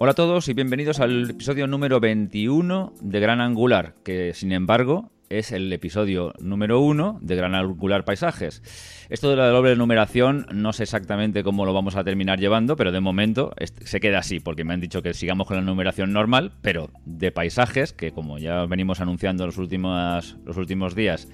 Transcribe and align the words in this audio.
Hola 0.00 0.12
a 0.12 0.14
todos 0.14 0.48
y 0.48 0.54
bienvenidos 0.54 1.00
al 1.00 1.28
episodio 1.28 1.66
número 1.66 1.98
21 1.98 2.92
de 3.00 3.18
Gran 3.18 3.40
Angular, 3.40 3.96
que 4.04 4.32
sin 4.32 4.52
embargo 4.52 5.10
es 5.28 5.50
el 5.50 5.72
episodio 5.72 6.34
número 6.38 6.78
1 6.78 7.18
de 7.20 7.34
Gran 7.34 7.56
Angular 7.56 8.04
Paisajes. 8.04 8.62
Esto 9.10 9.28
de 9.28 9.34
la 9.34 9.48
doble 9.48 9.74
numeración 9.74 10.46
no 10.52 10.72
sé 10.72 10.84
exactamente 10.84 11.42
cómo 11.42 11.66
lo 11.66 11.72
vamos 11.72 11.96
a 11.96 12.04
terminar 12.04 12.38
llevando, 12.38 12.76
pero 12.76 12.92
de 12.92 13.00
momento 13.00 13.52
se 13.58 13.98
queda 13.98 14.20
así, 14.20 14.38
porque 14.38 14.62
me 14.62 14.72
han 14.72 14.80
dicho 14.80 15.02
que 15.02 15.14
sigamos 15.14 15.48
con 15.48 15.56
la 15.56 15.64
numeración 15.64 16.12
normal, 16.12 16.52
pero 16.62 16.90
de 17.04 17.32
paisajes, 17.32 17.92
que 17.92 18.12
como 18.12 18.38
ya 18.38 18.66
venimos 18.66 19.00
anunciando 19.00 19.46
los 19.46 19.58
últimos, 19.58 20.36
los 20.44 20.56
últimos 20.58 20.94
días, 20.94 21.26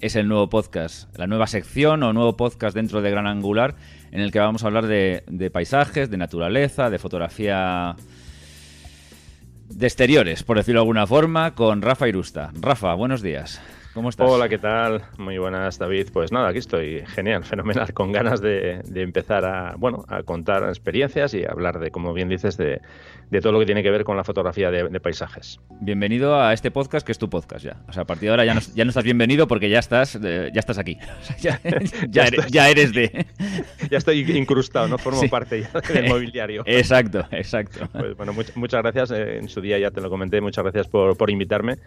es 0.00 0.16
el 0.16 0.28
nuevo 0.28 0.48
podcast, 0.48 1.16
la 1.18 1.26
nueva 1.26 1.46
sección 1.46 2.02
o 2.02 2.12
nuevo 2.12 2.36
podcast 2.36 2.74
dentro 2.74 3.02
de 3.02 3.10
Gran 3.10 3.26
Angular, 3.26 3.76
en 4.12 4.20
el 4.20 4.30
que 4.30 4.38
vamos 4.38 4.62
a 4.62 4.66
hablar 4.66 4.86
de, 4.86 5.50
paisajes, 5.52 6.10
de 6.10 6.16
naturaleza, 6.16 6.90
de 6.90 6.98
fotografía 6.98 7.96
de 9.68 9.86
exteriores, 9.86 10.42
por 10.42 10.56
decirlo 10.58 10.80
de 10.80 10.84
alguna 10.84 11.06
forma, 11.06 11.54
con 11.54 11.82
Rafa 11.82 12.08
Irusta. 12.08 12.52
Rafa, 12.60 12.94
buenos 12.94 13.22
días. 13.22 13.60
¿Cómo 13.96 14.10
estás? 14.10 14.28
Hola, 14.28 14.46
¿qué 14.50 14.58
tal? 14.58 15.04
Muy 15.16 15.38
buenas, 15.38 15.78
David. 15.78 16.08
Pues 16.12 16.30
nada, 16.30 16.48
aquí 16.50 16.58
estoy 16.58 17.02
genial, 17.06 17.44
fenomenal, 17.46 17.94
con 17.94 18.12
ganas 18.12 18.42
de, 18.42 18.82
empezar 18.94 19.46
a, 19.46 19.74
bueno, 19.78 20.04
a 20.08 20.22
contar 20.22 20.64
experiencias 20.64 21.32
y 21.32 21.46
hablar 21.46 21.78
de, 21.78 21.90
como 21.90 22.12
bien 22.12 22.28
dices, 22.28 22.58
de, 22.58 22.82
todo 23.40 23.52
lo 23.52 23.58
que 23.58 23.64
tiene 23.64 23.82
que 23.82 23.90
ver 23.90 24.04
con 24.04 24.18
la 24.18 24.22
fotografía 24.22 24.70
de, 24.70 25.00
paisajes. 25.00 25.60
Bienvenido 25.80 26.38
a 26.38 26.52
este 26.52 26.70
podcast 26.70 27.06
que 27.06 27.12
es 27.12 27.16
tu 27.16 27.30
podcast 27.30 27.64
ya. 27.64 27.78
O 27.88 27.94
sea, 27.94 28.02
a 28.02 28.04
partir 28.06 28.26
de 28.26 28.32
ahora 28.32 28.44
ya 28.44 28.52
no, 28.52 28.60
ya 28.74 28.84
no 28.84 28.90
estás 28.90 29.02
bienvenido 29.04 29.48
porque 29.48 29.70
ya 29.70 29.78
estás, 29.78 30.20
ya 30.20 30.50
estás 30.52 30.76
aquí. 30.76 30.98
ya, 31.40 32.28
eres, 32.68 32.92
de... 32.92 33.26
ya 33.90 33.96
estoy 33.96 34.30
incrustado, 34.36 34.88
no 34.88 34.98
formo 34.98 35.26
parte 35.30 35.62
ya 35.62 35.80
del 35.80 36.10
mobiliario. 36.10 36.64
exacto, 36.66 37.26
exacto. 37.30 37.88
Pues 37.92 38.14
bueno, 38.14 38.34
muchas 38.56 38.82
gracias. 38.82 39.10
Eh, 39.12 39.38
en 39.38 39.48
su 39.48 39.62
día 39.62 39.78
ya 39.78 39.90
te 39.90 40.02
lo 40.02 40.10
comenté. 40.10 40.42
Muchas 40.42 40.64
gracias 40.64 40.86
por, 40.86 41.16
por 41.16 41.30
invitarme. 41.30 41.78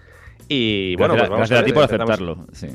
Y 0.47 0.95
bueno, 0.95 1.13
gracias, 1.13 1.29
pues 1.29 1.49
gracias 1.49 1.61
a, 1.61 1.65
ti 1.65 1.73
por 1.73 1.83
aceptarlo. 1.83 2.47
Sí. 2.53 2.67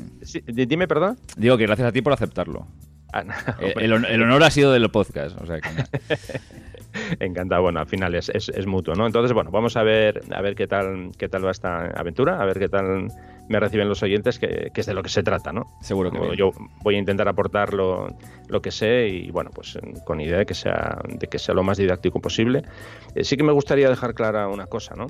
dime, 0.45 0.87
perdón. 0.87 1.17
Digo 1.35 1.57
que 1.57 1.65
gracias 1.65 1.87
a 1.87 1.91
ti 1.91 2.01
por 2.01 2.13
aceptarlo. 2.13 2.67
Ah, 3.11 3.23
el, 3.79 3.93
honor 3.93 4.43
ha 4.43 4.51
sido 4.51 4.71
del 4.71 4.89
podcast. 4.89 5.39
O 5.41 5.45
sea 5.45 5.59
Encantado. 7.19 7.61
Bueno, 7.63 7.79
al 7.79 7.87
final 7.87 8.15
es, 8.15 8.29
es, 8.29 8.65
mutuo, 8.65 8.95
¿no? 8.95 9.05
Entonces, 9.05 9.33
bueno, 9.33 9.51
vamos 9.51 9.75
a 9.77 9.83
ver, 9.83 10.23
a 10.33 10.41
ver 10.41 10.55
qué 10.55 10.67
tal, 10.67 11.11
qué 11.17 11.27
tal 11.27 11.45
va 11.45 11.51
esta 11.51 11.87
aventura, 11.87 12.41
a 12.41 12.45
ver 12.45 12.59
qué 12.59 12.69
tal 12.69 13.07
me 13.47 13.59
reciben 13.59 13.87
los 13.87 14.01
oyentes, 14.01 14.39
que, 14.39 14.71
es 14.73 14.85
de 14.85 14.93
lo 14.93 15.03
que 15.03 15.09
se 15.09 15.23
trata, 15.23 15.51
¿no? 15.51 15.65
Seguro 15.81 16.11
que 16.11 16.35
Yo 16.35 16.51
voy 16.83 16.95
a 16.95 16.99
intentar 16.99 17.27
aportar 17.27 17.73
lo, 18.49 18.61
que 18.61 18.71
sé 18.71 19.07
y, 19.07 19.31
bueno, 19.31 19.51
pues 19.53 19.77
con 20.05 20.21
idea 20.21 20.37
de 20.39 20.45
que 20.45 20.53
sea, 20.53 20.99
de 21.07 21.27
que 21.27 21.39
sea 21.39 21.55
lo 21.55 21.63
más 21.63 21.77
didáctico 21.77 22.19
posible. 22.19 22.63
Eh, 23.15 23.23
sí 23.23 23.37
que 23.37 23.43
me 23.43 23.51
gustaría 23.51 23.89
dejar 23.89 24.13
clara 24.13 24.47
una 24.47 24.67
cosa, 24.67 24.95
¿no? 24.95 25.07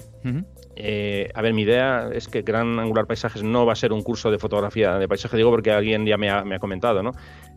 Eh, 0.75 1.29
a 1.33 1.41
ver, 1.41 1.53
mi 1.53 1.63
idea 1.63 2.09
es 2.11 2.27
que 2.27 2.41
Gran 2.41 2.79
Angular 2.79 3.07
Paisajes 3.07 3.43
no 3.43 3.65
va 3.65 3.73
a 3.73 3.75
ser 3.75 3.93
un 3.93 4.03
curso 4.03 4.29
de 4.29 4.37
fotografía 4.37 4.97
de 4.97 5.07
paisaje, 5.07 5.37
digo 5.37 5.49
porque 5.49 5.71
alguien 5.71 6.05
ya 6.05 6.17
me 6.17 6.29
ha, 6.29 6.43
me 6.43 6.55
ha 6.55 6.59
comentado, 6.59 7.01
¿no? 7.01 7.11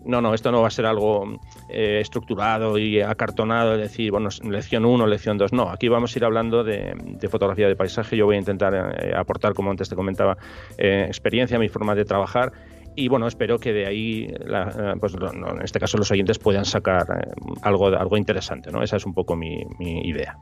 No, 0.04 0.20
no, 0.20 0.32
esto 0.32 0.52
no 0.52 0.62
va 0.62 0.68
a 0.68 0.70
ser 0.70 0.86
algo 0.86 1.38
eh, 1.68 1.98
estructurado 2.00 2.78
y 2.78 3.00
acartonado, 3.00 3.74
es 3.74 3.80
decir, 3.80 4.12
bueno, 4.12 4.28
lección 4.44 4.84
1, 4.84 5.06
lección 5.06 5.36
2, 5.36 5.52
no, 5.52 5.68
aquí 5.70 5.88
vamos 5.88 6.14
a 6.14 6.18
ir 6.18 6.24
hablando 6.24 6.62
de, 6.62 6.94
fotografía 7.28 7.66
de 7.66 7.76
paisaje, 7.76 8.16
yo 8.16 8.24
voy 8.24 8.36
a 8.36 8.38
intentar 8.38 9.14
aportar, 9.16 9.54
como 9.54 9.70
antes 9.70 9.88
te 9.88 9.96
comentaba, 9.96 10.36
eh, 10.78 11.04
experiencia, 11.06 11.58
mi 11.58 11.68
forma 11.68 11.94
de 11.94 12.04
trabajar. 12.04 12.52
Y 12.98 13.06
bueno, 13.06 13.28
espero 13.28 13.60
que 13.60 13.72
de 13.72 13.86
ahí, 13.86 14.27
eh, 14.28 14.94
pues, 14.98 15.14
en 15.14 15.62
este 15.62 15.78
caso, 15.78 15.98
los 15.98 16.10
oyentes 16.10 16.41
puedan 16.41 16.64
sacar 16.64 17.06
eh, 17.09 17.31
algo, 17.62 17.86
algo 17.86 18.16
interesante. 18.16 18.72
¿no? 18.72 18.82
Esa 18.82 18.97
es 18.97 19.06
un 19.06 19.14
poco 19.14 19.36
mi, 19.36 19.62
idea. 19.78 20.36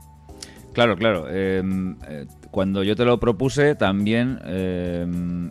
Claro, 0.73 0.97
claro. 0.97 1.29
Em, 1.29 1.99
cuando 2.51 2.83
yo 2.83 2.97
te 2.97 3.05
lo 3.05 3.21
propuse, 3.21 3.75
también 3.75 4.39
em, 4.47 5.51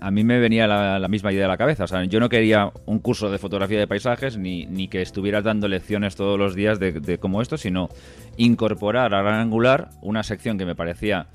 a 0.00 0.12
mí 0.12 0.22
me 0.22 0.38
venía 0.38 0.68
la, 0.68 1.08
misma 1.08 1.32
idea 1.32 1.46
a 1.46 1.48
la 1.48 1.56
cabeza. 1.56 1.82
O 1.82 1.88
sea, 1.88 2.04
yo 2.04 2.20
no 2.20 2.28
quería 2.28 2.70
un 2.84 3.00
curso 3.00 3.28
de 3.28 3.38
fotografía 3.38 3.80
de 3.80 3.88
paisajes 3.88 4.38
ni, 4.38 4.66
ni 4.66 4.86
que 4.86 5.02
estuvieras 5.02 5.42
dando 5.42 5.66
lecciones 5.66 6.14
todos 6.14 6.38
los 6.38 6.54
días 6.54 6.78
de, 6.78 6.92
de 6.92 7.18
como 7.18 7.42
esto, 7.42 7.56
sino 7.56 7.88
incorporar 8.36 9.12
a 9.14 9.22
Gran 9.22 9.40
Angular 9.40 9.88
una 10.00 10.22
sección 10.22 10.58
que 10.58 10.64
me 10.64 10.76
parecía 10.76 11.26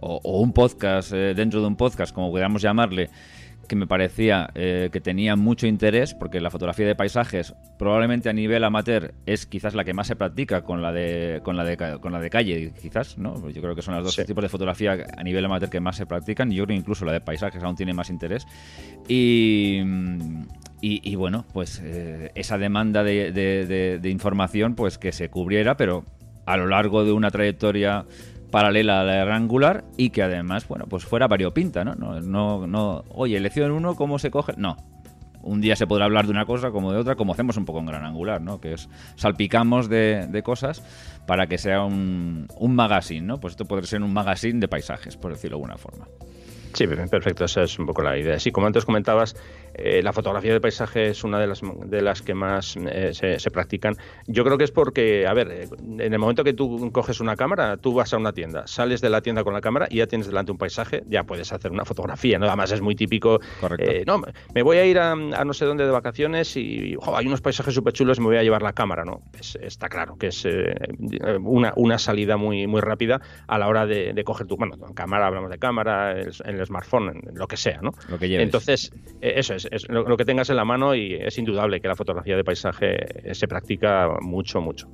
o, 0.00 0.40
un 0.40 0.52
podcast 0.52 1.12
eh, 1.12 1.34
dentro 1.34 1.60
de 1.60 1.66
un 1.66 1.76
podcast, 1.76 2.14
como 2.14 2.32
queramos 2.32 2.62
llamarle, 2.62 3.10
que 3.68 3.76
me 3.76 3.86
parecía 3.86 4.50
eh, 4.54 4.88
que 4.92 5.00
tenía 5.00 5.36
mucho 5.36 5.66
interés, 5.66 6.14
porque 6.14 6.40
la 6.40 6.50
fotografía 6.50 6.86
de 6.86 6.96
paisajes 6.96 7.54
probablemente 7.78 8.28
a 8.28 8.32
nivel 8.32 8.64
amateur 8.64 9.14
es 9.26 9.46
quizás 9.46 9.74
la 9.74 9.84
que 9.84 9.94
más 9.94 10.08
se 10.08 10.16
practica 10.16 10.62
con 10.62 10.82
la 10.82 10.92
de, 10.92 11.40
con 11.44 11.56
la 11.56 11.64
de, 11.64 11.76
con 11.76 12.12
la 12.12 12.20
de 12.20 12.30
calle, 12.30 12.72
quizás, 12.80 13.18
¿no? 13.18 13.48
Yo 13.50 13.62
creo 13.62 13.76
que 13.76 13.82
son 13.82 13.94
los 13.94 14.04
dos 14.04 14.26
tipos 14.26 14.42
de 14.42 14.48
fotografía 14.48 15.06
a 15.16 15.22
nivel 15.22 15.44
amateur 15.44 15.70
que 15.70 15.80
más 15.80 15.96
se 15.96 16.06
practican, 16.06 16.50
y 16.50 16.56
yo 16.56 16.64
creo 16.64 16.74
que 16.74 16.80
incluso 16.80 17.04
la 17.04 17.12
de 17.12 17.20
paisajes 17.20 17.62
aún 17.62 17.76
tiene 17.76 17.92
más 17.92 18.10
interés. 18.10 18.46
Y, 19.06 19.82
y, 20.80 21.14
bueno, 21.16 21.44
pues 21.52 21.80
eh, 21.84 22.30
esa 22.34 22.58
demanda 22.58 23.04
de, 23.04 23.32
de 23.32 24.10
información, 24.10 24.74
pues 24.74 24.98
que 24.98 25.12
se 25.12 25.28
cubriera, 25.28 25.76
pero 25.76 26.04
a 26.46 26.56
lo 26.56 26.66
largo 26.66 27.04
de 27.04 27.12
una 27.12 27.30
trayectoria 27.30 28.06
paralela 28.50 29.00
a 29.00 29.04
la 29.04 29.34
Angular 29.34 29.84
y 29.96 30.10
que 30.10 30.22
además, 30.22 30.66
bueno, 30.66 30.86
pues 30.88 31.04
fuera 31.04 31.26
variopinta, 31.26 31.84
¿no? 31.84 31.94
No, 31.94 32.66
no, 32.66 33.04
oye, 33.10 33.38
lección 33.40 33.70
1, 33.72 33.94
¿cómo 33.94 34.18
se 34.18 34.30
coge? 34.30 34.54
No. 34.56 34.76
Un 35.40 35.60
día 35.60 35.76
se 35.76 35.86
podrá 35.86 36.04
hablar 36.04 36.26
de 36.26 36.32
una 36.32 36.44
cosa 36.44 36.70
como 36.70 36.92
de 36.92 36.98
otra, 36.98 37.14
como 37.14 37.32
hacemos 37.32 37.56
un 37.56 37.64
poco 37.64 37.78
en 37.78 37.86
Gran 37.86 38.04
Angular, 38.04 38.40
¿no? 38.40 38.60
Que 38.60 38.72
es 38.72 38.88
salpicamos 39.14 39.88
de, 39.88 40.26
de 40.28 40.42
cosas 40.42 40.82
para 41.26 41.46
que 41.46 41.58
sea 41.58 41.84
un, 41.84 42.48
un 42.56 42.74
magazine, 42.74 43.26
¿no? 43.26 43.38
Pues 43.38 43.52
esto 43.52 43.64
podría 43.64 43.86
ser 43.86 44.02
un 44.02 44.12
magazine 44.12 44.58
de 44.58 44.68
paisajes, 44.68 45.16
por 45.16 45.32
decirlo 45.32 45.56
de 45.56 45.62
alguna 45.62 45.78
forma. 45.78 46.06
Sí, 46.74 46.86
perfecto, 46.86 47.44
esa 47.44 47.62
es 47.62 47.78
un 47.78 47.86
poco 47.86 48.02
la 48.02 48.18
idea. 48.18 48.38
Sí, 48.38 48.50
como 48.50 48.66
antes 48.66 48.84
comentabas, 48.84 49.36
eh, 49.78 50.02
la 50.02 50.12
fotografía 50.12 50.52
de 50.52 50.60
paisaje 50.60 51.08
es 51.08 51.22
una 51.22 51.38
de 51.38 51.46
las, 51.46 51.60
de 51.62 52.02
las 52.02 52.22
que 52.22 52.34
más 52.34 52.76
eh, 52.76 53.12
se, 53.14 53.50
practican. 53.50 53.94
Yo 54.26 54.44
creo 54.44 54.58
que 54.58 54.64
es 54.64 54.72
porque, 54.72 55.26
a 55.26 55.32
ver, 55.34 55.50
eh, 55.50 55.68
en 55.98 56.12
el 56.12 56.18
momento 56.18 56.42
que 56.42 56.52
tú 56.52 56.90
coges 56.92 57.20
una 57.20 57.36
cámara, 57.36 57.76
tú 57.76 57.94
vas 57.94 58.12
a 58.12 58.16
una 58.16 58.32
tienda, 58.32 58.66
sales 58.66 59.00
de 59.00 59.08
la 59.08 59.20
tienda 59.22 59.44
con 59.44 59.54
la 59.54 59.60
cámara 59.60 59.86
y 59.88 59.98
ya 59.98 60.06
tienes 60.06 60.26
delante 60.26 60.50
un 60.50 60.58
paisaje, 60.58 61.04
ya 61.06 61.24
puedes 61.24 61.52
hacer 61.52 61.70
una 61.70 61.84
fotografía, 61.84 62.38
¿no? 62.38 62.46
Además 62.46 62.72
es 62.72 62.80
muy 62.80 62.96
típico. 62.96 63.40
Correcto. 63.60 63.92
no, 64.06 64.22
me 64.54 64.62
voy 64.62 64.78
a 64.78 64.84
ir 64.84 64.98
a, 64.98 65.14
no 65.14 65.52
sé 65.54 65.64
dónde 65.64 65.84
de 65.84 65.92
vacaciones 65.92 66.56
y 66.56 66.96
hay 67.14 67.26
unos 67.26 67.40
paisajes 67.40 67.72
súper 67.72 67.92
chulos 67.92 68.18
y 68.18 68.20
me 68.20 68.26
voy 68.26 68.36
a 68.36 68.42
llevar 68.42 68.62
la 68.62 68.72
cámara, 68.72 69.04
¿no? 69.04 69.22
está 69.60 69.88
claro 69.88 70.16
que 70.16 70.28
es 70.28 70.46
una, 71.40 71.72
una 71.76 71.98
salida 71.98 72.36
muy, 72.36 72.66
muy 72.66 72.80
rápida 72.80 73.20
a 73.46 73.58
la 73.58 73.68
hora 73.68 73.86
de, 73.86 74.22
coger 74.24 74.46
tu, 74.46 74.56
bueno, 74.56 74.76
cámara, 74.94 75.28
hablamos 75.28 75.50
de 75.50 75.58
cámara, 75.58 76.20
en 76.20 76.58
el 76.58 76.66
smartphone, 76.66 77.10
en 77.10 77.38
lo 77.38 77.46
que 77.46 77.56
sea, 77.56 77.80
¿no? 77.80 77.92
Lo 78.08 78.18
que 78.18 78.28
lleves. 78.28 78.44
Entonces, 78.44 78.92
eso 79.20 79.54
es 79.54 79.67
es 79.70 79.88
lo, 79.88 80.16
que 80.16 80.24
tengas 80.24 80.50
en 80.50 80.56
la 80.56 80.64
mano 80.64 80.94
y 80.94 81.14
es 81.14 81.38
indudable 81.38 81.80
que 81.80 81.88
la 81.88 81.96
fotografía 81.96 82.36
de 82.36 82.44
paisaje 82.44 83.34
se 83.34 83.48
practica 83.48 84.16
mucho, 84.20 84.60
mucho. 84.60 84.88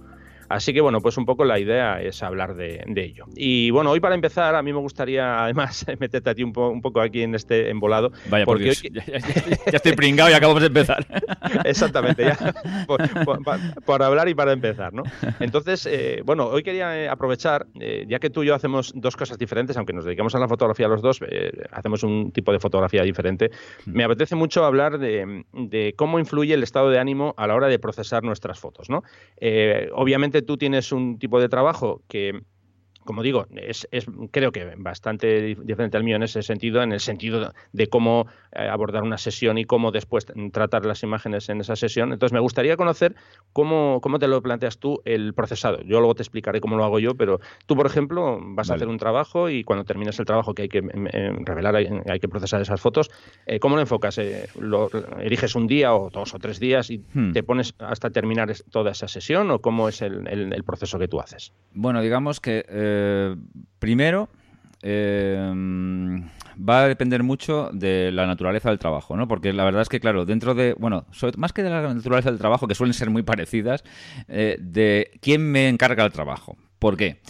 Así 0.48 0.72
que 0.72 0.80
bueno, 0.80 1.00
pues 1.00 1.16
un 1.16 1.26
poco 1.26 1.44
la 1.44 1.58
idea 1.58 2.00
es 2.00 2.22
hablar 2.22 2.54
de, 2.54 2.84
ello. 2.96 3.26
Y 3.36 3.70
bueno, 3.70 3.90
hoy 3.90 4.00
para 4.00 4.14
empezar, 4.14 4.54
a 4.54 4.62
mí 4.62 4.72
me 4.72 4.78
gustaría 4.78 5.44
además 5.44 5.84
meterte 5.98 6.30
a 6.30 6.34
ti 6.34 6.42
un, 6.42 6.52
poco 6.52 7.00
aquí 7.00 7.22
en 7.22 7.34
este 7.34 7.70
embolado. 7.70 8.12
Vaya, 8.28 8.44
porque 8.44 8.72
ya, 8.74 9.02
estoy 9.66 9.92
pringado 9.92 10.30
y 10.30 10.34
acabamos 10.34 10.62
de 10.62 10.68
empezar. 10.68 11.06
Exactamente, 11.64 12.24
ya. 12.24 12.54
Por, 13.84 14.02
hablar 14.02 14.28
y 14.28 14.34
para 14.34 14.52
empezar, 14.52 14.92
¿no? 14.92 15.02
Entonces, 15.40 15.86
eh, 15.86 16.22
bueno, 16.24 16.46
hoy 16.46 16.62
quería 16.62 16.98
eh, 17.00 17.08
aprovechar, 17.08 17.66
eh, 17.80 18.04
ya 18.08 18.18
que 18.18 18.30
tú 18.30 18.42
y 18.42 18.46
yo 18.46 18.54
hacemos 18.54 18.92
dos 18.94 19.16
cosas 19.16 19.38
diferentes, 19.38 19.76
aunque 19.76 19.92
nos 19.92 20.04
dedicamos 20.04 20.34
a 20.34 20.38
la 20.38 20.48
fotografía 20.48 20.88
los 20.88 21.02
dos, 21.02 21.20
hacemos 21.70 22.02
un 22.02 22.32
tipo 22.32 22.52
de 22.52 22.60
fotografía 22.60 23.02
diferente. 23.02 23.50
Me 23.86 24.04
apetece 24.04 24.34
mucho 24.34 24.64
hablar 24.64 24.98
de, 24.98 25.44
de, 25.52 25.94
cómo 25.96 26.18
influye 26.18 26.54
el 26.54 26.62
estado 26.62 26.90
de 26.90 26.98
ánimo 26.98 27.34
a 27.36 27.46
la 27.46 27.54
hora 27.54 27.68
de 27.68 27.78
procesar 27.78 28.22
nuestras 28.22 28.58
fotos, 28.58 28.90
¿no? 28.90 29.02
obviamente 29.92 30.33
tú 30.42 30.56
tienes 30.56 30.92
un 30.92 31.18
tipo 31.18 31.40
de 31.40 31.48
trabajo 31.48 32.02
que 32.08 32.42
como 33.04 33.22
digo, 33.22 33.46
es, 33.54 33.86
creo 34.30 34.52
que 34.52 34.74
bastante 34.76 35.54
diferente 35.56 35.96
al 35.96 36.04
mío 36.04 36.16
en 36.16 36.22
ese 36.22 36.42
sentido, 36.42 36.82
en 36.82 36.92
el 36.92 37.00
sentido 37.00 37.52
de 37.72 37.86
cómo 37.88 38.26
eh, 38.52 38.68
abordar 38.68 39.02
una 39.02 39.18
sesión 39.18 39.58
y 39.58 39.64
cómo 39.64 39.90
después 39.90 40.26
tratar 40.52 40.84
las 40.84 41.02
imágenes 41.02 41.48
en 41.48 41.60
esa 41.60 41.76
sesión. 41.76 42.12
Entonces, 42.12 42.32
me 42.32 42.40
gustaría 42.40 42.76
conocer 42.76 43.14
cómo, 43.52 44.00
cómo 44.00 44.18
te 44.18 44.28
lo 44.28 44.42
planteas 44.42 44.78
tú 44.78 45.00
el 45.04 45.34
procesado. 45.34 45.82
Yo 45.82 45.98
luego 46.00 46.14
te 46.14 46.22
explicaré 46.22 46.60
cómo 46.60 46.76
lo 46.76 46.84
hago 46.84 46.98
yo, 46.98 47.14
pero 47.14 47.40
tú, 47.66 47.76
por 47.76 47.86
ejemplo, 47.86 48.38
vas 48.40 48.70
a 48.70 48.74
hacer 48.74 48.88
un 48.88 48.98
trabajo 48.98 49.50
y 49.50 49.64
cuando 49.64 49.84
terminas 49.84 50.18
el 50.18 50.26
trabajo 50.26 50.54
que 50.54 50.62
hay 50.62 50.68
que 50.68 50.78
em, 50.78 51.06
em, 51.12 51.44
revelar, 51.44 51.76
hay, 51.76 52.20
que 52.20 52.28
procesar 52.28 52.60
esas 52.60 52.80
fotos, 52.80 53.10
eh, 53.46 53.58
¿cómo 53.58 53.76
lo 53.76 53.82
enfocas? 53.82 54.18
Eh, 54.18 54.48
¿Lo 54.58 54.88
eriges 55.20 55.54
un 55.54 55.66
día 55.66 55.94
o 55.94 56.10
dos 56.10 56.34
o 56.34 56.38
tres 56.38 56.58
días 56.58 56.90
y 56.90 56.98
hmm. 57.12 57.32
te 57.32 57.42
pones 57.42 57.74
hasta 57.78 58.10
terminar 58.10 58.52
toda 58.70 58.92
esa 58.92 59.08
sesión 59.08 59.50
o 59.50 59.60
cómo 59.60 59.88
es 59.88 60.02
el, 60.02 60.26
el 60.28 60.64
proceso 60.64 60.98
que 60.98 61.08
tú 61.08 61.20
haces? 61.20 61.52
Bueno, 61.72 62.00
digamos 62.00 62.40
que 62.40 62.64
eh, 62.94 63.36
primero, 63.78 64.28
eh, 64.82 65.52
va 66.56 66.82
a 66.82 66.88
depender 66.88 67.22
mucho 67.22 67.70
de 67.72 68.12
la 68.12 68.26
naturaleza 68.26 68.68
del 68.68 68.78
trabajo, 68.78 69.16
¿no? 69.16 69.26
Porque 69.26 69.52
la 69.52 69.64
verdad 69.64 69.82
es 69.82 69.88
que, 69.88 70.00
claro, 70.00 70.24
dentro 70.24 70.54
de, 70.54 70.74
bueno, 70.74 71.06
más 71.36 71.52
que 71.52 71.62
de 71.62 71.70
la 71.70 71.94
naturaleza 71.94 72.30
del 72.30 72.38
trabajo, 72.38 72.68
que 72.68 72.74
suelen 72.74 72.94
ser 72.94 73.10
muy 73.10 73.22
parecidas, 73.22 73.84
eh, 74.28 74.56
de 74.60 75.10
quién 75.20 75.50
me 75.50 75.68
encarga 75.68 76.04
el 76.04 76.12
trabajo. 76.12 76.56
¿Por 76.78 76.96
qué? 76.96 77.20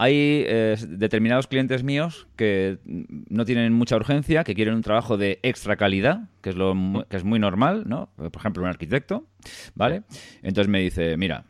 Hay 0.00 0.44
determinados 0.90 1.48
clientes 1.48 1.82
míos 1.82 2.28
que 2.36 2.78
no 2.84 3.44
tienen 3.44 3.72
mucha 3.72 3.96
urgencia, 3.96 4.44
que 4.44 4.54
quieren 4.54 4.74
un 4.74 4.82
trabajo 4.82 5.16
de 5.16 5.40
extra 5.42 5.76
calidad, 5.76 6.28
que 6.40 6.50
es, 6.50 6.56
lo, 6.56 6.72
que 7.10 7.16
es 7.16 7.24
muy 7.24 7.40
normal, 7.40 7.82
¿no? 7.88 8.08
Por 8.14 8.36
ejemplo, 8.36 8.62
un 8.62 8.68
arquitecto, 8.68 9.26
¿vale? 9.74 10.04
Entonces 10.42 10.68
me 10.68 10.78
dice, 10.78 11.16
mira, 11.16 11.46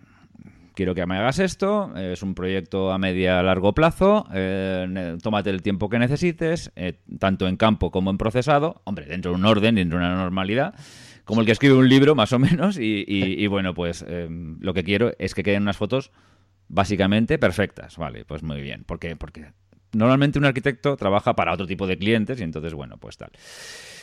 quiero 0.79 0.95
que 0.95 1.05
me 1.07 1.19
hagas 1.19 1.41
esto, 1.41 1.93
es 1.97 2.23
un 2.23 2.37
proyecto 2.37 2.93
a 2.93 2.99
media 2.99 3.43
largo 3.43 3.75
plazo, 3.75 4.29
eh, 4.33 5.19
tómate 5.21 5.51
el 5.51 5.61
tiempo 5.61 5.89
que 5.89 5.99
necesites, 5.99 6.71
eh, 6.77 7.01
tanto 7.19 7.49
en 7.49 7.57
campo 7.57 7.91
como 7.91 8.11
en 8.11 8.17
procesado, 8.17 8.81
hombre, 8.85 9.07
dentro 9.07 9.33
de 9.33 9.39
un 9.39 9.45
orden, 9.45 9.75
dentro 9.75 9.99
de 9.99 10.05
una 10.05 10.15
normalidad, 10.15 10.77
como 11.25 11.41
el 11.41 11.47
que 11.47 11.53
escribe 11.53 11.75
un 11.75 11.89
libro, 11.89 12.15
más 12.15 12.33
o 12.33 12.39
menos, 12.39 12.79
y, 12.79 13.45
bueno, 13.49 13.75
pues 13.75 14.07
lo 14.09 14.73
que 14.73 14.85
quiero 14.85 15.11
es 15.19 15.35
que 15.35 15.43
queden 15.43 15.63
unas 15.63 15.77
fotos 15.77 16.13
básicamente 16.69 17.39
perfectas. 17.39 17.97
Vale, 17.97 18.25
pues 18.25 18.45
muy 18.45 18.61
bien. 18.61 18.85
¿Por 18.85 19.01
qué? 19.01 19.17
Porque 19.17 19.51
normalmente 19.93 20.39
un 20.39 20.45
arquitecto 20.45 20.97
trabaja 20.97 21.35
para 21.35 21.53
otro 21.53 21.67
tipo 21.67 21.87
de 21.87 21.99
clientes 21.99 22.41
y 22.41 22.43
entonces, 22.43 22.75
bueno, 22.75 22.97
pues 22.99 23.17
tal. 23.17 23.31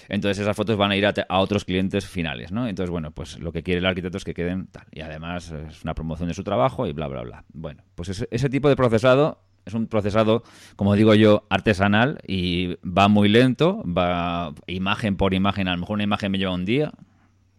Entonces 0.08 0.40
esas 0.40 0.56
fotos 0.56 0.78
van 0.78 0.92
a 0.92 0.96
ir 0.96 1.06
a, 1.06 1.40
otros 1.40 1.66
clientes 1.66 2.06
finales, 2.06 2.52
¿no? 2.52 2.68
Entonces, 2.68 2.92
bueno, 2.92 3.12
pues 3.12 3.40
lo 3.40 3.52
que 3.52 3.64
quiere 3.64 3.80
el 3.80 3.86
arquitecto 3.86 4.18
es 4.18 4.24
que 4.24 4.34
queden 4.34 4.68
tal. 4.68 4.86
Y 4.92 5.02
además 5.02 5.52
es 5.52 5.84
una 5.84 5.96
promoción 5.96 6.28
de 6.28 6.36
su 6.36 6.44
trabajo 6.44 6.86
y 6.86 6.94
bla, 6.94 7.08
bla, 7.08 7.22
bla. 7.22 7.44
Bueno, 7.54 7.84
pues 7.96 8.10
ese, 8.10 8.28
ese 8.32 8.50
tipo 8.50 8.70
de 8.70 8.76
procesado 8.76 9.40
es 9.66 9.74
un 9.74 9.88
procesado, 9.88 10.44
como 10.76 10.94
digo 10.94 11.16
yo, 11.16 11.46
artesanal 11.50 12.20
y 12.28 12.76
va 12.86 13.08
muy 13.08 13.30
lento, 13.30 13.84
va 13.86 14.54
imagen 14.68 15.18
por 15.18 15.34
imagen, 15.34 15.68
a 15.68 15.74
lo 15.74 15.80
mejor 15.80 15.96
una 15.96 16.04
imagen 16.04 16.32
me 16.32 16.38
lleva 16.38 16.54
un 16.54 16.66
día, 16.66 16.92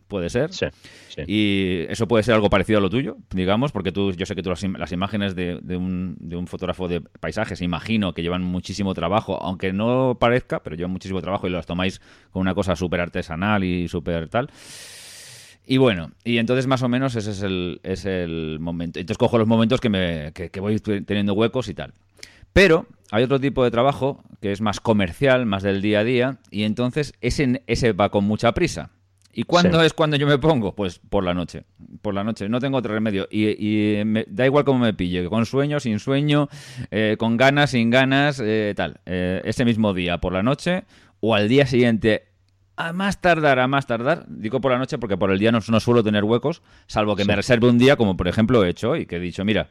puede 0.08 0.30
ser. 0.30 0.52
Sí, 0.52 0.66
Y 1.26 1.86
eso 1.88 2.06
puede 2.06 2.22
ser 2.22 2.34
algo 2.34 2.50
parecido 2.50 2.78
a 2.78 2.82
lo 2.82 2.90
tuyo, 2.90 3.16
digamos, 3.30 3.72
porque 3.72 3.92
tú, 3.92 4.12
yo 4.12 4.26
sé 4.26 4.34
que 4.34 4.42
tú 4.42 4.50
las, 4.50 4.92
imágenes 4.92 5.34
de, 5.34 5.56
un, 5.76 6.16
de, 6.20 6.36
un, 6.36 6.46
fotógrafo 6.46 6.88
de 6.88 7.00
paisajes, 7.00 7.60
imagino 7.62 8.14
que 8.14 8.22
llevan 8.22 8.42
muchísimo 8.42 8.94
trabajo, 8.94 9.38
aunque 9.42 9.72
no 9.72 10.16
parezca, 10.18 10.62
pero 10.62 10.76
llevan 10.76 10.92
muchísimo 10.92 11.20
trabajo 11.20 11.46
y 11.46 11.50
las 11.50 11.66
tomáis 11.66 12.00
con 12.30 12.40
una 12.40 12.54
cosa 12.54 12.76
súper 12.76 13.00
artesanal 13.00 13.64
y 13.64 13.88
súper 13.88 14.28
tal. 14.28 14.50
Y 15.66 15.78
bueno, 15.78 16.12
y 16.22 16.38
entonces 16.38 16.68
más 16.68 16.82
o 16.82 16.88
menos 16.88 17.16
ese 17.16 17.32
es 17.32 17.42
el, 17.42 17.80
es 17.82 18.04
el 18.04 18.58
momento. 18.60 19.00
Entonces 19.00 19.18
cojo 19.18 19.36
los 19.36 19.48
momentos 19.48 19.80
que, 19.80 19.88
me, 19.88 20.32
que, 20.32 20.50
que 20.50 20.60
voy 20.60 20.78
teniendo 20.78 21.34
huecos 21.34 21.68
y 21.68 21.74
tal. 21.74 21.92
Pero 22.52 22.86
hay 23.10 23.24
otro 23.24 23.38
tipo 23.40 23.64
de 23.64 23.70
trabajo 23.70 24.24
que 24.40 24.52
es 24.52 24.60
más 24.60 24.80
comercial, 24.80 25.44
más 25.44 25.62
del 25.62 25.82
día 25.82 26.00
a 26.00 26.04
día, 26.04 26.38
y 26.50 26.62
entonces 26.62 27.12
ese, 27.20 27.62
ese 27.66 27.92
va 27.92 28.10
con 28.10 28.24
mucha 28.24 28.52
prisa. 28.52 28.90
¿Y 29.38 29.42
cuándo 29.42 29.82
es 29.82 29.92
cuando 29.92 30.16
yo 30.16 30.26
me 30.26 30.38
pongo? 30.38 30.74
Pues 30.74 30.98
por 30.98 31.22
la 31.22 31.34
noche. 31.34 31.64
Por 32.00 32.14
la 32.14 32.24
noche. 32.24 32.48
No 32.48 32.58
tengo 32.58 32.78
otro 32.78 32.94
remedio. 32.94 33.28
Y, 33.30 34.02
me, 34.06 34.24
da 34.28 34.46
igual 34.46 34.64
cómo 34.64 34.78
me 34.78 34.94
pille. 34.94 35.28
Con 35.28 35.44
sueño, 35.44 35.78
sin 35.78 35.98
sueño, 35.98 36.48
eh, 36.90 37.16
con 37.18 37.36
ganas, 37.36 37.72
sin 37.72 37.90
ganas, 37.90 38.40
eh, 38.42 38.72
tal. 38.74 38.98
Eh, 39.04 39.42
ese 39.44 39.66
mismo 39.66 39.92
día, 39.92 40.16
por 40.18 40.32
la 40.32 40.42
noche, 40.42 40.84
o 41.20 41.34
al 41.34 41.48
día 41.48 41.66
siguiente, 41.66 42.28
a 42.76 42.94
más 42.94 43.20
tardar, 43.20 43.58
a 43.58 43.68
más 43.68 43.86
tardar. 43.86 44.24
Digo 44.26 44.62
por 44.62 44.72
la 44.72 44.78
noche 44.78 44.96
porque 44.96 45.18
por 45.18 45.30
el 45.30 45.38
día 45.38 45.52
no, 45.52 45.60
suelo 45.60 46.02
tener 46.02 46.24
huecos, 46.24 46.62
salvo 46.86 47.14
que 47.14 47.26
me 47.26 47.36
reserve 47.36 47.68
un 47.68 47.76
día, 47.76 47.96
como 47.96 48.16
por 48.16 48.28
ejemplo 48.28 48.64
he 48.64 48.70
hecho 48.70 48.92
hoy, 48.92 49.04
que 49.04 49.16
he 49.16 49.20
dicho, 49.20 49.44
mira, 49.44 49.68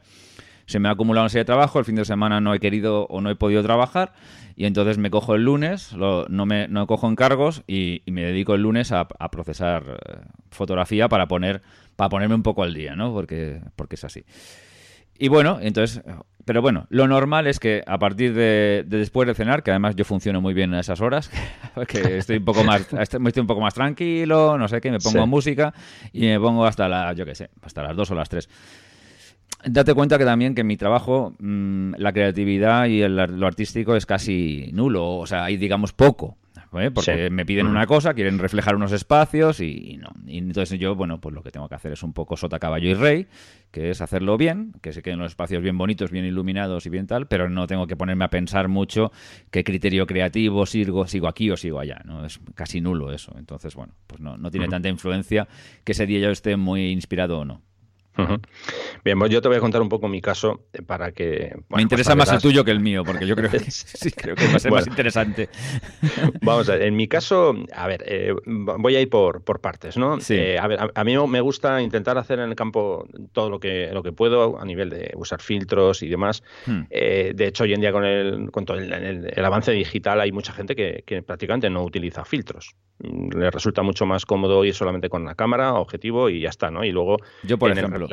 se 0.66 0.78
me 0.78 0.88
ha 0.88 0.92
acumulado 0.92 1.24
una 1.24 1.28
serie 1.28 1.42
de 1.42 1.46
trabajo, 1.46 1.78
el 1.78 1.84
fin 1.84 1.94
de 1.94 2.04
semana 2.04 2.40
no 2.40 2.52
he 2.54 2.60
querido 2.60 3.06
o 3.06 3.20
no 3.20 3.30
he 3.30 3.36
podido 3.36 3.62
trabajar 3.62 4.12
y 4.56 4.66
entonces 4.66 4.98
me 4.98 5.10
cojo 5.10 5.34
el 5.34 5.44
lunes, 5.44 5.94
no, 5.94 6.26
me 6.46 6.68
no 6.68 6.86
cojo 6.86 7.08
encargos 7.08 7.62
y, 7.66 8.02
y 8.04 8.10
me 8.10 8.22
dedico 8.22 8.54
el 8.54 8.62
lunes 8.62 8.90
a, 8.92 9.06
procesar 9.06 9.84
eh, 9.84 10.18
fotografía 10.50 11.08
para 11.08 11.28
poner 11.28 11.62
para 11.94 12.10
ponerme 12.10 12.34
un 12.34 12.42
poco 12.42 12.62
al 12.62 12.74
día, 12.74 12.94
¿no? 12.94 13.12
Porque, 13.12 13.60
porque 13.74 13.94
es 13.94 14.04
así. 14.04 14.24
Y 15.18 15.28
bueno, 15.28 15.58
entonces, 15.62 16.02
pero 16.44 16.60
bueno, 16.60 16.86
lo 16.90 17.08
normal 17.08 17.46
es 17.46 17.58
que 17.58 17.82
a 17.86 17.98
partir 17.98 18.34
de, 18.34 18.84
después 18.86 19.26
de 19.26 19.34
cenar, 19.34 19.62
que 19.62 19.70
además 19.70 19.96
yo 19.96 20.04
funciono 20.04 20.42
muy 20.42 20.52
bien 20.52 20.74
en 20.74 20.80
esas 20.80 21.00
horas, 21.00 21.30
que 21.88 22.18
estoy 22.18 22.36
un 22.36 22.44
poco 22.44 22.64
más, 22.64 22.86
estoy 22.92 23.40
un 23.40 23.46
poco 23.46 23.62
más 23.62 23.72
tranquilo, 23.72 24.58
no 24.58 24.68
sé 24.68 24.80
qué, 24.82 24.90
me 24.90 24.98
pongo 24.98 25.26
música 25.26 25.72
y 26.12 26.26
me 26.26 26.38
pongo 26.38 26.66
hasta 26.66 26.86
las, 26.86 27.16
yo 27.16 27.24
qué 27.24 27.34
sé, 27.34 27.48
hasta 27.62 27.82
las 27.82 27.96
dos 27.96 28.10
o 28.10 28.14
las 28.14 28.28
tres 28.28 28.48
date 29.64 29.94
cuenta 29.94 30.18
que 30.18 30.24
también 30.24 30.54
que 30.54 30.60
en 30.62 30.66
mi 30.66 30.76
trabajo 30.76 31.34
mm, 31.38 31.94
la 31.98 32.12
creatividad 32.12 32.86
y 32.86 33.06
lo 33.08 33.46
artístico 33.46 33.96
es 33.96 34.06
casi 34.06 34.70
nulo, 34.72 35.16
o 35.16 35.26
sea, 35.26 35.44
hay 35.44 35.56
digamos 35.56 35.92
poco. 35.92 36.36
¿eh? 36.80 36.90
Porque 36.90 37.30
me 37.30 37.46
piden 37.46 37.66
una 37.66 37.86
cosa, 37.86 38.14
quieren 38.14 38.38
reflejar 38.38 38.76
unos 38.76 38.92
espacios 38.92 39.60
y, 39.60 39.98
no. 39.98 40.10
Y 40.26 40.38
entonces 40.38 40.78
yo, 40.78 40.94
bueno, 40.94 41.20
pues 41.20 41.34
lo 41.34 41.42
que 41.42 41.50
tengo 41.50 41.68
que 41.68 41.74
hacer 41.74 41.92
es 41.92 42.02
un 42.02 42.12
poco 42.12 42.36
sota, 42.36 42.58
caballo 42.58 42.88
y 42.88 42.94
rey, 42.94 43.26
que 43.70 43.90
es 43.90 44.00
hacerlo 44.00 44.36
bien, 44.36 44.72
que 44.82 44.92
se 44.92 45.02
queden 45.02 45.18
los 45.18 45.32
espacios 45.32 45.62
bien 45.62 45.78
bonitos, 45.78 46.10
bien 46.10 46.24
iluminados 46.24 46.86
y 46.86 46.90
bien 46.90 47.06
tal, 47.06 47.26
pero 47.26 47.48
no 47.48 47.66
tengo 47.66 47.86
que 47.86 47.96
ponerme 47.96 48.24
a 48.24 48.30
pensar 48.30 48.68
mucho 48.68 49.12
qué 49.50 49.64
criterio 49.64 50.06
creativo 50.06 50.66
sigo, 50.66 51.06
sigo 51.06 51.28
aquí 51.28 51.50
o 51.50 51.56
sigo 51.56 51.80
allá, 51.80 52.00
¿no? 52.04 52.24
Es 52.24 52.40
casi 52.54 52.80
nulo 52.80 53.12
eso. 53.12 53.34
Entonces, 53.38 53.74
bueno, 53.74 53.94
pues 54.06 54.20
no, 54.20 54.36
no 54.36 54.50
tiene 54.50 54.68
tanta 54.68 54.88
influencia 54.88 55.48
que 55.84 55.92
ese 55.92 56.06
día 56.06 56.20
yo 56.20 56.30
esté 56.30 56.56
muy 56.56 56.90
inspirado 56.90 57.40
o 57.40 57.44
no. 57.44 57.62
Bien, 59.04 59.18
pues 59.18 59.30
yo 59.30 59.40
te 59.40 59.48
voy 59.48 59.56
a 59.56 59.60
contar 59.60 59.82
un 59.82 59.88
poco 59.88 60.08
mi 60.08 60.20
caso 60.20 60.66
eh, 60.72 60.82
para 60.82 61.12
que... 61.12 61.52
Me 61.54 61.62
pues 61.68 61.82
interesa 61.82 62.14
más 62.14 62.32
el 62.32 62.40
tuyo 62.40 62.64
que 62.64 62.70
el 62.70 62.80
mío, 62.80 63.04
porque 63.04 63.26
yo 63.26 63.36
creo 63.36 63.50
que, 63.50 63.58
sí, 63.70 64.10
creo 64.10 64.34
que 64.34 64.46
va 64.46 64.54
a 64.54 64.58
ser 64.58 64.72
más 64.72 64.86
interesante. 64.86 65.48
Vamos 66.42 66.68
a 66.68 66.72
ver, 66.72 66.82
en 66.82 66.96
mi 66.96 67.08
caso, 67.08 67.54
a 67.74 67.86
ver, 67.86 68.04
eh, 68.06 68.34
voy 68.46 68.96
a 68.96 69.00
ir 69.00 69.10
por, 69.10 69.42
por 69.44 69.60
partes, 69.60 69.96
¿no? 69.96 70.18
Eh, 70.28 70.58
a 70.58 70.66
ver, 70.66 70.78
a, 70.94 71.04
mí 71.04 71.16
me 71.28 71.40
gusta 71.40 71.80
intentar 71.82 72.18
hacer 72.18 72.38
en 72.38 72.50
el 72.50 72.56
campo 72.56 73.06
todo 73.32 73.50
lo 73.50 73.60
que, 73.60 73.90
lo 73.92 74.02
que 74.02 74.12
puedo 74.12 74.60
a 74.60 74.64
nivel 74.64 74.90
de 74.90 75.12
usar 75.16 75.40
filtros 75.40 76.02
y 76.02 76.08
demás. 76.08 76.42
Hmm. 76.66 76.84
de 76.88 77.46
hecho, 77.46 77.64
hoy 77.64 77.74
en 77.74 77.80
día 77.80 77.92
con 77.92 78.04
el, 78.04 78.50
con 78.50 78.64
todo 78.64 78.78
el, 78.78 79.44
avance 79.44 79.72
digital 79.72 80.20
hay 80.20 80.32
mucha 80.32 80.52
gente 80.52 80.74
que, 80.74 81.04
que 81.06 81.22
prácticamente 81.22 81.70
no 81.70 81.84
utiliza 81.84 82.24
filtros. 82.24 82.74
Mm, 82.98 83.38
le 83.38 83.50
resulta 83.50 83.82
mucho 83.82 84.06
más 84.06 84.24
cómodo 84.24 84.64
ir 84.64 84.74
solamente 84.74 85.08
con 85.08 85.24
la 85.24 85.34
cámara, 85.34 85.74
objetivo 85.74 86.30
y 86.30 86.40
ya 86.40 86.48
está, 86.48 86.70
¿no? 86.70 86.84
Y 86.84 86.92
luego... 86.92 87.18
Yo, 87.42 87.58
por 87.58 87.70
ejemplo. 87.70 88.05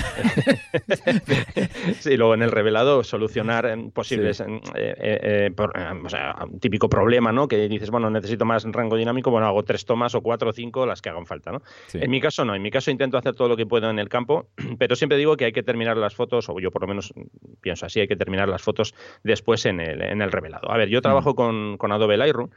sí, 2.00 2.16
luego 2.16 2.34
en 2.34 2.42
el 2.42 2.50
revelado 2.50 3.02
solucionar 3.02 3.76
posibles, 3.92 4.40
eh, 4.40 4.60
eh, 4.74 5.50
eh, 5.56 6.00
o 6.04 6.08
sea, 6.08 6.36
un 6.50 6.60
típico 6.60 6.88
problema, 6.88 7.32
¿no? 7.32 7.48
Que 7.48 7.68
dices, 7.68 7.90
bueno, 7.90 8.10
necesito 8.10 8.44
más 8.44 8.64
rango 8.64 8.96
dinámico, 8.96 9.30
bueno, 9.30 9.46
hago 9.46 9.62
tres 9.62 9.84
tomas 9.84 10.14
o 10.14 10.22
cuatro 10.22 10.50
o 10.50 10.52
cinco, 10.52 10.86
las 10.86 11.02
que 11.02 11.10
hagan 11.10 11.26
falta, 11.26 11.52
¿no? 11.52 11.62
En 11.92 12.10
mi 12.10 12.20
caso 12.20 12.44
no, 12.44 12.54
en 12.54 12.62
mi 12.62 12.70
caso 12.70 12.90
intento 12.90 13.18
hacer 13.18 13.34
todo 13.34 13.48
lo 13.48 13.56
que 13.56 13.66
puedo 13.66 13.90
en 13.90 13.98
el 13.98 14.08
campo, 14.08 14.48
pero 14.78 14.96
siempre 14.96 15.18
digo 15.18 15.36
que 15.36 15.46
hay 15.46 15.52
que 15.52 15.62
terminar 15.62 15.96
las 15.96 16.14
fotos, 16.14 16.48
o 16.48 16.58
yo 16.60 16.70
por 16.70 16.82
lo 16.82 16.88
menos 16.88 17.12
pienso 17.60 17.86
así, 17.86 18.00
hay 18.00 18.08
que 18.08 18.16
terminar 18.16 18.48
las 18.48 18.62
fotos 18.62 18.94
después 19.22 19.66
en 19.66 19.80
el, 19.80 20.02
en 20.02 20.22
el 20.22 20.32
revelado. 20.32 20.70
A 20.70 20.76
ver, 20.76 20.88
yo 20.88 21.02
trabajo 21.02 21.34
con, 21.34 21.76
con 21.78 21.92
Adobe 21.92 22.16
Lightroom, 22.16 22.50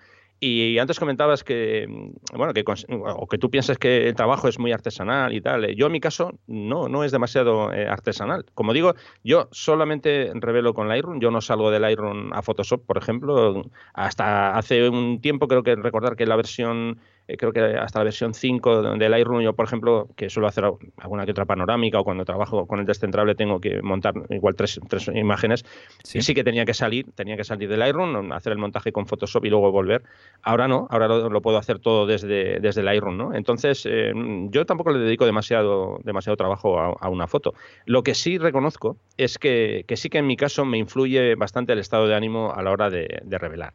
y 0.43 0.79
antes 0.79 0.99
comentabas 0.99 1.43
que, 1.43 1.87
mm, 1.87 2.37
bueno, 2.37 2.53
que, 2.53 2.63
o 2.89 3.27
que 3.27 3.37
tú 3.37 3.49
piensas 3.49 3.77
que 3.77 4.07
el 4.07 4.15
trabajo 4.15 4.47
es 4.47 4.59
muy 4.59 4.71
artesanal 4.71 5.33
y 5.33 5.41
tal. 5.41 5.73
Yo 5.75 5.85
en 5.85 5.91
mi 5.91 5.99
caso 5.99 6.37
no, 6.47 6.89
no 6.89 7.03
es 7.03 7.11
demasiado 7.11 7.73
eh, 7.73 7.87
artesanal. 7.87 8.45
Como 8.53 8.73
digo, 8.73 8.95
yo 9.23 9.47
solamente 9.51 10.31
revelo 10.35 10.73
con 10.73 10.87
Lightroom. 10.89 11.19
Yo 11.19 11.31
no 11.31 11.41
salgo 11.41 11.71
de 11.71 11.79
Lightroom 11.79 12.33
a 12.33 12.41
Photoshop, 12.41 12.85
por 12.85 12.97
ejemplo. 12.97 13.63
Hasta 13.93 14.57
hace 14.57 14.89
un 14.89 15.21
tiempo 15.21 15.47
creo 15.47 15.63
que 15.63 15.75
recordar 15.75 16.15
que 16.15 16.25
la 16.25 16.35
versión 16.35 16.99
eh, 17.27 17.37
creo 17.37 17.53
que 17.53 17.61
hasta 17.61 17.99
la 17.99 18.05
versión 18.05 18.33
5 18.33 18.97
de 18.97 19.09
Lightroom, 19.09 19.41
yo 19.41 19.53
por 19.53 19.65
ejemplo, 19.65 20.09
que 20.15 20.29
suelo 20.29 20.47
hacer 20.47 20.65
alguna 20.97 21.25
que 21.25 21.31
otra 21.31 21.45
panorámica 21.45 21.99
o 21.99 22.03
cuando 22.03 22.25
trabajo 22.25 22.65
con 22.67 22.79
el 22.79 22.85
descentrable 22.85 23.35
tengo 23.35 23.59
que 23.59 23.81
montar 23.81 24.13
igual 24.29 24.55
tres, 24.55 24.79
tres 24.89 25.09
imágenes, 25.13 25.65
¿Sí? 26.03 26.21
sí 26.21 26.33
que 26.33 26.43
tenía 26.43 26.65
que 26.65 26.73
salir, 26.73 27.05
tenía 27.15 27.37
que 27.37 27.43
salir 27.43 27.69
de 27.69 27.77
Lightroom, 27.77 28.31
hacer 28.33 28.51
el 28.51 28.59
montaje 28.59 28.91
con 28.91 29.05
Photoshop 29.05 29.45
y 29.45 29.49
luego 29.49 29.71
volver. 29.71 30.03
Ahora 30.41 30.67
no, 30.67 30.87
ahora 30.89 31.07
lo, 31.07 31.41
puedo 31.41 31.57
hacer 31.57 31.79
todo 31.79 32.05
desde, 32.05 32.59
desde 32.59 32.83
Lightroom, 32.83 33.17
¿no? 33.17 33.33
Entonces, 33.33 33.85
eh, 33.89 34.11
yo 34.49 34.65
tampoco 34.65 34.91
le 34.91 34.99
dedico 34.99 35.25
demasiado, 35.25 35.99
demasiado 36.03 36.35
trabajo 36.35 36.79
a, 36.79 37.09
una 37.09 37.27
foto. 37.27 37.53
Lo 37.85 38.03
que 38.03 38.15
sí 38.15 38.37
reconozco 38.37 38.97
es 39.17 39.37
que, 39.37 39.85
que, 39.87 39.97
sí 39.97 40.09
que 40.09 40.17
en 40.17 40.27
mi 40.27 40.35
caso 40.35 40.65
me 40.65 40.77
influye 40.77 41.35
bastante 41.35 41.73
el 41.73 41.79
estado 41.79 42.07
de 42.07 42.15
ánimo 42.15 42.51
a 42.53 42.63
la 42.63 42.71
hora 42.71 42.89
de, 42.89 43.21
de 43.23 43.37
revelar. 43.37 43.73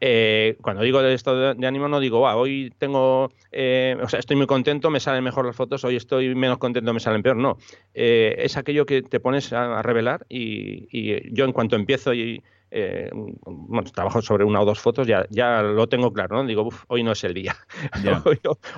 Eh, 0.00 0.56
cuando 0.60 0.82
digo 0.82 1.02
del 1.02 1.12
estado 1.12 1.54
de 1.54 1.66
ánimo 1.66 1.88
no 1.88 2.00
digo, 2.00 2.20
hoy 2.20 2.72
tengo, 2.78 3.32
eh, 3.52 3.96
o 4.02 4.08
sea, 4.08 4.20
estoy 4.20 4.36
muy 4.36 4.46
contento, 4.46 4.90
me 4.90 5.00
salen 5.00 5.24
mejor 5.24 5.46
las 5.46 5.56
fotos, 5.56 5.84
hoy 5.84 5.96
estoy 5.96 6.34
menos 6.34 6.58
contento, 6.58 6.92
me 6.92 7.00
salen 7.00 7.22
peor. 7.22 7.36
No, 7.36 7.58
eh, 7.94 8.34
es 8.38 8.56
aquello 8.56 8.86
que 8.86 9.02
te 9.02 9.20
pones 9.20 9.52
a, 9.52 9.82
revelar 9.82 10.26
y, 10.28 11.32
yo 11.34 11.44
en 11.44 11.52
cuanto 11.52 11.76
empiezo 11.76 12.14
y, 12.14 12.42
bueno, 13.44 13.90
trabajo 13.92 14.20
sobre 14.20 14.44
una 14.44 14.60
o 14.60 14.64
dos 14.64 14.80
fotos, 14.80 15.06
ya, 15.06 15.26
ya 15.30 15.62
lo 15.62 15.88
tengo 15.88 16.12
claro, 16.12 16.36
¿no? 16.36 16.44
Digo, 16.46 16.68
hoy 16.88 17.02
no 17.02 17.12
es 17.12 17.22
el 17.24 17.34
día, 17.34 17.56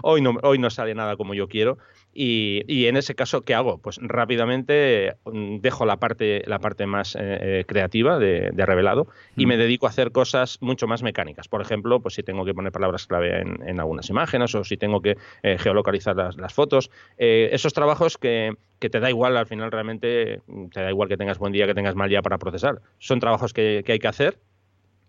hoy, 0.02 0.20
no, 0.20 0.38
hoy 0.42 0.58
no 0.58 0.70
sale 0.70 0.94
nada 0.94 1.16
como 1.16 1.34
yo 1.34 1.48
quiero 1.48 1.78
y, 2.16 2.86
en 2.86 2.96
ese 2.96 3.14
caso, 3.14 3.42
¿qué 3.42 3.54
hago? 3.54 3.78
Pues 3.78 3.98
rápidamente 4.02 5.16
mm, 5.24 5.58
dejo 5.58 5.84
la 5.84 5.98
parte, 5.98 6.42
la 6.46 6.58
parte 6.58 6.86
más 6.86 7.14
eh, 7.14 7.18
eh, 7.20 7.64
creativa 7.66 8.18
de, 8.18 8.50
revelado 8.66 9.06
y 9.36 9.46
me 9.46 9.56
dedico 9.56 9.86
a 9.86 9.90
hacer 9.90 10.10
cosas 10.10 10.58
mucho 10.60 10.86
más 10.86 11.02
mecánicas. 11.02 11.46
Por 11.46 11.60
ejemplo, 11.60 12.00
pues 12.00 12.14
si 12.14 12.22
tengo 12.22 12.44
que 12.44 12.54
poner 12.54 12.72
palabras 12.72 13.06
clave 13.06 13.40
en, 13.40 13.80
algunas 13.80 14.08
imágenes 14.08 14.54
o 14.54 14.64
si 14.64 14.76
tengo 14.76 15.02
que 15.02 15.16
eh, 15.42 15.58
geolocalizar 15.58 16.16
las, 16.16 16.54
fotos. 16.54 16.90
esos 17.18 17.74
trabajos 17.74 18.16
que, 18.16 18.54
que 18.78 18.90
te 18.90 19.00
da 19.00 19.10
igual 19.10 19.36
al 19.36 19.46
final 19.46 19.70
realmente, 19.70 20.40
te 20.72 20.80
da 20.80 20.90
igual 20.90 21.08
que 21.08 21.16
tengas 21.16 21.38
buen 21.38 21.52
día, 21.52 21.66
que 21.66 21.74
tengas 21.74 21.94
mal 21.94 22.08
día 22.08 22.22
para 22.22 22.38
procesar. 22.38 22.80
Son 22.98 23.20
trabajos 23.20 23.52
que, 23.52 23.84
hay 23.86 23.98
que 23.98 24.08
hacer 24.08 24.38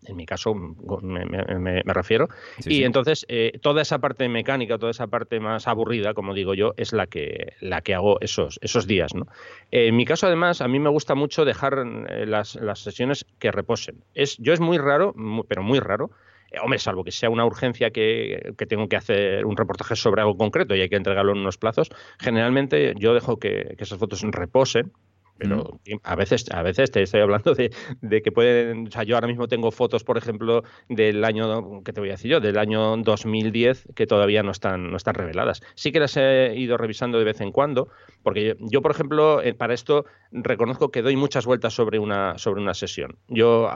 en 0.06 0.16
mi 0.16 0.26
caso 0.26 0.54
me, 0.54 1.84
refiero. 1.86 2.28
y 2.66 2.84
entonces 2.84 3.26
eh, 3.30 3.60
toda 3.62 3.82
esa 3.82 4.00
parte 4.00 4.28
mecánica, 4.30 4.78
toda 4.78 4.92
esa 4.92 5.08
parte 5.08 5.40
más 5.40 5.68
aburrida, 5.68 6.14
como 6.14 6.34
digo 6.34 6.54
yo, 6.54 6.74
es 6.78 6.94
la 6.94 7.08
que, 7.08 7.54
la 7.60 7.82
que 7.82 7.94
hago 7.94 8.20
esos, 8.22 8.60
esos 8.62 8.88
días. 8.88 9.14
¿no? 9.14 9.28
en 9.72 9.96
mi 9.96 10.06
caso, 10.06 10.28
además, 10.28 10.62
a 10.62 10.68
mí 10.68 10.80
me 10.80 10.90
gusta 10.90 11.16
mucho 11.16 11.46
dejar 11.46 11.84
eh, 12.10 12.26
las, 12.26 12.56
las, 12.56 12.80
sesiones 12.80 13.26
que 13.40 13.52
reposen. 13.52 14.04
Es, 14.14 14.38
yo 14.38 14.54
es 14.54 14.60
muy 14.60 14.78
raro, 14.78 15.14
pero 15.48 15.64
muy 15.64 15.80
raro, 15.80 16.12
eh, 16.52 16.58
hombre, 16.62 16.80
salvo 16.80 17.04
que 17.04 17.12
sea 17.12 17.30
una 17.30 17.46
urgencia 17.46 17.92
que, 17.92 18.54
tengo 18.68 18.88
que 18.88 18.96
hacer 18.96 19.46
un 19.46 19.58
reportaje 19.58 19.96
sobre 19.96 20.22
algo 20.22 20.38
concreto 20.38 20.76
y 20.76 20.82
hay 20.82 20.90
que 20.90 20.96
entregarlo 20.96 21.34
en 21.34 21.40
unos 21.40 21.58
plazos, 21.58 21.90
generalmente 22.20 22.94
yo 22.98 23.14
dejo 23.14 23.38
que, 23.38 23.76
que 23.78 23.84
esas 23.84 24.00
fotos 24.00 24.22
reposen 24.22 24.92
pero 25.38 25.80
a 26.04 26.16
veces 26.16 26.46
a 26.52 26.62
veces 26.62 26.92
te 26.92 27.02
estoy 27.02 27.22
hablando 27.22 27.54
de, 27.54 28.22
que 28.22 28.32
pueden, 28.32 28.88
o 28.88 28.92
sea, 28.92 29.04
yo 29.04 29.16
ahora 29.16 29.28
mismo 29.28 29.48
tengo 29.48 29.72
fotos, 29.72 30.04
por 30.04 30.18
ejemplo, 30.18 30.64
del 30.90 31.24
año, 31.24 31.84
¿qué 31.84 31.94
te 31.94 32.00
voy 32.00 32.10
a 32.10 32.14
decir 32.14 32.32
yo? 32.32 32.40
Del 32.40 32.58
año 32.58 32.98
2010 32.98 33.90
que 33.96 34.08
todavía 34.08 34.44
no 34.44 34.52
están, 34.52 34.92
no 34.92 34.98
están 34.98 35.16
reveladas. 35.16 35.62
Sí 35.76 35.92
que 35.92 36.00
las 36.00 36.18
he 36.18 36.56
ido 36.56 36.78
revisando 36.78 37.18
de 37.18 37.26
vez 37.26 37.42
en 37.42 37.52
cuando, 37.52 37.90
porque 38.24 38.58
yo, 38.60 38.82
por 38.82 38.92
ejemplo, 38.92 39.42
eh, 39.42 39.54
para 39.54 39.74
esto 39.74 40.06
reconozco 40.32 40.92
que 40.92 41.02
doy 41.02 41.16
muchas 41.16 41.46
vueltas 41.46 41.74
sobre 41.74 42.00
una, 42.00 42.38
sobre 42.38 42.62
una 42.62 42.74
sesión. 42.74 43.18
Yo 43.28 43.70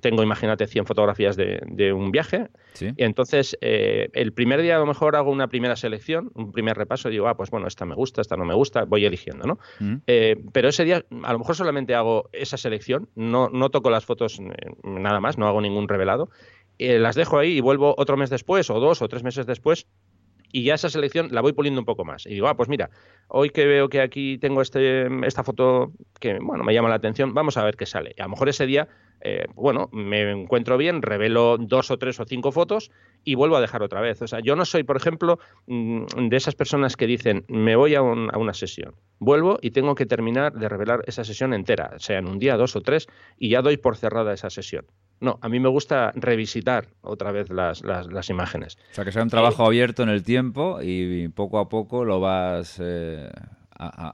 tengo, 0.00 0.22
imagínate, 0.22 0.66
100 0.66 0.86
fotografías 0.86 1.36
de, 1.36 1.92
un 1.92 2.10
viaje, 2.10 2.48
y 2.80 3.04
entonces 3.04 3.58
eh, 3.60 4.08
el 4.12 4.32
primer 4.32 4.62
día 4.62 4.76
a 4.76 4.78
lo 4.78 4.86
mejor 4.86 5.16
hago 5.16 5.30
una 5.30 5.48
primera 5.48 5.76
selección, 5.76 6.30
un 6.34 6.52
primer 6.52 6.76
repaso, 6.76 7.08
y 7.08 7.12
digo, 7.12 7.28
ah, 7.28 7.36
pues 7.36 7.50
bueno, 7.50 7.66
esta 7.66 7.84
me 7.84 7.94
gusta, 7.94 8.20
esta 8.20 8.36
no 8.36 8.44
me 8.44 8.54
gusta, 8.54 8.84
voy 8.84 9.04
eligiendo, 9.04 9.46
¿no? 9.46 9.58
Eh, 10.06 10.36
pero 10.52 10.68
ese 10.68 10.81
día 10.84 11.04
a 11.22 11.32
lo 11.32 11.38
mejor 11.38 11.56
solamente 11.56 11.94
hago 11.94 12.28
esa 12.32 12.56
selección, 12.56 13.08
no, 13.14 13.48
no 13.48 13.70
toco 13.70 13.90
las 13.90 14.04
fotos 14.04 14.40
nada 14.82 15.20
más, 15.20 15.38
no 15.38 15.46
hago 15.46 15.60
ningún 15.60 15.88
revelado, 15.88 16.30
las 16.78 17.14
dejo 17.14 17.38
ahí 17.38 17.56
y 17.56 17.60
vuelvo 17.60 17.94
otro 17.96 18.16
mes 18.16 18.30
después, 18.30 18.68
o 18.70 18.80
dos 18.80 19.02
o 19.02 19.08
tres 19.08 19.22
meses 19.22 19.46
después, 19.46 19.86
y 20.52 20.64
ya 20.64 20.74
esa 20.74 20.90
selección 20.90 21.28
la 21.32 21.40
voy 21.40 21.54
puliendo 21.54 21.80
un 21.80 21.86
poco 21.86 22.04
más. 22.04 22.26
Y 22.26 22.34
digo, 22.34 22.46
ah, 22.46 22.56
pues 22.56 22.68
mira, 22.68 22.90
hoy 23.28 23.50
que 23.50 23.66
veo 23.66 23.88
que 23.88 24.00
aquí 24.00 24.38
tengo 24.38 24.60
este, 24.60 25.06
esta 25.26 25.42
foto 25.42 25.92
que, 26.20 26.38
bueno, 26.40 26.62
me 26.62 26.74
llama 26.74 26.90
la 26.90 26.96
atención, 26.96 27.32
vamos 27.32 27.56
a 27.56 27.64
ver 27.64 27.76
qué 27.76 27.86
sale. 27.86 28.14
Y 28.16 28.20
a 28.20 28.24
lo 28.24 28.30
mejor 28.30 28.50
ese 28.50 28.66
día, 28.66 28.86
eh, 29.24 29.46
bueno, 29.54 29.88
me 29.92 30.30
encuentro 30.30 30.76
bien, 30.76 31.00
revelo 31.00 31.56
dos 31.58 31.90
o 31.90 31.98
tres 31.98 32.18
o 32.18 32.24
cinco 32.24 32.50
fotos 32.50 32.90
y 33.24 33.36
vuelvo 33.36 33.56
a 33.56 33.60
dejar 33.60 33.82
otra 33.82 34.00
vez. 34.00 34.20
O 34.20 34.26
sea, 34.26 34.40
yo 34.40 34.56
no 34.56 34.64
soy, 34.64 34.82
por 34.82 34.96
ejemplo, 34.96 35.38
mm, 35.66 36.28
de 36.28 36.36
esas 36.36 36.56
personas 36.56 36.96
que 36.96 37.06
dicen, 37.06 37.44
me 37.48 37.76
voy 37.76 37.94
a, 37.94 38.00
a 38.00 38.02
una 38.02 38.54
sesión, 38.54 38.94
vuelvo 39.18 39.58
y 39.62 39.70
tengo 39.70 39.94
que 39.94 40.06
terminar 40.06 40.52
de 40.54 40.68
revelar 40.68 41.02
esa 41.06 41.24
sesión 41.24 41.54
entera, 41.54 41.92
sea 41.98 42.18
en 42.18 42.26
un 42.26 42.38
día, 42.38 42.56
dos 42.56 42.74
o 42.74 42.80
tres, 42.80 43.06
y 43.38 43.50
ya 43.50 43.62
doy 43.62 43.76
por 43.76 43.96
cerrada 43.96 44.32
esa 44.32 44.50
sesión. 44.50 44.86
No, 45.20 45.38
a 45.40 45.48
mí 45.48 45.60
me 45.60 45.68
gusta 45.68 46.10
revisitar 46.16 46.88
otra 47.00 47.30
vez 47.30 47.48
las, 47.48 47.84
las, 47.84 48.28
imágenes. 48.28 48.76
O 48.90 48.94
sea, 48.94 49.04
que 49.04 49.12
sea 49.12 49.22
un 49.22 49.28
trabajo 49.28 49.64
abierto 49.64 50.02
en 50.02 50.08
el 50.08 50.24
tiempo 50.24 50.80
y 50.82 51.28
poco 51.28 51.60
a 51.60 51.68
poco 51.68 52.04
lo 52.04 52.18
vas 52.18 52.80
eh, 52.82 53.30
a, 53.78 54.12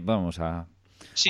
vamos 0.00 0.40
a, 0.40 0.66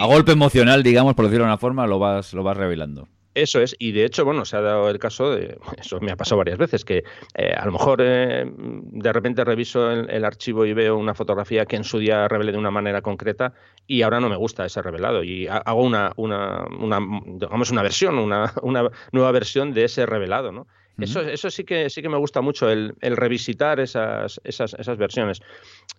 a 0.01 0.07
golpe 0.07 0.33
emocional, 0.33 0.83
digamos, 0.83 1.15
por 1.15 1.27
decirlo 1.27 1.45
de 1.45 1.51
una 1.51 1.59
forma, 1.59 1.87
lo 1.87 1.99
vas, 1.99 2.33
lo 2.35 2.43
vas 2.43 2.57
revelando. 2.57 3.09
Eso 3.35 3.61
es, 3.61 3.75
y 3.81 3.91
de 3.91 4.05
hecho, 4.05 4.25
bueno, 4.25 4.45
se 4.45 4.57
ha 4.57 4.61
dado 4.61 4.89
el 4.89 4.99
caso 4.99 5.35
de, 5.35 5.59
eso 5.79 6.01
me 6.01 6.13
ha 6.13 6.17
pasado 6.17 6.39
varias 6.39 6.57
veces, 6.57 6.85
que 6.85 7.03
eh, 7.35 7.53
a 7.57 7.67
lo 7.67 7.73
mejor 7.73 8.01
eh, 8.01 8.45
de 8.47 9.13
repente 9.13 9.45
reviso 9.45 9.91
el, 9.91 10.25
archivo 10.25 10.65
y 10.65 10.73
veo 10.73 10.97
una 10.97 11.15
fotografía 11.15 11.67
que 11.67 11.77
en 11.77 11.85
su 11.85 11.99
día 11.99 12.29
revelé 12.29 12.53
de 12.53 12.59
una 12.59 12.71
manera 12.71 13.03
concreta 13.03 13.53
y 13.87 14.03
ahora 14.03 14.21
no 14.21 14.29
me 14.29 14.37
gusta 14.37 14.65
ese 14.65 14.81
revelado 14.81 15.25
y 15.25 15.49
hago 15.49 15.83
una, 15.83 16.13
una, 16.17 16.65
una 16.79 17.01
digamos, 17.27 17.71
una 17.71 17.83
versión, 17.83 18.19
una, 18.19 18.53
una 18.63 18.89
nueva 19.11 19.33
versión 19.33 19.75
de 19.75 19.85
ese 19.85 20.07
revelado, 20.07 20.53
¿no? 20.53 20.67
Eso, 20.97 21.23
eso 21.23 21.51
sí 21.51 21.65
que 21.65 21.91
sí 21.91 22.03
que 22.03 22.09
me 22.09 22.19
gusta 22.19 22.41
mucho, 22.41 22.71
el, 22.71 22.95
el 23.01 23.17
revisitar 23.17 23.81
esas, 23.81 24.41
esas, 24.45 24.75
esas, 24.75 24.97
versiones. 24.97 25.43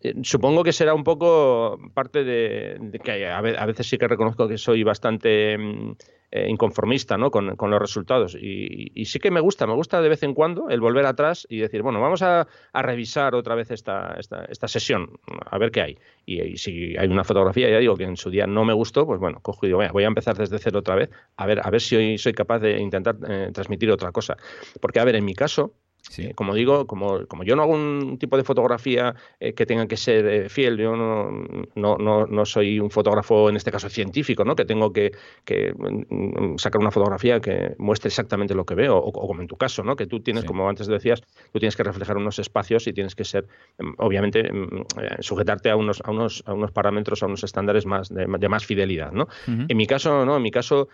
Eh, 0.01 0.13
supongo 0.23 0.63
que 0.63 0.71
será 0.71 0.93
un 0.93 1.03
poco 1.03 1.79
parte 1.93 2.23
de, 2.23 2.99
que 3.03 3.27
a, 3.27 3.41
veces 3.41 3.87
sí 3.87 3.97
que 3.97 4.07
reconozco 4.07 4.47
que 4.47 4.57
soy 4.57 4.83
bastante 4.83 5.57
mm, 5.57 5.91
eh, 6.31 6.47
inconformista 6.49 7.17
¿no? 7.17 7.31
con, 7.31 7.47
los 7.47 7.79
resultados. 7.79 8.35
Y, 8.35 9.05
sí 9.05 9.19
que 9.19 9.31
me 9.31 9.39
gusta, 9.39 9.65
me 9.65 9.73
gusta 9.73 10.01
de 10.01 10.09
vez 10.09 10.21
en 10.23 10.33
cuando 10.33 10.69
el 10.69 10.81
volver 10.81 11.05
atrás 11.05 11.47
y 11.49 11.59
decir, 11.59 11.81
bueno, 11.81 12.01
vamos 12.01 12.21
a, 12.21 12.47
revisar 12.73 13.35
otra 13.35 13.55
vez 13.55 13.71
esta, 13.71 14.15
esta, 14.19 14.67
sesión, 14.67 15.17
a 15.49 15.57
ver 15.57 15.71
qué 15.71 15.81
hay. 15.81 15.97
Y, 16.25 16.57
si 16.57 16.95
hay 16.97 17.07
una 17.07 17.23
fotografía, 17.23 17.69
ya 17.69 17.79
digo 17.79 17.95
que 17.95 18.03
en 18.03 18.17
su 18.17 18.29
día 18.29 18.45
no 18.47 18.65
me 18.65 18.73
gustó, 18.73 19.05
pues 19.05 19.19
bueno, 19.19 19.39
cojo 19.41 19.65
y 19.65 19.69
digo, 19.69 19.81
voy 19.91 20.03
a 20.03 20.07
empezar 20.07 20.35
desde 20.37 20.59
cero 20.59 20.79
otra 20.79 20.95
vez, 20.95 21.09
a 21.37 21.45
ver, 21.45 21.65
a 21.65 21.69
ver 21.69 21.81
si 21.81 21.95
hoy 21.95 22.17
soy 22.17 22.33
capaz 22.33 22.59
de 22.59 22.79
intentar 22.79 23.15
eh, 23.27 23.49
transmitir 23.53 23.89
otra 23.89 24.11
cosa. 24.11 24.35
Porque, 24.81 24.99
a 24.99 25.05
ver, 25.05 25.15
en 25.15 25.25
mi 25.25 25.33
caso, 25.33 25.73
Sí. 26.09 26.33
como 26.35 26.53
digo, 26.53 26.85
como, 26.85 27.25
como, 27.25 27.43
yo 27.43 27.55
no 27.55 27.63
hago 27.63 27.74
un 27.74 28.17
tipo 28.19 28.38
de 28.38 28.43
fotografía 28.43 29.15
eh, 29.39 29.53
que 29.53 29.65
tenga 29.65 29.88
que 29.88 29.97
ser 29.97 30.25
eh, 30.27 30.50
fiel, 30.50 30.77
yo 30.77 30.95
no, 30.95 31.31
no, 31.75 31.97
no, 32.27 32.45
soy 32.45 32.79
un 32.79 32.91
fotógrafo, 32.91 33.50
en 33.50 33.55
este 33.55 33.71
caso 33.71 33.89
científico, 33.89 34.45
¿no? 34.45 34.55
que 34.55 34.65
tengo 34.65 34.93
que, 34.93 35.12
que, 35.43 35.74
mm, 35.74 36.57
sacar 36.57 36.79
una 36.79 36.91
fotografía 36.91 37.39
que 37.39 37.75
muestre 37.79 38.09
exactamente 38.09 38.53
lo 38.53 38.65
que 38.65 38.75
veo, 38.75 38.97
o, 38.97 39.12
como 39.12 39.41
en 39.41 39.47
tu 39.47 39.57
caso, 39.57 39.83
¿no? 39.83 39.95
que 39.95 40.05
tú 40.05 40.19
tienes, 40.19 40.45
como 40.45 40.69
antes 40.69 40.88
decías, 40.88 41.21
tú 41.51 41.59
tienes 41.59 41.75
que 41.75 41.83
reflejar 41.83 42.17
unos 42.17 42.38
espacios 42.38 42.85
y 42.88 42.93
tienes 42.93 43.15
que 43.15 43.25
ser, 43.25 43.47
em, 43.79 43.95
obviamente, 43.97 44.41
eh, 44.41 45.15
sujetarte 45.19 45.71
a 45.71 45.75
unos, 45.75 46.01
a, 46.05 46.12
unos, 46.12 46.43
a 46.45 46.53
unos 46.53 46.71
parámetros, 46.71 47.24
a 47.24 47.25
unos 47.25 47.43
estándares 47.43 47.85
más 47.85 48.09
de, 48.09 48.27
más 48.27 48.65
fidelidad. 48.65 49.12
¿no? 49.12 49.27
En 49.47 49.75
mi 49.75 49.88
caso, 49.88 50.24
no, 50.24 50.38
en 50.38 50.43
mi 50.43 50.51
caso, 50.51 50.88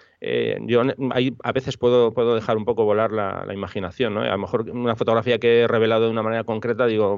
yo 0.62 0.82
ahí 1.12 1.36
a 1.44 1.52
veces 1.52 1.76
puedo, 1.78 2.14
puedo 2.14 2.34
dejar 2.34 2.56
un 2.56 2.64
poco 2.64 2.86
volar 2.86 3.12
la, 3.12 3.44
la 3.46 3.54
imaginación. 3.54 4.14
¿no? 4.14 4.22
A 4.22 4.30
lo 4.30 4.38
mejor 4.38 4.70
una 4.70 4.96
fotografía 5.02 5.40
que 5.40 5.62
he 5.62 5.68
revelado 5.68 6.06
de 6.06 6.12
una 6.12 6.22
manera 6.22 6.44
concreta, 6.44 6.86
digo, 6.86 7.16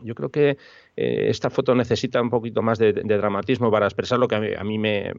yo 0.00 0.14
creo 0.14 0.30
que 0.30 0.50
eh, 0.96 1.26
esta 1.28 1.50
foto 1.50 1.74
necesita 1.74 2.22
un 2.22 2.30
poquito 2.30 2.62
más 2.62 2.78
de, 2.78 2.92
dramatismo 2.92 3.68
para 3.68 3.86
expresar 3.86 4.20
lo 4.20 4.28
que 4.28 4.36
a 4.36 4.62
mí, 4.62 4.78
me, 4.78 5.12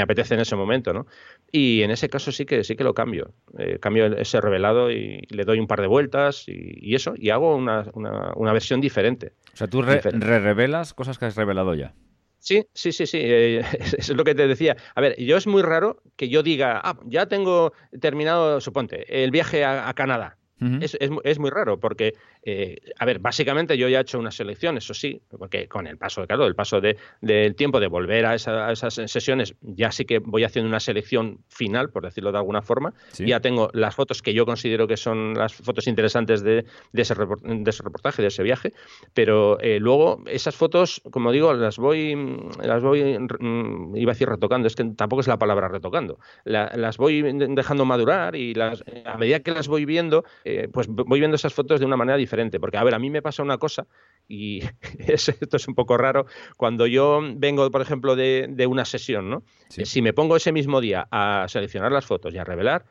apetece 0.00 0.34
en 0.34 0.40
ese 0.40 0.54
momento, 0.54 0.92
¿no? 0.92 1.08
Y 1.50 1.82
en 1.82 1.90
ese 1.90 2.08
caso 2.08 2.30
sí 2.30 2.46
que 2.46 2.62
sí 2.62 2.76
que 2.76 2.84
lo 2.84 2.94
cambio, 2.94 3.34
eh, 3.58 3.80
cambio 3.80 4.06
ese 4.16 4.40
revelado 4.40 4.92
y 4.92 5.26
le 5.30 5.44
doy 5.44 5.58
un 5.58 5.66
par 5.66 5.80
de 5.80 5.88
vueltas 5.88 6.44
y, 6.46 6.94
eso, 6.94 7.14
y 7.16 7.30
hago 7.30 7.56
una, 7.56 8.52
versión 8.52 8.80
diferente. 8.80 9.32
O 9.52 9.56
sea, 9.56 9.66
tú 9.66 9.82
re-revelas 9.82 10.94
cosas 10.94 11.18
que 11.18 11.24
has 11.24 11.34
revelado 11.34 11.74
ya. 11.74 11.94
Sí, 12.38 12.64
sí, 12.74 12.92
sí, 12.92 13.06
sí. 13.06 13.18
Eh, 13.20 13.64
es 13.98 14.08
lo 14.10 14.22
que 14.22 14.36
te 14.36 14.46
decía. 14.46 14.76
A 14.94 15.00
ver, 15.00 15.16
yo 15.18 15.36
es 15.36 15.48
muy 15.48 15.62
raro 15.62 16.00
que 16.14 16.28
yo 16.28 16.44
diga, 16.44 16.80
ah, 16.84 16.96
ya 17.06 17.26
tengo 17.26 17.72
terminado, 18.00 18.60
suponte, 18.60 19.24
el 19.24 19.32
viaje 19.32 19.64
a 19.64 19.92
Canadá 19.94 20.38
es, 20.60 20.96
es, 21.00 21.38
muy 21.38 21.50
raro 21.50 21.78
porque, 21.78 22.14
eh, 22.46 22.76
a 22.98 23.06
ver, 23.06 23.20
básicamente 23.20 23.78
yo 23.78 23.88
ya 23.88 23.98
he 23.98 24.02
hecho 24.02 24.18
una 24.18 24.30
selección, 24.30 24.76
eso 24.76 24.92
sí, 24.92 25.20
porque 25.30 25.66
con 25.66 25.86
el 25.86 25.96
paso, 25.96 26.26
claro, 26.26 26.46
el 26.46 26.54
paso 26.54 26.80
de, 26.80 26.98
del 27.22 27.54
tiempo 27.54 27.80
de 27.80 27.86
volver 27.86 28.26
a, 28.26 28.34
esas 28.34 28.94
sesiones, 29.06 29.54
ya 29.62 29.90
sí 29.90 30.04
que 30.04 30.18
voy 30.18 30.44
haciendo 30.44 30.68
una 30.68 30.80
selección 30.80 31.38
final, 31.48 31.88
por 31.88 32.04
decirlo 32.04 32.32
de 32.32 32.38
alguna 32.38 32.60
forma. 32.60 32.92
Ya 33.18 33.40
tengo 33.40 33.70
las 33.72 33.94
fotos 33.94 34.20
que 34.20 34.34
yo 34.34 34.44
considero 34.44 34.86
que 34.86 34.98
son 34.98 35.34
las 35.34 35.54
fotos 35.54 35.86
interesantes 35.86 36.42
de, 36.42 36.66
de, 36.92 37.02
ese, 37.02 37.14
reportaje, 37.14 38.20
de 38.20 38.28
ese 38.28 38.42
viaje, 38.42 38.72
pero 39.14 39.58
eh, 39.60 39.80
luego 39.80 40.22
esas 40.26 40.54
fotos, 40.54 41.00
como 41.10 41.32
digo, 41.32 41.54
las 41.54 41.78
voy, 41.78 42.14
las 42.62 42.82
voy, 42.82 43.18
mm, 43.18 43.96
iba 43.96 44.12
a 44.12 44.14
decir 44.14 44.28
retocando, 44.28 44.68
es 44.68 44.76
que 44.76 44.84
tampoco 44.96 45.20
es 45.20 45.28
la 45.28 45.38
palabra 45.38 45.68
retocando, 45.68 46.18
las 46.44 46.98
voy 46.98 47.22
dejando 47.22 47.86
madurar 47.86 48.36
y 48.36 48.52
las, 48.52 48.84
a 49.06 49.16
medida 49.16 49.40
que 49.40 49.52
las 49.52 49.66
voy 49.66 49.86
viendo, 49.86 50.24
eh, 50.44 50.68
pues 50.70 50.88
voy 50.88 51.20
viendo 51.20 51.36
esas 51.36 51.54
fotos 51.54 51.80
de 51.80 51.86
una 51.86 51.96
manera 51.96 52.18
diferente. 52.18 52.33
Porque, 52.60 52.76
a 52.76 52.84
ver, 52.84 52.94
a 52.94 52.98
mí 52.98 53.10
me 53.10 53.22
pasa 53.22 53.42
una 53.42 53.58
cosa, 53.58 53.86
y 54.28 54.60
esto 54.98 55.56
es 55.56 55.68
un 55.68 55.74
poco 55.74 55.96
raro, 55.96 56.26
cuando 56.56 56.86
yo 56.86 57.20
vengo, 57.36 57.70
por 57.70 57.82
ejemplo, 57.82 58.16
de, 58.16 58.66
una 58.68 58.84
sesión, 58.84 59.30
¿no? 59.30 59.42
Si 59.68 60.02
me 60.02 60.12
pongo 60.12 60.36
ese 60.36 60.52
mismo 60.52 60.80
día 60.80 61.06
a 61.10 61.46
seleccionar 61.48 61.92
las 61.92 62.06
fotos 62.06 62.34
y 62.34 62.38
a 62.38 62.44
revelar, 62.44 62.84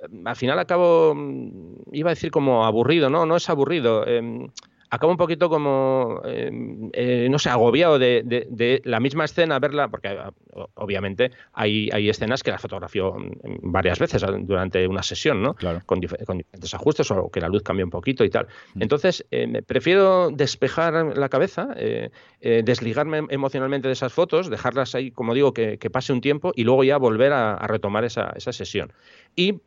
eh, 0.00 0.22
al 0.24 0.36
final 0.36 0.58
acabo, 0.58 1.14
mm, 1.14 1.74
iba 1.92 2.10
a 2.10 2.14
decir 2.14 2.30
como 2.30 2.64
aburrido, 2.64 3.10
¿no? 3.10 3.26
No 3.26 3.36
es 3.36 3.48
aburrido. 3.48 4.06
Em, 4.06 4.48
acabo 4.92 5.10
un 5.10 5.16
poquito 5.16 5.48
como, 5.48 6.20
em, 6.26 6.90
eh, 6.92 7.26
no 7.30 7.38
sé, 7.38 7.48
agobiado 7.48 7.98
de, 7.98 8.82
la 8.84 9.00
misma 9.00 9.24
escena, 9.24 9.58
verla, 9.58 9.88
porque 9.88 10.08
ah, 10.08 10.30
obviamente 10.74 11.30
hay, 11.54 11.88
hay 11.90 12.10
escenas 12.10 12.42
que 12.42 12.50
la 12.50 12.58
fotografío 12.58 13.14
mm, 13.14 13.72
varias 13.72 13.98
veces 13.98 14.22
durante 14.40 14.86
una 14.86 15.02
sesión, 15.02 15.42
¿no? 15.42 15.54
Claro. 15.54 15.80
Con, 15.86 15.98
diferentes 15.98 16.74
ajustes 16.74 17.10
o 17.10 17.30
que 17.30 17.40
la 17.40 17.48
luz 17.48 17.62
cambie 17.62 17.84
un 17.84 17.90
poquito 17.90 18.22
y 18.22 18.28
tal. 18.28 18.48
Mm. 18.74 18.82
Entonces, 18.82 19.24
eh, 19.30 19.62
prefiero 19.66 20.30
despejar 20.30 21.16
la 21.16 21.28
cabeza, 21.30 21.68
eh, 21.76 22.10
desligarme 22.40 23.22
emocionalmente 23.30 23.88
de 23.88 23.92
esas 23.94 24.12
fotos, 24.12 24.50
dejarlas 24.50 24.94
ahí, 24.94 25.10
como 25.10 25.32
digo, 25.32 25.54
que, 25.54 25.78
pase 25.90 26.12
un 26.12 26.20
tiempo 26.20 26.52
y 26.54 26.64
luego 26.64 26.84
ya 26.84 26.98
volver 26.98 27.32
a, 27.32 27.56
retomar 27.66 28.04
esa, 28.04 28.32
esa, 28.36 28.52
sesión. 28.52 28.92
Y 29.36 29.60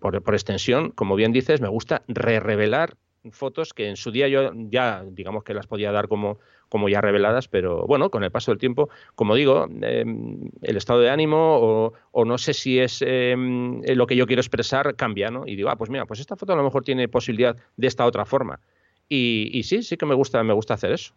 por, 0.00 0.22
por, 0.22 0.34
extensión, 0.34 0.92
como 0.92 1.14
bien 1.14 1.32
dices, 1.32 1.60
me 1.60 1.68
gusta 1.68 2.02
re-revelar 2.08 2.96
fotos 3.32 3.72
que 3.72 3.88
en 3.88 3.96
su 3.96 4.10
día 4.10 4.28
yo 4.28 4.52
ya, 4.54 5.04
digamos 5.06 5.44
que 5.44 5.54
las 5.54 5.66
podía 5.66 5.92
dar 5.92 6.08
como, 6.08 6.38
como 6.68 6.88
ya 6.88 7.00
reveladas, 7.00 7.48
pero 7.48 7.86
bueno, 7.86 8.10
con 8.10 8.24
el 8.24 8.30
paso 8.30 8.50
del 8.50 8.58
tiempo, 8.58 8.88
como 9.14 9.34
digo, 9.34 9.66
em, 9.82 10.50
el 10.62 10.76
estado 10.76 11.00
de 11.00 11.10
ánimo 11.10 11.92
o, 12.12 12.24
no 12.24 12.38
sé 12.38 12.54
si 12.54 12.78
es 12.78 13.02
em, 13.06 13.82
lo 13.82 14.06
que 14.06 14.16
yo 14.16 14.26
quiero 14.26 14.40
expresar 14.40 14.96
cambia, 14.96 15.30
¿no? 15.30 15.44
Y 15.46 15.56
digo, 15.56 15.70
ah, 15.70 15.76
pues 15.76 15.90
mira, 15.90 16.06
pues 16.06 16.20
esta 16.20 16.36
foto 16.36 16.52
a 16.52 16.56
lo 16.56 16.64
mejor 16.64 16.82
tiene 16.82 17.08
posibilidad 17.08 17.56
de 17.76 17.86
esta 17.86 18.06
otra 18.06 18.24
forma. 18.24 18.60
Y, 19.08 19.50
y 19.52 19.62
sí, 19.62 19.82
sí 19.82 19.96
que 19.96 20.06
me 20.06 20.14
gusta, 20.14 20.42
me 20.42 20.52
gusta 20.52 20.74
hacer 20.74 20.92
eso. 20.92 21.14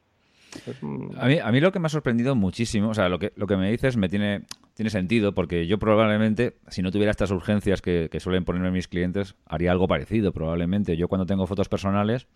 A 1.17 1.27
mí, 1.27 1.39
a 1.39 1.51
mí 1.51 1.59
lo 1.59 1.71
que 1.71 1.79
me 1.79 1.87
ha 1.87 1.89
sorprendido 1.89 2.35
muchísimo, 2.35 2.89
o 2.89 2.93
sea, 2.93 3.09
lo 3.09 3.19
que, 3.19 3.31
lo 3.35 3.45
que 3.47 3.55
me 3.55 3.69
dices 3.69 3.97
me 3.97 4.09
tiene, 4.09 4.41
tiene 4.79 4.91
sentido, 4.91 5.33
porque 5.33 5.67
yo 5.67 5.77
probablemente, 5.77 6.55
si 6.69 6.81
no 6.81 6.89
tuviera 6.89 7.11
estas 7.11 7.31
urgencias 7.31 7.81
que, 7.81 8.09
suelen 8.21 8.45
ponerme 8.45 8.71
mis 8.71 8.87
clientes, 8.87 9.35
haría 9.45 9.73
algo 9.73 9.89
parecido, 9.89 10.31
probablemente. 10.31 10.95
Yo 10.95 11.09
cuando 11.09 11.25
tengo 11.25 11.45
fotos 11.47 11.67
personales, 11.67 12.27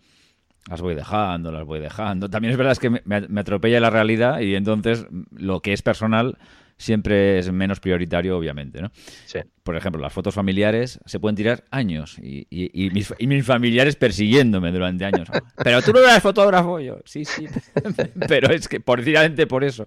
las 0.68 0.82
voy 0.82 0.94
dejando, 0.94 1.50
las 1.50 1.64
voy 1.64 1.80
dejando. 1.80 2.28
También 2.28 2.52
es 2.52 2.58
verdad 2.58 2.76
que 2.76 2.90
me, 2.90 3.00
me, 3.06 3.40
atropella 3.40 3.80
la 3.80 3.88
realidad 3.88 4.40
y 4.40 4.56
entonces 4.56 5.06
lo 5.30 5.60
que 5.60 5.72
es 5.72 5.80
personal 5.80 6.36
siempre 6.76 7.38
es 7.38 7.50
menos 7.50 7.80
prioritario, 7.80 8.36
obviamente, 8.36 8.82
¿no? 8.82 8.90
Sí. 9.24 9.38
Por 9.62 9.74
ejemplo, 9.74 10.02
las 10.02 10.12
fotos 10.12 10.34
familiares 10.34 11.00
se 11.06 11.18
pueden 11.18 11.36
tirar 11.36 11.64
años 11.70 12.18
y, 12.18 12.46
y, 12.50 12.90
mis, 12.90 13.46
familiares 13.46 13.96
persiguiéndome 13.96 14.70
durante 14.70 15.06
años. 15.06 15.28
Pero 15.64 15.80
tú 15.80 15.94
no 15.94 16.00
eres 16.00 16.22
fotógrafo, 16.22 16.78
yo, 16.78 16.98
sí, 17.06 17.24
sí, 17.24 17.46
pero 18.28 18.52
es 18.52 18.68
que 18.68 18.80
precisamente 18.80 19.46
por 19.46 19.64
eso. 19.64 19.86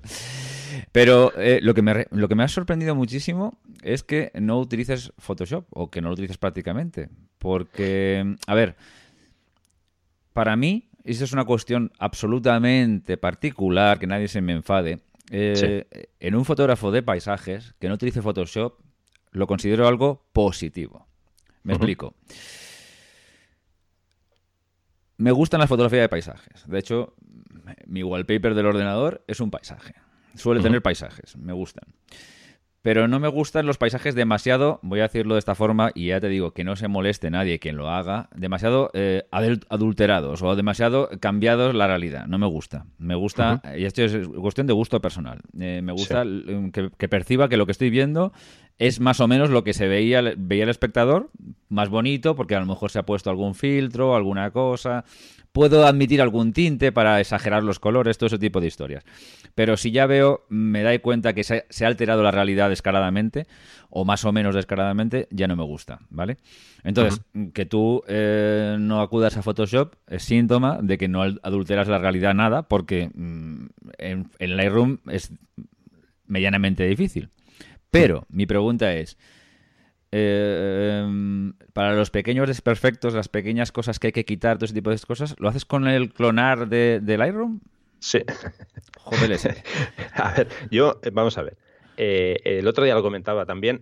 Pero 0.97 1.31
eh, 1.37 1.59
lo, 1.61 1.75
que 1.75 1.83
me, 1.83 2.07
lo 2.09 2.27
que 2.27 2.33
me 2.33 2.41
ha 2.41 2.47
sorprendido 2.47 2.95
muchísimo 2.95 3.59
es 3.83 4.01
que 4.01 4.31
no 4.33 4.59
utilices 4.59 5.13
Photoshop 5.19 5.67
o 5.69 5.91
que 5.91 6.01
no 6.01 6.07
lo 6.07 6.13
utilices 6.13 6.39
prácticamente. 6.39 7.09
Porque, 7.37 8.35
a 8.47 8.55
ver, 8.55 8.75
para 10.33 10.55
mí, 10.55 10.89
eso 11.03 11.23
es 11.23 11.33
una 11.33 11.45
cuestión 11.45 11.91
absolutamente 11.99 13.15
particular, 13.15 13.99
que 13.99 14.07
nadie 14.07 14.27
se 14.27 14.41
me 14.41 14.53
enfade, 14.53 15.01
eh, 15.29 16.07
en 16.19 16.33
un 16.33 16.45
fotógrafo 16.45 16.89
de 16.89 17.03
paisajes 17.03 17.75
que 17.79 17.89
no 17.89 17.93
utilice 17.93 18.23
Photoshop, 18.23 18.79
lo 19.29 19.45
considero 19.45 19.87
algo 19.87 20.25
positivo. 20.33 21.05
Me 21.61 21.73
explico. 21.73 22.15
Me 25.17 25.29
gustan 25.29 25.59
las 25.59 25.69
fotografías 25.69 26.01
de 26.01 26.09
paisajes. 26.09 26.67
De 26.67 26.79
hecho, 26.79 27.13
mi 27.85 28.01
wallpaper 28.01 28.55
del 28.55 28.65
ordenador 28.65 29.23
es 29.27 29.39
un 29.41 29.51
paisaje. 29.51 29.93
Suele 30.37 30.61
tener 30.61 30.81
paisajes, 30.81 31.35
me 31.37 31.53
gustan 31.53 31.93
pero 32.87 33.09
no 33.09 33.19
me 33.19 33.27
gustan 33.27 33.65
los 33.65 33.77
paisajes 33.77 34.15
demasiado, 34.15 34.79
voy 34.81 35.01
a 35.01 35.03
decirlo 35.03 35.35
de 35.35 35.39
esta 35.39 35.55
forma, 35.55 35.91
y 35.93 36.07
ya 36.07 36.21
te 36.21 36.29
digo, 36.29 36.51
que 36.51 36.63
no 36.63 36.77
se 36.77 36.87
moleste 36.87 37.29
nadie 37.29 37.59
quien 37.59 37.75
lo 37.75 37.89
haga, 37.89 38.29
demasiado 38.33 38.91
eh, 38.93 39.27
adulterados 39.67 40.41
o 40.41 40.55
demasiado 40.55 41.09
cambiados 41.19 41.75
la 41.75 41.87
realidad. 41.87 42.27
No 42.27 42.37
me 42.37 42.47
gusta. 42.47 42.85
Me 42.97 43.15
gusta, 43.15 43.61
y 43.77 43.83
esto 43.83 44.03
es 44.03 44.29
cuestión 44.29 44.67
de 44.67 44.73
gusto 44.73 45.01
personal, 45.01 45.41
eh, 45.59 45.81
me 45.83 45.91
gusta 45.91 46.23
que, 46.71 47.09
perciba 47.09 47.49
que 47.49 47.57
lo 47.57 47.65
que 47.65 47.73
estoy 47.73 47.89
viendo 47.89 48.31
es 48.77 49.01
más 49.01 49.19
o 49.19 49.27
menos 49.27 49.49
lo 49.49 49.65
que 49.65 49.73
se 49.73 49.89
veía, 49.89 50.21
veía 50.37 50.63
el 50.63 50.69
espectador, 50.69 51.29
más 51.67 51.89
bonito, 51.89 52.37
porque 52.37 52.55
a 52.55 52.61
lo 52.61 52.67
mejor 52.67 52.89
se 52.89 52.99
ha 52.99 53.03
puesto 53.03 53.29
algún 53.29 53.53
filtro, 53.53 54.15
alguna 54.15 54.51
cosa, 54.51 55.03
puedo 55.57 55.87
admitir 55.87 56.21
algún 56.21 56.53
tinte 56.53 56.91
para 56.91 57.19
exagerar 57.19 57.63
los 57.63 57.79
colores, 57.79 58.19
todo 58.19 58.27
ese 58.27 58.37
tipo 58.37 58.61
de 58.61 58.67
historias. 58.67 59.03
Pero 59.55 59.75
si 59.75 59.89
ya 59.89 60.05
veo, 60.05 60.45
me 60.49 60.83
da 60.83 60.97
cuenta 60.99 61.33
que 61.33 61.43
se, 61.43 61.65
ha 61.83 61.87
alterado 61.87 62.21
la 62.21 62.29
realidad 62.29 62.69
descaradamente, 62.69 63.47
o 63.89 64.05
más 64.05 64.23
o 64.23 64.31
menos 64.31 64.53
descaradamente, 64.53 65.27
ya 65.31 65.47
no 65.47 65.55
me 65.55 65.63
gusta, 65.63 66.01
¿vale? 66.11 66.37
Entonces, 66.83 67.21
que 67.55 67.65
tú 67.65 68.03
eh, 68.07 68.77
no 68.79 69.01
acudas 69.01 69.35
a 69.35 69.41
Photoshop 69.41 69.95
es 70.05 70.21
síntoma 70.21 70.77
de 70.79 70.99
que 70.99 71.07
no 71.07 71.23
adulteras 71.23 71.87
la 71.87 71.97
realidad 71.97 72.35
nada, 72.35 72.67
porque 72.67 73.09
mm, 73.15 73.65
en, 73.97 74.29
en 74.37 74.57
Lightroom 74.57 74.99
es 75.09 75.33
medianamente 76.27 76.85
difícil. 76.85 77.29
Pero 77.89 78.27
mi 78.29 78.45
pregunta 78.45 78.93
es, 78.93 79.17
eh, 80.11 81.01
em, 81.03 81.53
para 81.73 81.93
los 81.95 82.11
pequeños 82.11 82.47
desperfectos, 82.47 83.13
las 83.13 83.27
pequeñas 83.27 83.71
cosas 83.71 83.99
que 83.99 84.07
hay 84.07 84.13
que 84.13 84.25
quitar, 84.25 84.57
todo 84.57 84.65
ese 84.65 84.73
tipo 84.73 84.89
de 84.89 84.99
cosas, 84.99 85.35
¿lo 85.39 85.49
haces 85.49 85.65
con 85.65 85.87
el 85.87 86.13
clonar 86.13 86.69
de, 86.69 87.01
Lightroom? 87.05 87.59
Sí. 87.99 88.19
Joder, 89.01 89.37
a 90.13 90.33
ver, 90.33 90.47
yo, 90.71 90.99
eh, 91.03 91.09
vamos 91.11 91.37
a 91.37 91.43
ver. 91.43 91.57
Eh, 91.99 92.37
el 92.43 92.67
otro 92.67 92.83
día 92.83 92.93
lo 92.93 93.01
comentaba 93.01 93.45
también, 93.45 93.81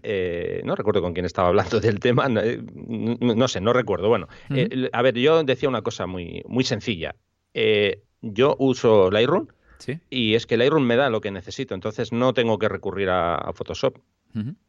no 0.64 0.76
recuerdo 0.76 1.02
con 1.02 1.14
quién 1.14 1.26
estaba 1.26 1.50
hablando 1.50 1.82
del 1.82 2.00
tema, 2.00 2.30
no, 2.30 3.48
sé, 3.50 3.60
no 3.60 3.74
recuerdo. 3.74 4.08
Bueno, 4.08 4.28
a 4.94 5.02
ver, 5.02 5.16
yo 5.16 5.44
decía 5.44 5.68
una 5.68 5.82
cosa 5.82 6.08
muy, 6.08 6.42
muy 6.48 6.64
sencilla. 6.64 7.16
yo 8.22 8.56
uso 8.58 9.12
Lightroom 9.12 9.48
y 10.10 10.36
es 10.36 10.46
que 10.48 10.56
Lightroom 10.56 10.86
me 10.86 10.96
da 10.96 11.10
lo 11.10 11.20
que 11.20 11.30
necesito, 11.30 11.76
entonces 11.76 12.14
no 12.14 12.34
tengo 12.34 12.58
que 12.58 12.70
recurrir 12.70 13.10
a 13.10 13.52
Photoshop. 13.54 13.98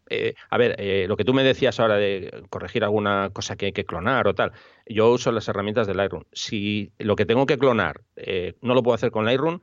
Eh, 0.08 0.34
a 0.50 0.58
ver, 0.58 0.76
eh, 0.78 1.06
lo 1.08 1.16
que 1.16 1.24
tú 1.24 1.34
me 1.34 1.42
decías 1.42 1.80
ahora 1.80 1.96
de 1.96 2.44
corregir 2.48 2.84
alguna 2.84 3.30
cosa 3.32 3.56
que 3.56 3.66
hay 3.66 3.72
que 3.72 3.84
clonar 3.84 4.28
o 4.28 4.34
tal, 4.34 4.52
yo 4.86 5.10
uso 5.10 5.32
las 5.32 5.48
herramientas 5.48 5.86
de 5.86 5.94
Lightroom. 5.94 6.24
Si 6.32 6.92
lo 6.98 7.16
que 7.16 7.26
tengo 7.26 7.46
que 7.46 7.58
clonar 7.58 8.02
eh, 8.14 8.54
no 8.60 8.74
lo 8.74 8.82
puedo 8.82 8.94
hacer 8.94 9.10
con 9.10 9.24
Lightroom, 9.24 9.60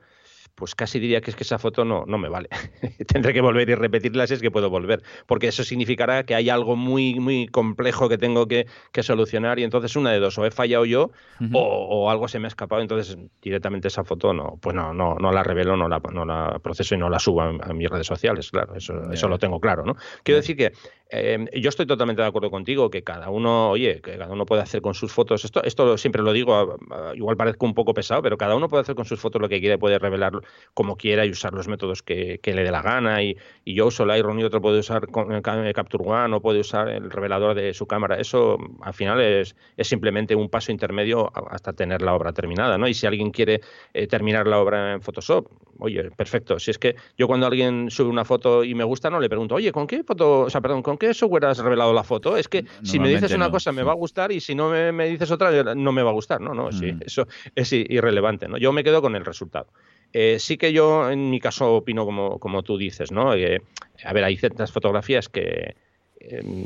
pues 0.54 0.74
casi 0.74 1.00
diría 1.00 1.20
que 1.20 1.30
es 1.30 1.36
que 1.36 1.42
esa 1.42 1.58
foto 1.58 1.84
no, 1.84 2.04
no 2.06 2.18
me 2.18 2.28
vale. 2.28 2.48
Tendré 3.08 3.32
que 3.32 3.40
volver 3.40 3.68
y 3.68 3.74
repetirla 3.74 4.26
si 4.26 4.34
es 4.34 4.40
que 4.40 4.50
puedo 4.50 4.70
volver, 4.70 5.02
porque 5.26 5.48
eso 5.48 5.64
significará 5.64 6.24
que 6.24 6.34
hay 6.34 6.50
algo 6.50 6.76
muy, 6.76 7.18
muy 7.20 7.46
complejo 7.48 8.08
que 8.08 8.18
tengo 8.18 8.46
que, 8.46 8.66
solucionar 9.02 9.58
y 9.58 9.64
entonces 9.64 9.96
una 9.96 10.12
de 10.12 10.18
dos, 10.18 10.38
o 10.38 10.46
he 10.46 10.50
fallado 10.50 10.86
yo 10.86 11.10
o, 11.52 12.10
algo 12.10 12.28
se 12.28 12.38
me 12.38 12.46
ha 12.46 12.48
escapado, 12.48 12.80
entonces 12.80 13.18
directamente 13.42 13.88
esa 13.88 14.04
foto 14.04 14.32
no, 14.32 14.58
pues 14.62 14.74
no, 14.74 14.94
no, 14.94 15.16
no 15.16 15.30
la 15.30 15.42
revelo, 15.42 15.76
no 15.76 15.88
la, 15.88 16.00
no 16.12 16.24
la 16.24 16.58
proceso 16.62 16.94
y 16.94 16.98
no 16.98 17.10
la 17.10 17.18
subo 17.18 17.42
a, 17.42 17.52
mis 17.74 17.90
redes 17.90 18.06
sociales, 18.06 18.50
claro, 18.50 18.74
eso, 18.76 19.12
eso 19.12 19.28
lo 19.28 19.38
tengo 19.38 19.60
claro, 19.60 19.84
¿no? 19.84 19.96
Quiero 20.22 20.40
decir 20.40 20.56
que 20.56 20.72
Em, 21.16 21.46
yo 21.52 21.68
estoy 21.68 21.86
totalmente 21.86 22.22
de 22.22 22.28
acuerdo 22.28 22.50
contigo 22.50 22.90
que 22.90 23.04
cada 23.04 23.30
uno, 23.30 23.70
oye, 23.70 24.00
que 24.00 24.18
cada 24.18 24.32
uno 24.32 24.46
puede 24.46 24.62
hacer 24.62 24.80
con 24.80 24.94
sus 24.94 25.12
fotos, 25.12 25.44
esto, 25.44 25.62
esto 25.62 25.96
siempre 25.96 26.22
lo 26.22 26.32
digo, 26.32 26.76
igual 27.14 27.36
parezco 27.36 27.66
un 27.66 27.74
poco 27.74 27.94
pesado, 27.94 28.20
pero 28.20 28.36
cada 28.36 28.56
uno 28.56 28.68
puede 28.68 28.80
hacer 28.82 28.96
con 28.96 29.04
sus 29.04 29.20
fotos 29.20 29.40
lo 29.40 29.48
que 29.48 29.60
quiere, 29.60 29.78
puede 29.78 29.98
revelarlo 30.00 30.40
como 30.74 30.96
quiera 30.96 31.24
y 31.24 31.30
usar 31.30 31.52
los 31.52 31.68
métodos 31.68 32.02
que, 32.02 32.40
le 32.44 32.64
dé 32.64 32.70
la 32.70 32.82
gana. 32.82 33.22
Y, 33.22 33.36
yo 33.66 33.86
uso 33.86 34.04
Lightroom 34.04 34.38
y 34.40 34.44
otro 34.44 34.60
puede 34.60 34.78
usar 34.78 35.08
Capture 35.08 36.04
One 36.04 36.36
o 36.36 36.40
puede 36.40 36.60
usar 36.60 36.88
el 36.88 37.10
revelador 37.10 37.54
de 37.54 37.72
su 37.74 37.86
cámara. 37.86 38.16
Eso 38.16 38.58
al 38.82 38.94
final 38.94 39.20
es, 39.20 39.56
es 39.76 39.88
simplemente 39.88 40.34
un 40.34 40.48
paso 40.48 40.70
intermedio 40.70 41.32
hasta 41.50 41.72
tener 41.72 42.02
la 42.02 42.14
obra 42.14 42.32
terminada. 42.32 42.78
¿no? 42.78 42.88
Y 42.88 42.94
si 42.94 43.06
alguien 43.06 43.30
quiere 43.30 43.60
eh, 43.92 44.06
terminar 44.06 44.46
la 44.46 44.58
obra 44.58 44.94
en 44.94 45.02
Photoshop, 45.02 45.48
oye, 45.78 46.10
perfecto. 46.10 46.58
Si 46.58 46.70
es 46.70 46.78
que 46.78 46.96
yo 47.16 47.26
cuando 47.26 47.46
alguien 47.46 47.90
sube 47.90 48.08
una 48.08 48.24
foto 48.24 48.64
y 48.64 48.74
me 48.74 48.84
gusta, 48.84 49.10
no 49.10 49.20
le 49.20 49.28
pregunto, 49.28 49.54
oye, 49.54 49.72
¿con 49.72 49.86
qué 49.86 50.02
foto, 50.02 50.40
o 50.40 50.50
sea, 50.50 50.60
perdón, 50.60 50.82
¿con 50.82 50.98
qué 50.98 51.12
software 51.14 51.46
has 51.46 51.58
revelado 51.58 51.92
la 51.92 52.04
foto? 52.04 52.36
Es 52.36 52.48
que 52.48 52.64
si 52.82 52.98
me 52.98 53.08
dices 53.08 53.32
una 53.32 53.50
cosa 53.50 53.72
me 53.72 53.82
va 53.82 53.92
a 53.92 53.96
gustar 53.96 54.32
y 54.32 54.40
si 54.40 54.54
no 54.54 54.70
me, 54.70 55.08
dices 55.08 55.30
otra 55.30 55.74
no 55.74 55.92
me 55.92 56.02
va 56.02 56.10
a 56.10 56.14
gustar, 56.14 56.40
¿no? 56.40 56.54
No, 56.54 56.72
sí, 56.72 56.92
mm. 56.92 57.00
eso 57.06 57.26
es 57.54 57.72
irrelevante, 57.72 58.48
¿no? 58.48 58.58
Yo 58.58 58.72
me 58.72 58.84
quedo 58.84 59.02
con 59.02 59.16
el 59.16 59.24
resultado. 59.24 59.68
Eh, 60.14 60.38
sí 60.38 60.56
que 60.56 60.72
yo, 60.72 61.10
en 61.10 61.28
mi 61.28 61.40
caso, 61.40 61.74
opino 61.74 62.06
como, 62.06 62.38
como 62.38 62.62
tú 62.62 62.78
dices, 62.78 63.12
¿no? 63.12 63.32
a 63.32 64.12
ver, 64.12 64.24
hay 64.24 64.36
ciertas 64.36 64.70
fotografías 64.72 65.28
que, 65.28 65.74
em, 66.20 66.64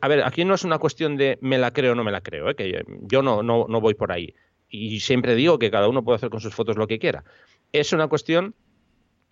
a 0.00 0.08
ver, 0.08 0.22
aquí 0.24 0.44
no 0.44 0.54
es 0.54 0.64
una 0.64 0.78
cuestión 0.78 1.16
de 1.16 1.38
me 1.42 1.58
la 1.58 1.70
creo 1.70 1.92
o 1.92 1.94
no 1.94 2.02
me 2.02 2.10
la 2.10 2.22
creo, 2.22 2.48
¿eh? 2.48 2.54
que 2.56 2.82
yo 3.02 3.22
no, 3.22 3.42
no, 3.42 3.66
no 3.68 3.80
voy 3.80 3.94
por 3.94 4.10
ahí. 4.10 4.34
Y 4.68 5.00
siempre 5.00 5.34
digo 5.34 5.58
que 5.58 5.70
cada 5.70 5.86
uno 5.86 6.02
puede 6.02 6.16
hacer 6.16 6.30
con 6.30 6.40
sus 6.40 6.54
fotos 6.54 6.76
lo 6.76 6.86
que 6.86 6.98
quiera 6.98 7.24
es 7.72 7.92
una 7.92 8.08
cuestión 8.08 8.54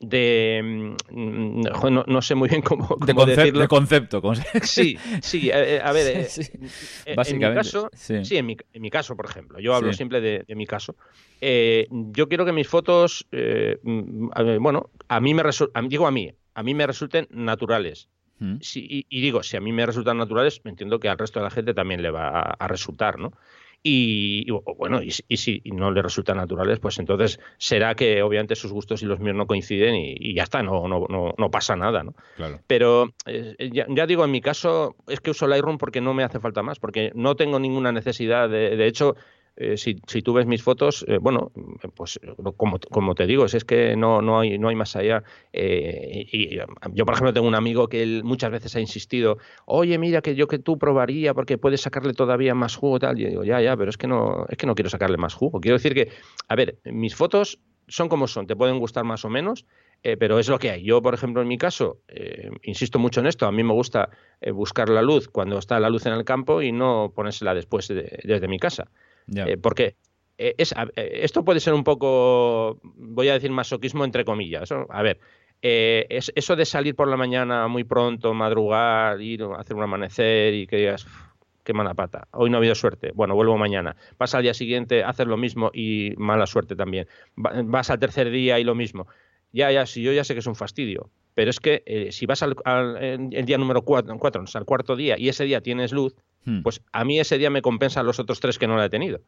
de 0.01 0.89
mm, 1.11 1.61
no, 2.07 2.23
sé 2.23 2.35
muy 2.35 2.49
bien 2.49 2.63
cómo, 2.63 2.97
de, 3.05 3.13
decirlo. 3.13 3.61
de 3.61 3.69
concepto 3.69 4.23
sí 4.63 4.97
sí 5.21 5.51
eh, 5.51 5.77
eh, 5.77 5.81
a, 5.85 5.93
ver 5.93 6.07
eh, 6.27 6.27
en 7.07 7.39
mi 7.39 7.55
caso 7.55 7.91
sí, 7.93 8.37
en, 8.37 8.47
mi, 8.47 8.91
caso 8.91 9.15
por 9.15 9.27
ejemplo 9.27 9.61
yo 9.61 9.75
hablo 9.75 9.93
siempre 9.93 10.23
de, 10.23 10.55
mi 10.55 10.67
caso 10.67 10.97
yo 11.41 12.29
quiero 12.29 12.47
que 12.47 12.53
mis 12.53 12.67
fotos 12.67 13.27
mm, 13.31 14.29
bueno 14.61 14.91
a 15.09 15.21
mí 15.21 15.35
me 15.35 15.43
digo 15.89 16.07
a 16.07 16.11
mí 16.11 16.33
a 16.53 16.63
mí 16.63 16.75
me 16.75 16.87
resulten 16.87 17.29
naturales. 17.31 18.09
Mm. 18.39 18.57
y, 18.75 19.21
digo 19.21 19.43
si 19.43 19.59
a 19.59 19.61
mí 19.61 19.71
me 19.71 19.85
resultan 19.85 20.17
naturales 20.17 20.63
entiendo 20.65 20.99
que 20.99 21.11
al 21.11 21.19
resto 21.19 21.41
de 21.41 21.45
la 21.45 21.51
gente 21.51 21.75
también 21.75 22.01
le 22.01 22.11
va 22.11 22.41
a 22.41 22.69
resultar 22.69 23.19
no 23.19 23.35
y, 23.83 24.51
bueno, 24.77 25.01
y, 25.03 25.11
si 25.11 25.63
no 25.65 25.91
le 25.91 26.03
resultan 26.03 26.37
naturales, 26.37 26.79
pues 26.81 26.99
entonces 26.99 27.41
será 27.57 27.95
que 27.95 28.23
obviamente 28.23 28.55
sus 28.55 28.73
gustos 28.73 29.03
y 29.03 29.07
los 29.07 29.21
míos 29.21 29.37
no 29.37 29.47
coinciden 29.47 29.95
y, 29.97 30.35
ya 30.35 30.43
está, 30.43 30.63
no, 30.63 30.87
no, 30.87 31.07
no, 31.09 31.51
pasa 31.51 31.77
nada, 31.77 32.03
¿no? 32.03 32.15
Pero 32.67 33.15
eh, 33.27 33.71
ya, 33.73 34.07
digo, 34.07 34.25
en 34.25 34.31
mi 34.31 34.41
caso 34.43 34.97
es 35.09 35.21
que 35.21 35.31
uso 35.31 35.47
Lightroom 35.47 35.79
porque 35.79 36.01
no 36.01 36.13
me 36.13 36.25
hace 36.25 36.41
falta 36.41 36.63
más, 36.63 36.79
porque 36.79 37.11
no 37.15 37.37
tengo 37.37 37.59
ninguna 37.59 37.91
necesidad, 37.91 38.51
de, 38.51 38.77
de 38.77 38.87
hecho, 38.87 39.17
eh, 39.63 39.77
si, 39.77 39.95
tú 39.95 40.33
ves 40.33 40.47
mis 40.47 40.63
fotos, 40.63 41.05
eh, 41.07 41.19
bueno, 41.19 41.53
pues 41.95 42.19
como, 42.57 42.79
como, 42.79 43.15
te 43.15 43.27
digo, 43.27 43.45
es 43.45 43.63
que 43.67 43.95
no, 43.95 44.23
no, 44.23 44.41
hay, 44.41 44.59
no 44.59 44.71
hay 44.71 44.75
más 44.75 44.97
allá. 44.97 45.23
Eh, 45.53 46.27
y, 46.33 46.57
yo, 46.57 47.05
por 47.05 47.13
ejemplo, 47.13 47.35
tengo 47.35 47.47
un 47.47 47.55
amigo 47.55 47.87
que 47.87 48.03
él 48.03 48.25
muchas 48.25 48.51
veces 48.51 48.75
ha 48.77 48.81
insistido, 48.81 49.37
oye, 49.67 49.99
mira, 49.99 50.23
que 50.23 50.35
yo 50.35 50.49
que 50.49 50.59
tú 50.59 50.79
probaría 50.79 51.35
porque 51.35 51.59
puedes 51.59 51.83
sacarle 51.83 52.15
todavía 52.15 52.55
más 52.55 52.75
jugo 52.75 52.99
tal. 53.01 53.19
Y 53.19 53.25
yo 53.25 53.29
digo, 53.29 53.45
ya, 53.45 53.61
ya, 53.61 53.77
pero 53.77 53.91
es 53.91 53.99
que 53.99 54.07
no, 54.07 54.47
es 54.49 54.57
que 54.57 54.67
no 54.67 54.75
quiero 54.75 54.89
sacarle 54.89 55.19
más 55.19 55.35
jugo. 55.35 55.61
Quiero 55.61 55.77
decir 55.77 55.93
que, 55.93 56.09
a 56.49 56.57
ver, 56.57 56.79
mis 56.85 57.15
fotos 57.15 57.59
son 57.87 58.09
como 58.09 58.29
son, 58.29 58.47
te 58.47 58.57
pueden 58.57 58.79
gustar 58.79 59.05
más 59.05 59.27
o 59.27 59.29
menos, 59.29 59.67
pero 60.01 60.39
es 60.39 60.49
lo 60.49 60.59
que 60.59 60.71
hay. 60.71 60.85
Yo, 60.85 61.03
por 61.03 61.13
ejemplo, 61.13 61.43
en 61.43 61.49
mi 61.49 61.59
caso, 61.59 61.99
insisto 62.63 62.99
mucho 62.99 63.21
en 63.21 63.27
esto, 63.27 63.47
a 63.47 63.53
mí 63.53 63.63
me 63.63 63.75
gusta 63.75 64.09
buscar 64.55 64.89
la 64.89 65.03
luz 65.03 65.29
cuando 65.29 65.59
está 65.59 65.79
la 65.81 65.91
luz 65.91 66.07
en 66.07 66.15
el 66.15 66.25
campo 66.25 66.63
y 66.63 66.73
no 66.73 67.13
ponérsela 67.15 67.53
después 67.53 67.89
desde 67.89 68.49
mi 68.49 68.59
casa. 68.59 68.89
Eh, 69.35 69.57
porque 69.57 69.97
eh, 70.39 70.55
es, 70.59 70.73
eh, 70.73 71.21
esto 71.23 71.45
puede 71.45 71.61
ser 71.61 71.75
un 71.75 71.85
poco, 71.85 72.79
voy 72.83 73.29
a 73.29 73.35
decir 73.35 73.51
masoquismo 73.51 74.05
entre 74.05 74.25
comillas. 74.25 74.71
A 74.73 75.03
ver, 75.03 75.21
es, 75.63 76.33
eso 76.35 76.57
de 76.57 76.65
salir 76.65 76.95
por 76.95 77.09
la 77.09 77.17
mañana 77.17 77.69
muy 77.69 77.85
pronto, 77.85 78.35
madrugar, 78.35 79.21
ir 79.21 79.43
a 79.43 79.61
hacer 79.61 79.77
un 79.77 79.83
amanecer 79.83 80.55
y 80.55 80.67
que 80.67 80.77
digas, 80.77 81.07
qué 81.65 81.73
mala 81.73 81.95
pata, 81.95 82.27
hoy 82.33 82.51
no 82.51 82.57
ha 82.57 82.59
habido 82.59 82.75
suerte, 82.75 83.13
bueno, 83.15 83.35
vuelvo 83.35 83.57
mañana. 83.59 83.97
Vas 84.19 84.35
al 84.35 84.43
día 84.43 84.55
siguiente, 84.55 85.05
haces 85.05 85.27
lo 85.27 85.37
mismo 85.37 85.71
y 85.73 86.15
mala 86.17 86.47
suerte 86.47 86.75
también. 86.75 87.07
Vas 87.37 87.91
al 87.91 87.99
tercer 87.99 88.31
día 88.31 88.59
y 88.59 88.65
lo 88.65 88.75
mismo. 88.75 89.07
Ya, 89.53 89.71
ya, 89.73 89.85
sí, 89.85 90.03
yo 90.03 90.13
ya 90.13 90.23
sé 90.25 90.35
que 90.35 90.41
es 90.41 90.47
un 90.47 90.55
fastidio, 90.55 91.11
pero 91.35 91.51
es 91.51 91.59
que 91.59 92.09
si 92.13 92.25
vas 92.25 92.43
al, 92.43 92.57
el 93.03 93.45
día 93.45 93.59
número 93.59 93.83
cuatro, 93.83 94.17
cuatro, 94.19 94.45
al 94.55 94.65
cuarto 94.65 94.95
día 94.95 95.17
y 95.19 95.29
ese 95.29 95.45
día 95.45 95.61
tienes 95.61 95.93
luz, 95.93 96.15
Hmm. 96.45 96.63
pues 96.63 96.83
a 96.93 97.05
mí 97.05 97.21
ese 97.21 97.39
día 97.39 97.51
me 97.51 97.63
compensan 97.63 98.07
los 98.07 98.19
otros 98.19 98.41
tres 98.41 98.59
que 98.59 98.67
no 98.67 98.77
la 98.77 98.87
he 98.87 98.91
tenido. 98.91 99.21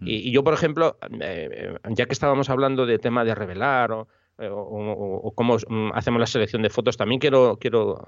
Hmm. 0.00 0.06
Y, 0.06 0.30
yo, 0.30 0.44
por 0.44 0.54
ejemplo, 0.54 0.98
eh, 1.20 1.74
ya 1.90 2.06
que 2.06 2.12
estábamos 2.12 2.50
hablando 2.50 2.86
de 2.86 2.98
tema 2.98 3.24
de 3.24 3.34
revelar 3.34 3.92
o, 3.92 4.08
eh, 4.38 4.50
cómo 5.34 5.56
mm, 5.56 5.92
hacemos 5.94 6.20
la 6.20 6.26
selección 6.26 6.62
de 6.62 6.70
fotos, 6.70 6.96
también 6.96 7.20
quiero, 7.20 7.58
quiero 7.60 8.04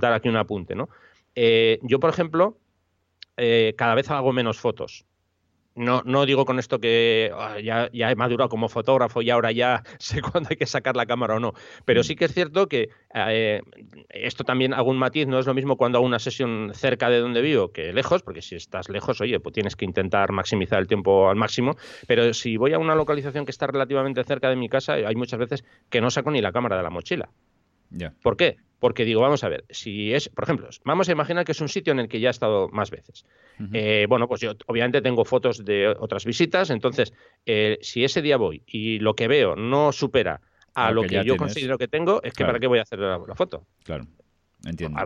dar 0.00 0.12
aquí 0.12 0.28
un 0.28 0.36
apunte. 0.36 0.74
¿no? 0.74 0.88
Eh, 1.34 1.78
yo, 1.82 2.00
por 2.00 2.10
ejemplo, 2.10 2.58
cada 3.76 3.94
vez 3.94 4.10
hago 4.10 4.32
menos 4.32 4.58
fotos. 4.58 5.06
No, 5.80 6.02
no 6.04 6.26
digo 6.26 6.44
con 6.44 6.58
esto 6.58 6.78
que 6.78 7.32
ah, 7.34 7.58
ya, 7.58 7.88
ya, 7.90 8.10
he 8.10 8.14
madurado 8.14 8.50
como 8.50 8.68
fotógrafo 8.68 9.22
y 9.22 9.30
ahora 9.30 9.50
ya 9.50 9.82
sé 9.98 10.20
cuándo 10.20 10.50
hay 10.50 10.56
que 10.56 10.66
sacar 10.66 10.94
la 10.94 11.06
cámara 11.06 11.36
o 11.36 11.40
no, 11.40 11.54
pero 11.86 12.00
mm. 12.02 12.04
sí 12.04 12.16
que 12.16 12.26
es 12.26 12.34
cierto 12.34 12.68
que 12.68 12.90
eh, 13.14 13.62
esto 14.10 14.44
también 14.44 14.74
hago 14.74 14.90
un 14.90 14.98
matiz, 14.98 15.26
no 15.26 15.38
es 15.38 15.46
lo 15.46 15.54
mismo 15.54 15.78
cuando 15.78 15.96
hago 15.96 16.06
una 16.06 16.18
sesión 16.18 16.72
cerca 16.74 17.08
de 17.08 17.20
donde 17.20 17.40
vivo 17.40 17.72
que 17.72 17.94
lejos, 17.94 18.22
porque 18.22 18.42
si 18.42 18.56
estás 18.56 18.90
lejos, 18.90 19.22
oye, 19.22 19.40
pues 19.40 19.54
tienes 19.54 19.74
que 19.74 19.86
intentar 19.86 20.32
maximizar 20.32 20.80
el 20.80 20.86
tiempo 20.86 21.30
al 21.30 21.36
máximo, 21.36 21.76
pero 22.06 22.34
si 22.34 22.58
voy 22.58 22.74
a 22.74 22.78
una 22.78 22.94
localización 22.94 23.46
que 23.46 23.50
está 23.50 23.66
relativamente 23.66 24.22
cerca 24.24 24.50
de 24.50 24.56
mi 24.56 24.68
casa, 24.68 24.92
hay 24.92 25.16
muchas 25.16 25.38
veces 25.38 25.64
que 25.88 26.02
no 26.02 26.10
saco 26.10 26.30
ni 26.30 26.42
la 26.42 26.52
cámara 26.52 26.76
de 26.76 26.82
la 26.82 26.90
mochila. 26.90 27.30
¿Por 28.22 28.36
qué? 28.36 28.58
Porque 28.80 29.04
digo, 29.04 29.20
vamos 29.20 29.44
a 29.44 29.48
ver, 29.48 29.64
si 29.70 30.12
es, 30.12 30.28
por 30.30 30.44
ejemplo, 30.44 30.68
vamos 30.84 31.08
a 31.08 31.12
imaginar 31.12 31.44
que 31.44 31.52
es 31.52 31.60
un 31.60 31.68
sitio 31.68 31.92
en 31.92 32.00
el 32.00 32.08
que 32.08 32.18
ya 32.18 32.28
he 32.28 32.30
estado 32.30 32.68
más 32.70 32.90
veces. 32.90 33.26
Eh, 33.74 34.06
bueno, 34.08 34.26
pues 34.26 34.40
yo 34.40 34.54
obviamente 34.66 35.02
tengo 35.02 35.24
fotos 35.24 35.64
de 35.64 35.88
otras 35.88 36.24
visitas, 36.24 36.70
entonces, 36.70 37.12
eh, 37.44 37.78
si 37.82 38.04
ese 38.04 38.22
día 38.22 38.38
voy 38.38 38.62
y 38.66 38.98
lo 38.98 39.14
que 39.14 39.28
veo 39.28 39.54
no 39.54 39.92
supera 39.92 40.40
a 40.74 40.90
lo, 40.92 41.02
que, 41.02 41.22
yo 41.24 41.36
considero 41.36 41.76
que 41.76 41.88
tengo, 41.88 42.22
es 42.22 42.32
que 42.32 42.44
para 42.44 42.58
qué 42.58 42.66
voy 42.66 42.78
a 42.78 42.82
hacer 42.82 42.98
la, 42.98 43.20
foto. 43.36 43.66
Claro, 43.84 44.06
entiendo 44.64 44.98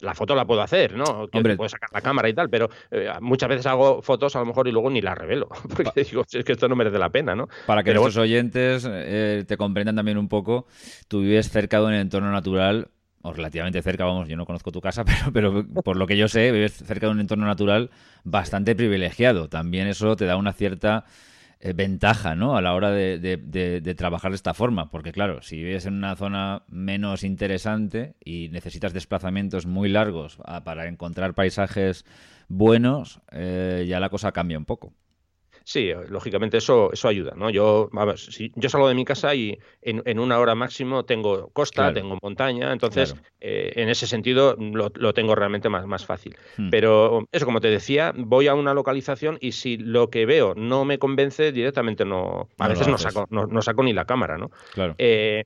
la 0.00 0.14
foto 0.14 0.34
la 0.34 0.46
puedo 0.46 0.62
hacer, 0.62 0.96
¿no? 0.96 1.28
Que 1.28 1.38
Hombre. 1.38 1.56
puedo 1.56 1.68
sacar 1.68 1.90
la 1.92 2.00
cámara 2.00 2.28
y 2.28 2.34
tal, 2.34 2.48
pero 2.50 2.68
eh, 2.90 3.10
muchas 3.20 3.48
veces 3.48 3.66
hago 3.66 4.02
fotos 4.02 4.34
a 4.36 4.40
lo 4.40 4.46
mejor 4.46 4.66
y 4.68 4.72
luego 4.72 4.90
ni 4.90 5.00
las 5.00 5.16
revelo, 5.16 5.48
porque 5.76 6.04
digo, 6.04 6.24
es 6.30 6.44
que 6.44 6.52
esto 6.52 6.68
no 6.68 6.76
merece 6.76 6.98
la 6.98 7.10
pena, 7.10 7.34
¿no? 7.34 7.48
Para 7.66 7.82
que 7.82 7.94
los 7.94 8.16
oyentes 8.16 8.86
eh, 8.90 9.44
te 9.46 9.56
comprendan 9.56 9.96
también 9.96 10.18
un 10.18 10.28
poco, 10.28 10.66
tú 11.08 11.20
vives 11.20 11.50
cerca 11.50 11.80
de 11.80 11.86
un 11.86 11.94
entorno 11.94 12.30
natural 12.32 12.88
o 13.22 13.32
relativamente 13.32 13.82
cerca, 13.82 14.04
vamos, 14.04 14.28
yo 14.28 14.36
no 14.36 14.46
conozco 14.46 14.72
tu 14.72 14.80
casa, 14.80 15.04
pero, 15.32 15.32
pero 15.32 15.82
por 15.82 15.96
lo 15.96 16.06
que 16.06 16.16
yo 16.16 16.28
sé, 16.28 16.52
vives 16.52 16.72
cerca 16.72 17.06
de 17.06 17.12
un 17.12 17.20
entorno 17.20 17.46
natural 17.46 17.90
bastante 18.24 18.74
privilegiado. 18.74 19.48
También 19.48 19.86
eso 19.86 20.16
te 20.16 20.26
da 20.26 20.36
una 20.36 20.52
cierta 20.52 21.04
eh, 21.62 21.74
ventaja 21.74 22.34
¿no? 22.34 22.56
a 22.56 22.62
la 22.62 22.72
hora 22.72 22.90
de, 22.90 23.94
trabajar 23.96 24.30
de 24.30 24.36
esta 24.36 24.54
forma. 24.54 24.90
Porque 24.90 25.12
claro, 25.12 25.42
si 25.42 25.56
vives 25.56 25.84
en 25.84 25.94
una 25.94 26.16
zona 26.16 26.62
menos 26.68 27.22
interesante 27.22 28.14
y 28.24 28.48
necesitas 28.48 28.94
desplazamientos 28.94 29.66
muy 29.66 29.90
largos 29.90 30.38
ah, 30.46 30.64
para 30.64 30.88
encontrar 30.88 31.34
paisajes 31.34 32.06
buenos, 32.48 33.20
eh, 33.32 33.84
ya 33.86 34.00
la 34.00 34.08
cosa 34.08 34.32
cambia 34.32 34.56
un 34.56 34.64
poco. 34.64 34.94
Sí, 35.70 35.92
lógicamente 36.08 36.56
eso, 36.56 36.92
eso 36.92 37.06
ayuda, 37.06 37.34
¿no? 37.36 37.48
Yo, 37.48 37.90
ver, 37.92 38.18
si 38.18 38.50
yo 38.56 38.68
salgo 38.68 38.88
de 38.88 38.96
mi 38.96 39.04
casa 39.04 39.36
y 39.36 39.56
en, 39.82 40.18
una 40.18 40.40
hora 40.40 40.56
máximo 40.56 41.04
tengo 41.04 41.50
costa, 41.52 41.92
tengo 41.92 42.18
montaña, 42.20 42.72
entonces 42.72 43.14
eh, 43.38 43.70
en 43.76 43.88
ese 43.88 44.08
sentido 44.08 44.56
lo, 44.58 45.14
tengo 45.14 45.36
realmente 45.36 45.68
más, 45.68 45.86
más 45.86 46.04
fácil. 46.04 46.36
Hmm. 46.56 46.70
Pero 46.70 47.28
eso, 47.30 47.46
como 47.46 47.60
te 47.60 47.68
decía, 47.68 48.12
voy 48.16 48.48
a 48.48 48.54
una 48.54 48.74
localización 48.74 49.38
y 49.40 49.52
si 49.52 49.76
lo 49.76 50.10
que 50.10 50.26
veo 50.26 50.56
no 50.56 50.84
me 50.84 50.98
convence, 50.98 51.52
directamente 51.52 52.04
no, 52.04 52.48
a 52.58 52.66
veces 52.66 52.88
no 52.88 52.98
saco, 52.98 53.28
no, 53.30 53.62
saco 53.62 53.84
ni 53.84 53.92
la 53.92 54.06
cámara, 54.06 54.38
¿no? 54.38 54.50
Claro. 54.74 54.96
Eh, 54.98 55.44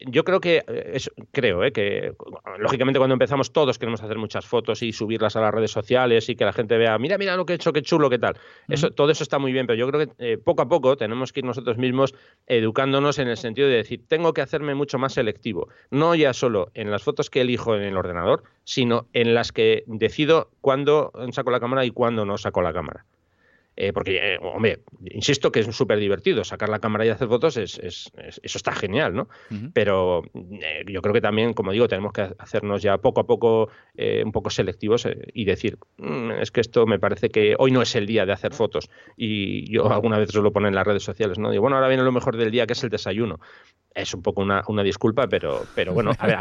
yo 0.00 0.24
creo 0.24 0.40
que, 0.40 0.64
eh, 0.66 0.98
creo, 1.32 1.64
eh, 1.64 1.72
que 1.72 2.14
lógicamente 2.58 2.98
cuando 2.98 3.14
empezamos 3.14 3.52
todos 3.52 3.78
queremos 3.78 4.02
hacer 4.02 4.18
muchas 4.18 4.46
fotos 4.46 4.82
y 4.82 4.92
subirlas 4.92 5.36
a 5.36 5.40
las 5.40 5.54
redes 5.54 5.70
sociales 5.70 6.28
y 6.28 6.36
que 6.36 6.44
la 6.44 6.52
gente 6.52 6.76
vea, 6.76 6.98
mira, 6.98 7.18
mira 7.18 7.36
lo 7.36 7.46
que 7.46 7.52
he 7.52 7.56
hecho, 7.56 7.72
qué 7.72 7.82
chulo, 7.82 8.10
qué 8.10 8.18
tal. 8.18 8.36
Eso, 8.68 8.90
Todo 8.90 9.10
eso 9.10 9.22
está 9.22 9.38
muy 9.38 9.52
bien, 9.52 9.66
pero 9.66 9.78
yo 9.78 9.88
creo 9.88 10.06
que 10.06 10.32
eh, 10.32 10.38
poco 10.38 10.62
a 10.62 10.68
poco 10.68 10.96
tenemos 10.96 11.32
que 11.32 11.40
ir 11.40 11.46
nosotros 11.46 11.78
mismos 11.78 12.14
educándonos 12.46 13.18
en 13.18 13.28
el 13.28 13.36
sentido 13.36 13.68
de 13.68 13.76
decir, 13.76 14.02
tengo 14.08 14.32
que 14.32 14.42
hacerme 14.42 14.74
mucho 14.74 14.98
más 14.98 15.14
selectivo, 15.14 15.68
no 15.90 16.14
ya 16.14 16.32
solo 16.32 16.70
en 16.74 16.90
las 16.90 17.02
fotos 17.02 17.30
que 17.30 17.40
elijo 17.40 17.76
en 17.76 17.82
el 17.82 17.96
ordenador, 17.96 18.44
sino 18.64 19.06
en 19.12 19.34
las 19.34 19.52
que 19.52 19.84
decido 19.86 20.50
cuándo 20.60 21.12
saco 21.32 21.50
la 21.50 21.60
cámara 21.60 21.84
y 21.84 21.90
cuándo 21.90 22.24
no 22.24 22.38
saco 22.38 22.62
la 22.62 22.72
cámara. 22.72 23.04
Eh, 23.76 23.92
porque, 23.92 24.34
eh, 24.34 24.38
hombre, 24.40 24.84
insisto 25.10 25.50
que 25.50 25.60
es 25.60 25.76
súper 25.76 25.98
divertido. 25.98 26.44
Sacar 26.44 26.68
la 26.68 26.78
cámara 26.78 27.04
y 27.04 27.08
hacer 27.08 27.28
fotos, 27.28 27.56
es, 27.56 27.78
eso 27.78 28.10
está 28.42 28.72
genial, 28.72 29.14
¿no? 29.14 29.28
Pero 29.72 30.22
eh, 30.34 30.84
yo 30.86 31.02
creo 31.02 31.12
que 31.12 31.20
también, 31.20 31.54
como 31.54 31.72
digo, 31.72 31.88
tenemos 31.88 32.12
que 32.12 32.28
hacernos 32.38 32.82
ya 32.82 32.98
poco 32.98 33.20
a 33.20 33.26
poco 33.26 33.68
un 34.24 34.32
poco 34.32 34.50
selectivos 34.50 35.08
y 35.32 35.44
decir, 35.44 35.78
mm, 35.98 36.32
es 36.40 36.50
que 36.50 36.60
esto 36.60 36.86
me 36.86 36.98
parece 36.98 37.30
que 37.30 37.54
hoy 37.58 37.70
no 37.70 37.82
es 37.82 37.94
el 37.94 38.06
día 38.06 38.26
de 38.26 38.32
hacer 38.32 38.52
fotos. 38.52 38.90
Y 39.16 39.70
yo 39.72 39.90
alguna 39.92 40.18
vez 40.18 40.34
lo 40.34 40.52
pone 40.52 40.68
en 40.68 40.74
las 40.74 40.86
redes 40.86 41.02
sociales, 41.02 41.38
¿no? 41.38 41.50
Digo, 41.50 41.62
bueno, 41.62 41.76
ahora 41.76 41.88
viene 41.88 42.02
lo 42.02 42.12
mejor 42.12 42.36
del 42.36 42.50
día, 42.50 42.66
que 42.66 42.74
es 42.74 42.84
el 42.84 42.90
desayuno. 42.90 43.40
Es 43.94 44.14
un 44.14 44.22
poco 44.22 44.42
una, 44.42 44.82
disculpa, 44.82 45.28
pero, 45.28 45.64
pero 45.74 45.94
bueno, 45.94 46.12
a 46.18 46.26
ver, 46.26 46.38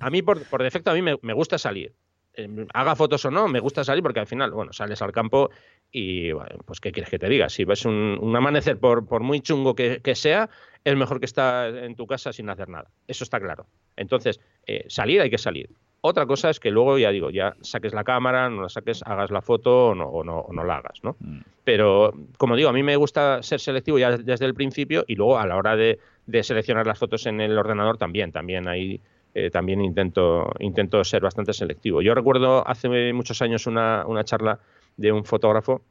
a, 0.00 0.10
mí, 0.10 0.22
por, 0.22 0.42
por, 0.44 0.62
defecto, 0.62 0.90
a 0.90 0.94
mí 0.94 1.02
me 1.02 1.32
gusta 1.32 1.58
salir. 1.58 1.94
Em, 2.38 2.66
haga 2.72 2.94
fotos 2.94 3.24
o 3.24 3.30
no, 3.32 3.48
me 3.48 3.58
gusta 3.58 3.82
salir 3.82 4.00
porque 4.00 4.20
al 4.20 4.26
final, 4.28 4.52
bueno, 4.52 4.72
sales 4.72 5.02
al 5.02 5.10
campo 5.10 5.50
y, 5.90 6.30
bueno, 6.30 6.58
pues, 6.64 6.80
¿qué 6.80 6.92
quieres 6.92 7.10
que 7.10 7.18
te 7.18 7.28
diga? 7.28 7.48
Si 7.48 7.64
ves 7.64 7.84
un, 7.84 8.32
amanecer, 8.36 8.78
por, 8.78 9.08
por, 9.08 9.22
muy 9.22 9.40
chungo 9.40 9.74
que, 9.74 10.14
sea, 10.14 10.48
es 10.84 10.96
mejor 10.96 11.18
que 11.18 11.26
estar 11.26 11.74
en 11.74 11.96
tu 11.96 12.06
casa 12.06 12.32
sin 12.32 12.48
hacer 12.48 12.68
nada. 12.68 12.90
Eso 13.08 13.24
está 13.24 13.40
claro. 13.40 13.66
Entonces, 13.96 14.38
eh, 14.68 14.84
salir 14.86 15.20
hay 15.20 15.30
que 15.30 15.38
salir. 15.38 15.68
Otra 16.00 16.26
cosa 16.26 16.50
es 16.50 16.60
que 16.60 16.70
luego, 16.70 16.96
ya 16.96 17.10
digo, 17.10 17.30
ya 17.30 17.56
saques 17.60 17.92
la 17.92 18.04
cámara, 18.04 18.48
no 18.48 18.62
la 18.62 18.68
saques, 18.68 19.02
hagas 19.04 19.32
la 19.32 19.42
foto 19.42 19.88
o 19.88 19.94
no, 19.96 20.06
o 20.06 20.22
no, 20.22 20.46
no 20.52 20.62
la 20.62 20.76
hagas, 20.76 21.02
¿no? 21.02 21.16
Mm. 21.18 21.40
Pero, 21.64 22.14
como 22.36 22.54
digo, 22.54 22.68
a 22.68 22.72
mí 22.72 22.84
me 22.84 22.94
gusta 22.94 23.42
ser 23.42 23.58
selectivo 23.58 23.98
ya 23.98 24.16
desde 24.16 24.46
el 24.46 24.54
principio 24.54 25.04
y 25.08 25.16
luego 25.16 25.38
a 25.38 25.46
la 25.48 25.56
hora 25.56 25.74
de, 25.74 25.98
de 26.26 26.42
seleccionar 26.44 26.86
las 26.86 27.00
fotos 27.00 27.26
en 27.26 27.40
el 27.40 27.58
ordenador 27.58 27.98
también, 27.98 28.30
también 28.30 28.68
hay 28.68 29.00
eh, 29.34 29.50
también 29.50 29.80
intento, 29.80 30.52
intento 30.60 31.04
ser 31.04 31.22
bastante 31.22 31.52
selectivo. 31.52 32.02
Yo 32.02 32.14
recuerdo 32.14 32.66
hace 32.66 33.12
muchos 33.12 33.42
años 33.42 33.66
una, 33.66 34.04
charla 34.24 34.58
de 34.96 35.12
un 35.12 35.24
fotógrafo, 35.24 35.82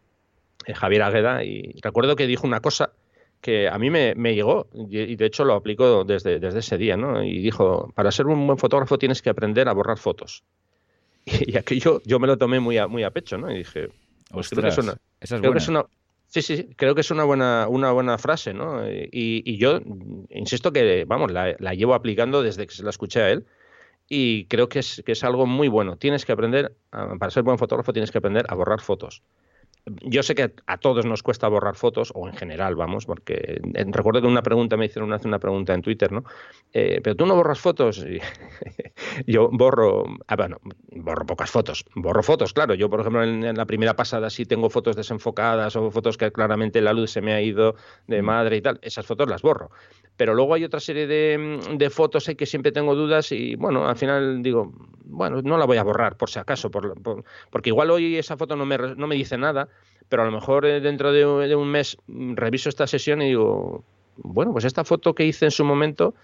eh, 0.65 0.73
Javier 0.73 1.03
Agueda, 1.03 1.43
y 1.43 1.79
recuerdo 1.81 2.15
que 2.15 2.27
dijo 2.27 2.47
una 2.47 2.61
cosa 2.61 2.91
que 3.41 3.67
a 3.67 3.77
mí 3.77 3.89
me, 3.89 4.15
llegó 4.33 4.67
y, 4.73 5.15
de 5.15 5.25
hecho 5.25 5.45
lo 5.45 5.53
aplico 5.53 6.03
desde, 6.03 6.39
desde 6.39 6.59
ese 6.59 6.77
día, 6.77 6.97
¿no? 6.97 7.23
Y 7.23 7.39
dijo, 7.39 7.91
para 7.95 8.11
ser 8.11 8.25
un 8.25 8.45
buen 8.47 8.57
fotógrafo 8.57 8.97
tienes 8.97 9.21
que 9.21 9.29
aprender 9.29 9.69
a 9.69 9.73
borrar 9.73 9.97
fotos. 9.97 10.43
Y, 11.25 11.57
aquello 11.57 12.01
yo 12.05 12.19
me 12.19 12.27
lo 12.27 12.37
tomé 12.37 12.59
muy 12.59 12.77
a, 12.77 12.87
muy 12.87 13.03
a 13.03 13.11
pecho, 13.11 13.37
¿no? 13.37 13.51
Y 13.51 13.57
dije, 13.59 13.89
pues 14.31 14.49
creo 14.49 14.63
que 14.63 14.69
es 14.69 15.67
una, 15.67 15.85
Sí, 16.27 16.41
sí, 16.41 16.69
creo 16.75 16.93
que 16.93 17.01
es 17.01 17.11
una 17.11 17.23
buena, 17.23 17.67
una 17.69 17.91
buena 17.91 18.17
frase, 18.17 18.53
¿no? 18.53 18.81
Y, 18.89 19.57
yo 19.57 19.79
insisto 20.29 20.73
que, 20.73 21.05
vamos, 21.05 21.31
la, 21.31 21.53
llevo 21.73 21.93
aplicando 21.93 22.43
desde 22.43 22.67
que 22.67 22.73
se 22.75 22.83
la 22.83 22.89
escuché 22.89 23.21
a 23.21 23.29
él 23.31 23.45
y 24.09 24.45
creo 24.45 24.67
que 24.69 24.79
es, 24.79 25.03
que 25.05 25.13
es 25.13 25.23
algo 25.23 25.45
muy 25.45 25.69
bueno. 25.69 25.97
Tienes 25.97 26.25
que 26.25 26.33
aprender, 26.33 26.75
para 26.91 27.31
ser 27.31 27.43
buen 27.43 27.57
fotógrafo, 27.57 27.93
tienes 27.93 28.11
que 28.11 28.17
aprender 28.17 28.45
a 28.49 28.55
borrar 28.55 28.81
fotos. 28.81 29.23
yo 29.85 30.21
sé 30.23 30.35
que 30.35 30.53
a 30.65 30.77
todos 30.77 31.05
nos 31.05 31.23
cuesta 31.23 31.47
borrar 31.47 31.75
fotos, 31.75 32.11
o 32.13 32.27
en 32.27 32.35
general, 32.35 32.75
vamos, 32.75 33.05
porque 33.05 33.61
recuerdo 33.87 34.21
que 34.21 34.27
una 34.27 34.43
pregunta 34.43 34.75
me 34.77 34.85
hicieron 34.85 35.13
hace 35.13 35.27
una 35.29 35.39
pregunta 35.39 35.73
en 35.73 35.81
Twitter, 35.81 36.11
¿no? 36.11 36.25
Eh, 36.73 36.99
pero 37.03 37.15
tú 37.15 37.25
no 37.25 37.35
borras 37.35 37.59
fotos. 37.59 38.05
Y 38.05 38.19
yo 39.31 39.49
borro, 39.51 40.05
ah, 40.27 40.35
bueno, 40.35 40.57
borro 41.07 41.25
pocas 41.25 41.49
fotos, 41.49 41.85
borro 41.95 42.21
fotos, 42.21 42.53
claro. 42.53 42.75
Yo, 42.75 42.89
por 42.89 42.99
ejemplo, 42.99 43.23
en, 43.23 43.55
la 43.55 43.65
primera 43.65 43.95
pasada 43.95 44.29
sí 44.29 44.45
tengo 44.45 44.69
fotos 44.69 44.95
desenfocadas 44.95 45.75
o 45.75 45.89
fotos 45.89 46.17
que 46.17 46.31
claramente 46.31 46.81
la 46.81 46.93
luz 46.93 47.11
se 47.11 47.21
me 47.21 47.33
ha 47.33 47.41
ido 47.41 47.75
de 48.07 48.21
mm. 48.21 48.25
madre 48.25 48.57
y 48.57 48.61
tal. 48.61 48.79
Esas 48.81 49.05
fotos 49.05 49.27
las 49.29 49.41
borro. 49.41 49.71
Pero 50.17 50.33
luego 50.33 50.53
hay 50.53 50.63
otra 50.63 50.79
serie 50.79 51.07
de, 51.07 51.89
fotos 51.89 52.29
que 52.37 52.45
siempre 52.45 52.71
tengo 52.71 52.95
dudas 52.95 53.31
y, 53.31 53.55
bueno, 53.55 53.87
al 53.87 53.95
final 53.95 54.41
digo, 54.41 54.73
bueno, 55.05 55.41
no 55.41 55.57
la 55.57 55.65
voy 55.65 55.77
a 55.77 55.83
borrar 55.83 56.17
por 56.17 56.29
si 56.29 56.39
acaso, 56.39 56.71
porque 56.71 57.69
igual 57.69 57.91
hoy 57.91 58.17
esa 58.17 58.35
foto 58.35 58.55
no 58.55 58.65
me, 58.65 58.77
no 58.77 59.07
me 59.07 59.15
dice 59.15 59.37
nada 59.37 59.69
pero 60.09 60.23
a 60.23 60.25
lo 60.25 60.31
mejor 60.31 60.65
eh, 60.65 60.79
dentro 60.79 61.11
de, 61.11 61.55
un 61.55 61.67
mes 61.67 61.97
mm, 62.07 62.35
reviso 62.35 62.69
esta 62.69 62.87
sesión 62.87 63.21
y 63.21 63.27
digo, 63.27 63.83
bueno, 64.17 64.51
pues 64.51 64.65
esta 64.65 64.83
foto 64.83 65.13
que 65.13 65.25
hice 65.25 65.45
en 65.45 65.51
su 65.51 65.63
momento 65.63 66.15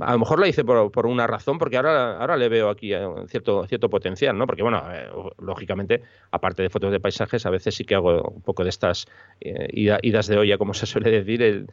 a 0.00 0.12
lo 0.12 0.18
mejor 0.18 0.40
la 0.40 0.48
hice 0.48 0.64
por, 0.64 0.90
por, 0.90 1.06
una 1.06 1.26
razón, 1.26 1.58
porque 1.58 1.76
ahora, 1.76 2.16
ahora 2.18 2.36
le 2.36 2.48
veo 2.48 2.70
aquí 2.70 2.94
eh, 2.94 3.06
cierto, 3.28 3.66
cierto 3.66 3.90
potencial, 3.90 4.36
¿no? 4.36 4.46
Porque, 4.46 4.62
bueno, 4.62 4.82
eh, 4.90 5.06
lógicamente, 5.38 6.02
aparte 6.30 6.62
de 6.62 6.70
fotos 6.70 6.92
de 6.92 7.00
paisajes, 7.00 7.44
a 7.44 7.50
veces 7.50 7.74
sí 7.74 7.84
que 7.84 7.94
hago 7.94 8.22
un 8.22 8.42
poco 8.42 8.64
de 8.64 8.70
estas 8.70 9.06
eh, 9.40 9.68
idas 9.72 10.26
de 10.26 10.38
olla, 10.38 10.56
como 10.56 10.72
se 10.72 10.86
suele 10.86 11.10
decir, 11.10 11.66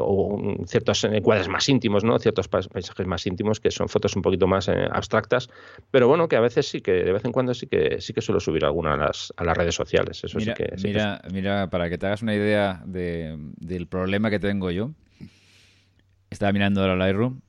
o 0.00 0.56
ciertos 0.66 1.04
encuadres 1.04 1.48
más 1.48 1.68
íntimos, 1.68 2.04
¿no? 2.04 2.18
Ciertos 2.18 2.48
paisajes 2.48 3.06
más 3.06 3.26
íntimos 3.26 3.60
que 3.60 3.70
son 3.70 3.88
fotos 3.88 4.16
un 4.16 4.22
poquito 4.22 4.46
más 4.46 4.68
abstractas, 4.68 5.48
pero 5.90 6.08
bueno, 6.08 6.26
que 6.26 6.36
a 6.36 6.40
veces 6.40 6.66
sí 6.68 6.80
que, 6.80 6.92
de 6.92 7.12
vez 7.12 7.24
en 7.24 7.32
cuando 7.32 7.54
sí 7.54 7.66
que 7.66 8.00
sí 8.00 8.12
que 8.12 8.20
suelo 8.20 8.40
subir 8.40 8.64
alguna 8.64 8.94
a 8.94 8.96
las, 8.96 9.32
a 9.36 9.44
las 9.44 9.56
redes 9.56 9.74
sociales. 9.74 10.24
Eso 10.24 10.38
mira, 10.38 10.56
sí 10.56 10.64
que, 10.64 10.76
mira, 10.82 11.20
mira, 11.32 11.70
para 11.70 11.88
que 11.88 11.98
te 11.98 12.06
hagas 12.06 12.22
una 12.22 12.34
idea 12.34 12.82
de, 12.86 13.36
del 13.56 13.86
problema 13.86 14.30
que 14.30 14.40
tengo 14.40 14.70
yo, 14.70 14.90
estaba 16.30 16.52
mirando 16.52 16.86
la 16.86 16.96
Lightroom 16.96 17.40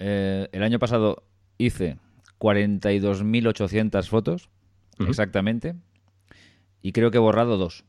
eh, 0.00 0.48
el 0.52 0.62
año 0.62 0.78
pasado 0.78 1.22
hice 1.58 1.98
42.800 2.38 4.08
fotos, 4.08 4.48
exactamente, 4.98 5.74
y 6.82 6.92
creo 6.92 7.10
que 7.10 7.18
he 7.18 7.20
borrado 7.20 7.56
dos. 7.58 7.84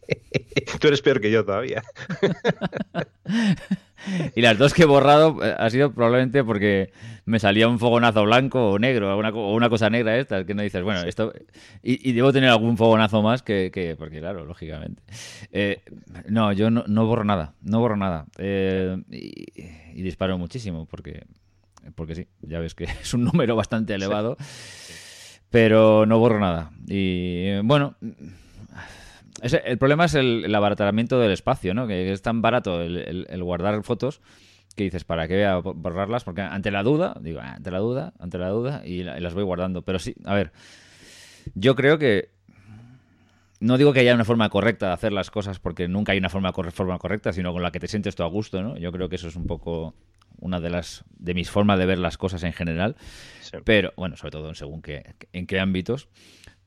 Tú 0.80 0.88
eres 0.88 1.02
peor 1.02 1.20
que 1.20 1.30
yo 1.30 1.44
todavía. 1.44 1.82
y 4.34 4.40
las 4.40 4.58
dos 4.58 4.74
que 4.74 4.82
he 4.82 4.86
borrado 4.86 5.44
eh, 5.44 5.54
ha 5.56 5.70
sido 5.70 5.92
probablemente 5.92 6.44
porque 6.44 6.92
me 7.24 7.38
salía 7.38 7.68
un 7.68 7.78
fogonazo 7.78 8.24
blanco 8.24 8.72
o 8.72 8.78
negro, 8.78 9.14
o 9.14 9.54
una, 9.54 9.68
cosa 9.68 9.90
negra 9.90 10.18
esta, 10.18 10.44
que 10.44 10.54
no 10.54 10.62
dices, 10.62 10.82
bueno, 10.82 11.02
esto... 11.02 11.32
Y, 11.82 12.12
debo 12.12 12.32
tener 12.32 12.50
algún 12.50 12.76
fogonazo 12.76 13.22
más 13.22 13.42
que... 13.42 13.94
porque 13.98 14.20
claro, 14.20 14.44
lógicamente. 14.44 15.02
Eh, 15.52 15.82
no, 16.28 16.52
yo 16.52 16.70
no, 16.70 17.06
borro 17.06 17.24
nada, 17.24 17.54
no 17.62 17.80
borro 17.80 17.96
nada. 17.96 18.26
Eh, 18.38 18.96
y, 19.10 20.02
disparo 20.02 20.38
muchísimo 20.38 20.86
porque... 20.86 21.24
Porque 21.96 22.14
sí, 22.14 22.28
ya 22.42 22.60
ves 22.60 22.74
que 22.74 22.84
es 23.02 23.14
un 23.14 23.24
número 23.24 23.56
bastante 23.56 23.94
elevado. 23.94 24.36
Pero 25.50 26.06
no 26.06 26.18
borro 26.18 26.40
nada. 26.40 26.70
Y 26.86 27.58
bueno 27.60 27.96
el 29.40 29.78
problema 29.78 30.04
es 30.04 30.14
el, 30.14 30.54
abaratamiento 30.54 31.18
del 31.18 31.32
espacio, 31.32 31.74
¿no? 31.74 31.86
Que 31.86 32.12
es 32.12 32.22
tan 32.22 32.42
barato 32.42 32.82
el, 32.82 33.42
guardar 33.42 33.82
fotos 33.82 34.20
que 34.76 34.84
dices, 34.84 35.04
¿para 35.04 35.28
qué 35.28 35.34
voy 35.34 35.44
a 35.44 35.56
borrarlas? 35.58 36.24
Porque 36.24 36.40
ante 36.40 36.70
la 36.70 36.82
duda, 36.82 37.16
digo, 37.20 37.40
ah, 37.42 37.54
ante 37.56 37.70
la 37.70 37.78
duda, 37.78 38.14
ante 38.18 38.38
la 38.38 38.48
duda, 38.48 38.82
y, 38.84 39.02
las 39.02 39.34
voy 39.34 39.44
guardando. 39.44 39.82
Pero 39.82 39.98
sí, 39.98 40.14
a 40.24 40.34
ver, 40.34 40.52
yo 41.54 41.74
creo 41.74 41.98
que 41.98 42.30
no 43.60 43.78
digo 43.78 43.92
que 43.92 44.00
haya 44.00 44.14
una 44.14 44.24
forma 44.24 44.48
correcta 44.48 44.88
de 44.88 44.92
hacer 44.92 45.12
las 45.12 45.30
cosas 45.30 45.58
porque 45.58 45.88
nunca 45.88 46.12
hay 46.12 46.18
una 46.18 46.30
forma, 46.30 46.52
forma 46.52 46.98
correcta, 46.98 47.32
sino 47.32 47.52
con 47.52 47.62
la 47.62 47.70
que 47.70 47.80
te 47.80 47.88
sientes 47.88 48.16
tú 48.16 48.22
a 48.22 48.28
gusto, 48.28 48.62
¿no? 48.62 48.76
Yo 48.76 48.92
creo 48.92 49.08
que 49.08 49.16
eso 49.16 49.28
es 49.28 49.36
un 49.36 49.46
poco 49.46 49.94
una 50.40 50.60
de 50.60 50.70
las 50.70 51.04
de 51.18 51.34
mis 51.34 51.50
formas 51.50 51.78
de 51.78 51.86
ver 51.86 51.98
las 51.98 52.18
cosas 52.18 52.42
en 52.42 52.52
general. 52.52 52.96
Pero, 53.64 53.92
bueno, 53.96 54.16
sobre 54.16 54.32
todo 54.32 54.54
según 54.54 54.82
qué, 54.82 55.14
en 55.32 55.46
qué 55.46 55.60
ámbitos. 55.60 56.08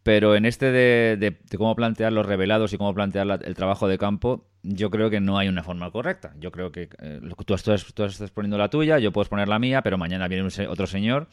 Pero 0.06 0.36
en 0.36 0.46
este 0.46 0.72
de, 0.72 1.38
cómo 1.58 1.76
plantear 1.76 2.14
los 2.14 2.28
revelados 2.28 2.72
y 2.72 2.78
cómo 2.78 2.94
plantear 2.94 3.40
el 3.44 3.56
trabajo 3.56 3.88
de 3.88 3.98
campo, 3.98 4.46
yo 4.62 4.92
creo 4.92 5.10
que 5.10 5.20
no 5.20 5.40
hay 5.40 5.48
una 5.48 5.64
forma 5.64 5.90
correcta. 5.90 6.36
Yo 6.40 6.52
creo 6.52 6.72
que 6.72 6.90
eh, 7.02 7.20
tú, 7.44 7.56
estás, 7.56 7.92
tú, 7.92 8.04
estás, 8.04 8.30
poniendo 8.30 8.60
la 8.60 8.70
tuya, 8.70 9.00
yo 9.00 9.12
puedo 9.12 9.28
poner 9.28 9.48
la 9.48 9.58
mía, 9.58 9.82
pero 9.82 9.98
mañana 9.98 10.28
viene 10.28 10.48
otro 10.70 10.86
señor 10.86 11.28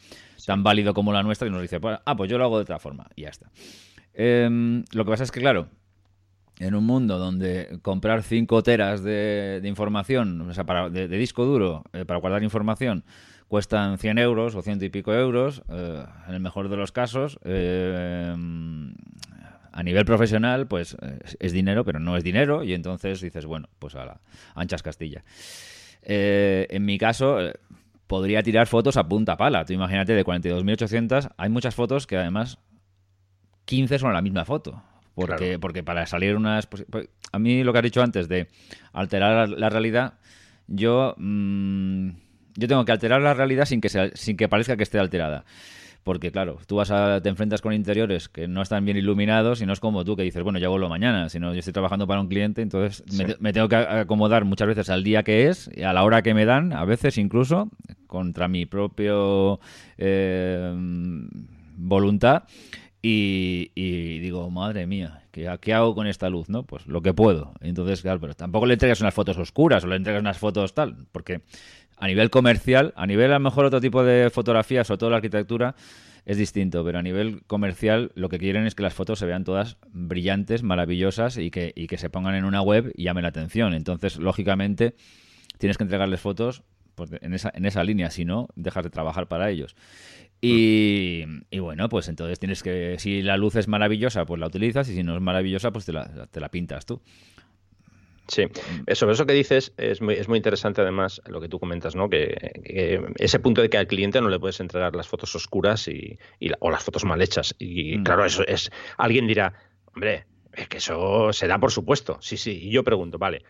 tan 0.47 0.63
válido 0.63 0.95
como 0.95 1.13
la 1.13 1.21
nuestra 1.21 1.47
y 1.47 1.51
nos 1.51 1.61
dice, 1.61 1.79
pues, 1.79 1.99
ah, 2.03 2.15
pues 2.15 2.31
yo 2.31 2.39
lo 2.39 2.45
hago 2.45 2.57
de 2.57 2.63
otra 2.63 2.79
forma 2.79 3.05
y 3.15 3.21
ya 3.21 3.29
está. 3.29 3.51
Em, 4.15 4.83
lo 4.91 5.05
que 5.05 5.11
pasa 5.11 5.23
es 5.23 5.31
que, 5.31 5.39
claro, 5.39 5.67
en 6.57 6.73
un 6.73 6.83
mundo 6.83 7.19
donde 7.19 7.77
comprar 7.83 8.23
5 8.23 8.63
teras 8.63 9.03
de, 9.03 9.61
información, 9.65 10.41
o 10.41 10.51
sea, 10.51 10.63
para, 10.63 10.89
de, 10.89 11.07
disco 11.09 11.45
duro, 11.45 11.83
eh, 11.93 12.05
para 12.05 12.19
guardar 12.19 12.41
información, 12.41 13.03
cuestan 13.53 13.99
100 13.99 14.17
euros 14.17 14.55
o 14.55 14.63
ciento 14.63 14.83
y 14.83 14.89
pico 14.89 15.13
euros, 15.13 15.61
eh, 15.69 16.03
en 16.27 16.33
el 16.33 16.39
mejor 16.39 16.69
de 16.69 16.75
los 16.75 16.91
casos. 16.91 17.37
Eh, 17.43 18.35
a 19.71 19.83
nivel 19.83 20.05
profesional, 20.05 20.65
pues 20.65 20.97
es 21.37 21.51
dinero, 21.51 21.85
pero 21.85 21.99
no 21.99 22.17
es 22.17 22.23
dinero, 22.23 22.63
y 22.63 22.73
entonces 22.73 23.21
dices, 23.21 23.45
bueno, 23.45 23.69
pues 23.77 23.93
a 23.93 24.05
la 24.05 24.21
anchas 24.55 24.81
Castilla. 24.81 25.23
Eh, 26.01 26.65
en 26.71 26.83
mi 26.83 26.97
caso, 26.97 27.37
podría 28.07 28.41
tirar 28.41 28.65
fotos 28.65 28.97
a 28.97 29.07
punta 29.07 29.37
pala. 29.37 29.65
Tú 29.65 29.73
imagínate, 29.73 30.13
de 30.13 30.25
42.800, 30.25 31.33
hay 31.37 31.49
muchas 31.49 31.75
fotos 31.75 32.07
que 32.07 32.17
además 32.17 32.57
15 33.65 33.99
son 33.99 34.13
la 34.13 34.23
misma 34.23 34.45
foto. 34.45 34.81
Porque, 35.13 35.59
porque 35.59 35.83
para 35.83 36.07
salir 36.07 36.35
unas... 36.35 36.65
Pues, 36.65 36.87
a 37.31 37.37
mí 37.37 37.63
lo 37.63 37.71
que 37.71 37.77
has 37.77 37.83
dicho 37.83 38.01
antes 38.01 38.27
de 38.27 38.47
alterar 38.93 39.47
la, 39.47 39.69
realidad, 39.69 40.15
yo... 40.65 41.13
Mm, 41.17 42.23
yo 42.55 42.67
tengo 42.67 42.85
que 42.85 42.91
alterar 42.91 43.21
la 43.21 43.33
realidad 43.33 43.65
sin 43.65 43.81
que, 43.81 43.89
sin 44.13 44.37
que 44.37 44.47
parezca 44.47 44.77
que 44.77 44.83
esté 44.83 44.99
alterada. 44.99 45.45
Porque, 46.03 46.31
claro, 46.31 46.59
tú 46.67 46.75
vas 46.75 46.91
a, 46.91 47.21
te 47.21 47.29
enfrentas 47.29 47.61
con 47.61 47.71
interiores 47.73 48.27
que 48.27 48.47
no 48.47 48.61
están 48.61 48.83
bien 48.83 48.97
iluminados 48.97 49.61
y 49.61 49.65
no 49.65 49.71
es 49.71 49.79
como 49.79 50.03
tú 50.03 50.17
que 50.17 50.23
dices, 50.23 50.43
bueno, 50.43 50.59
ya 50.59 50.67
vuelvo 50.67 50.89
mañana, 50.89 51.29
sino 51.29 51.53
yo 51.53 51.59
estoy 51.59 51.71
trabajando 51.71 52.05
para 52.07 52.19
un 52.19 52.27
cliente, 52.27 52.61
entonces 52.61 53.03
me, 53.39 53.53
tengo 53.53 53.69
que 53.69 53.77
acomodar 53.77 54.43
muchas 54.43 54.67
veces 54.67 54.89
al 54.89 55.03
día 55.03 55.23
que 55.23 55.47
es, 55.47 55.69
y 55.73 55.83
a 55.83 55.93
la 55.93 56.03
hora 56.03 56.21
que 56.21 56.33
me 56.33 56.43
dan, 56.43 56.73
a 56.73 56.83
veces 56.83 57.17
incluso, 57.17 57.69
contra 58.05 58.49
mi 58.49 58.65
propio 58.65 59.61
eh, 59.97 60.73
voluntad. 61.77 62.43
Y, 63.05 64.19
digo, 64.19 64.49
madre 64.49 64.87
mía, 64.87 65.23
¿qué, 65.31 65.53
¿qué, 65.59 65.73
hago 65.73 65.93
con 65.93 66.07
esta 66.07 66.29
luz? 66.29 66.47
no 66.47 66.63
Pues 66.63 66.87
lo 66.87 67.01
que 67.01 67.13
puedo. 67.13 67.51
Entonces, 67.59 68.01
claro, 68.01 68.21
pero 68.21 68.33
tampoco 68.33 68.65
le 68.65 68.75
entregas 68.75 69.01
unas 69.01 69.13
fotos 69.13 69.37
oscuras 69.37 69.83
o 69.83 69.87
le 69.87 69.97
entregas 69.97 70.21
unas 70.21 70.37
fotos 70.37 70.73
tal, 70.73 70.95
porque 71.11 71.41
a 72.03 72.07
nivel 72.07 72.29
comercial, 72.29 72.91
a 72.97 73.07
nivel 73.07 73.31
a 73.31 73.35
lo 73.35 73.39
mejor 73.39 73.63
otro 73.63 73.79
tipo 73.79 74.03
de 74.03 74.29
fotografía, 74.29 74.83
sobre 74.83 74.97
todo 74.97 75.09
la 75.11 75.15
arquitectura, 75.15 75.73
es 76.25 76.35
distinto, 76.35 76.83
pero 76.83 76.99
a 76.99 77.01
nivel 77.01 77.43
comercial 77.47 78.11
lo 78.15 78.27
que 78.27 78.39
quieren 78.39 78.65
es 78.65 78.75
que 78.75 78.83
las 78.83 78.93
fotos 78.93 79.19
se 79.19 79.25
vean 79.25 79.45
todas 79.45 79.77
brillantes, 79.87 80.63
maravillosas 80.63 81.37
y 81.37 81.49
que, 81.49 81.71
y 81.77 81.87
que 81.87 81.97
se 81.97 82.09
pongan 82.09 82.35
en 82.35 82.43
una 82.43 82.61
web 82.61 82.91
y 82.93 83.03
llamen 83.03 83.21
la 83.21 83.29
atención. 83.29 83.73
Entonces, 83.73 84.17
lógicamente, 84.17 84.95
tienes 85.59 85.77
que 85.77 85.85
entregarles 85.85 86.19
fotos 86.19 86.63
pues, 86.95 87.09
en, 87.21 87.33
esa, 87.33 87.53
en 87.55 87.65
esa 87.65 87.85
línea, 87.85 88.09
si 88.09 88.25
no, 88.25 88.49
dejas 88.57 88.83
de 88.83 88.89
trabajar 88.89 89.29
para 89.29 89.49
ellos. 89.49 89.77
Y, 90.41 91.23
bueno, 91.57 91.87
pues 91.87 92.09
entonces 92.09 92.37
tienes 92.37 92.63
que, 92.63 92.97
si 92.99 93.21
la 93.21 93.37
luz 93.37 93.55
es 93.55 93.69
maravillosa, 93.69 94.25
pues 94.25 94.41
la 94.41 94.47
utilizas 94.47 94.89
y 94.89 94.93
si 94.93 95.03
no 95.03 95.15
es 95.15 95.21
maravillosa, 95.21 95.71
pues 95.71 95.85
te 95.85 95.93
la, 95.93 96.27
te 96.27 96.41
la 96.41 96.49
pintas 96.49 96.85
tú. 96.85 97.01
Sí, 98.27 98.45
mm. 98.45 98.93
sobre 98.93 99.13
eso 99.13 99.25
que 99.25 99.33
dices 99.33 99.73
es 99.77 100.01
muy, 100.01 100.15
es 100.15 100.27
muy 100.27 100.37
interesante 100.37 100.81
además 100.81 101.21
lo 101.25 101.41
que 101.41 101.49
tú 101.49 101.59
comentas, 101.59 101.95
¿no? 101.95 102.09
Que, 102.09 102.35
ese 103.17 103.39
punto 103.39 103.61
de 103.61 103.69
que 103.69 103.77
al 103.77 103.87
cliente 103.87 104.21
no 104.21 104.29
le 104.29 104.39
puedes 104.39 104.59
entregar 104.59 104.95
las 104.95 105.07
fotos 105.07 105.35
oscuras 105.35 105.87
y, 105.87 106.17
o 106.59 106.71
las 106.71 106.83
fotos 106.83 107.03
mal 107.05 107.21
hechas. 107.21 107.55
Y 107.59 107.97
mm. 107.97 108.03
claro, 108.03 108.25
eso 108.25 108.45
es. 108.47 108.71
Alguien 108.97 109.27
dirá, 109.27 109.53
hombre, 109.93 110.25
es 110.53 110.67
que 110.67 110.77
eso 110.77 111.33
se 111.33 111.47
da 111.47 111.59
por 111.59 111.71
supuesto. 111.71 112.17
Sí, 112.21 112.37
sí. 112.37 112.59
Y 112.63 112.71
yo 112.71 112.83
pregunto, 112.83 113.17
vale, 113.17 113.43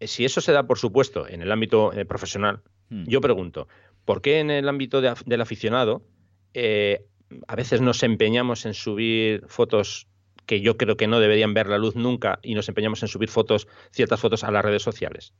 si 0.00 0.24
eso 0.24 0.40
se 0.40 0.52
da 0.52 0.66
por 0.66 0.78
supuesto 0.78 1.28
en 1.28 1.42
el 1.42 1.50
ámbito 1.50 1.92
eh, 1.92 2.04
profesional, 2.04 2.60
mm. 2.88 3.04
yo 3.06 3.20
pregunto, 3.20 3.68
¿por 4.04 4.22
qué 4.22 4.40
en 4.40 4.50
el 4.50 4.68
ámbito 4.68 5.00
del 5.00 5.40
aficionado 5.40 6.02
eh, 6.54 7.04
a 7.46 7.56
veces 7.56 7.80
nos 7.80 8.02
empeñamos 8.02 8.66
en 8.66 8.74
subir 8.74 9.44
fotos 9.46 10.08
que 10.50 10.60
yo 10.60 10.76
creo 10.76 10.96
que 10.96 11.06
no 11.06 11.20
deberían 11.20 11.54
ver 11.54 11.68
la 11.68 11.78
luz 11.78 11.94
nunca 11.94 12.40
y 12.42 12.56
nos 12.56 12.68
empeñamos 12.68 13.00
en 13.04 13.08
subir 13.08 13.28
fotos, 13.28 13.68
ciertas 13.92 14.18
fotos 14.18 14.42
a 14.42 14.50
las 14.50 14.64
redes 14.64 14.82
sociales. 14.82 15.32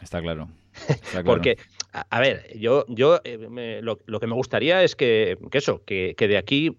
Está 0.00 0.22
claro. 0.22 0.48
Porque 1.26 1.58
A, 1.94 2.20
ver, 2.20 2.58
yo, 2.58 2.86
yo 2.88 3.20
eh, 3.22 3.80
lo, 3.82 4.20
que 4.20 4.26
me 4.26 4.34
gustaría 4.34 4.82
es 4.82 4.96
que, 4.96 5.36
eso, 5.52 5.82
que, 5.84 6.14
de 6.16 6.38
aquí 6.38 6.70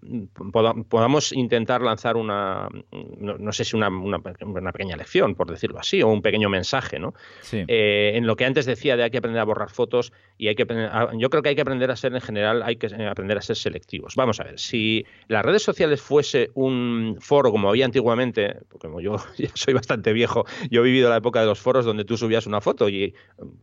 podamos 0.88 1.32
intentar 1.32 1.82
lanzar 1.82 2.16
una, 2.16 2.68
no, 3.18 3.52
sé 3.52 3.64
si 3.64 3.76
una, 3.76 3.88
una, 3.90 4.18
pequeña 4.18 4.96
lección, 4.96 5.36
por 5.36 5.48
decirlo 5.48 5.78
así, 5.78 6.02
o 6.02 6.08
un 6.08 6.20
pequeño 6.20 6.48
mensaje, 6.48 6.98
¿no? 6.98 7.14
Eh, 7.52 8.12
en 8.16 8.26
lo 8.26 8.34
que 8.34 8.44
antes 8.44 8.66
decía 8.66 8.96
de 8.96 9.04
hay 9.04 9.10
que 9.12 9.18
aprender 9.18 9.40
a 9.40 9.44
borrar 9.44 9.70
fotos 9.70 10.12
y 10.36 10.48
hay 10.48 10.56
que 10.56 10.66
yo 11.16 11.30
creo 11.30 11.42
que 11.44 11.50
hay 11.50 11.54
que 11.54 11.62
aprender 11.62 11.92
a 11.92 11.96
ser 11.96 12.12
en 12.12 12.20
general, 12.20 12.64
hay 12.64 12.74
que 12.74 12.88
aprender 13.06 13.38
a 13.38 13.42
ser 13.42 13.54
selectivos. 13.54 14.16
Vamos 14.16 14.40
a 14.40 14.44
ver, 14.44 14.58
si 14.58 15.06
las 15.28 15.44
redes 15.44 15.62
sociales 15.62 16.02
fuese 16.02 16.50
un 16.54 17.18
foro 17.20 17.52
como 17.52 17.68
había 17.68 17.84
antiguamente, 17.84 18.56
porque 18.68 18.88
como 18.88 19.00
yo 19.00 19.16
ya 19.38 19.50
soy 19.54 19.74
bastante 19.74 20.12
viejo, 20.12 20.44
yo 20.70 20.80
he 20.80 20.84
vivido 20.84 21.08
la 21.08 21.18
época 21.18 21.40
de 21.40 21.46
los 21.46 21.60
foros 21.60 21.84
donde 21.84 22.04
tú 22.04 22.16
subías 22.16 22.48
una 22.48 22.60
foto 22.60 22.88
y, 22.88 23.14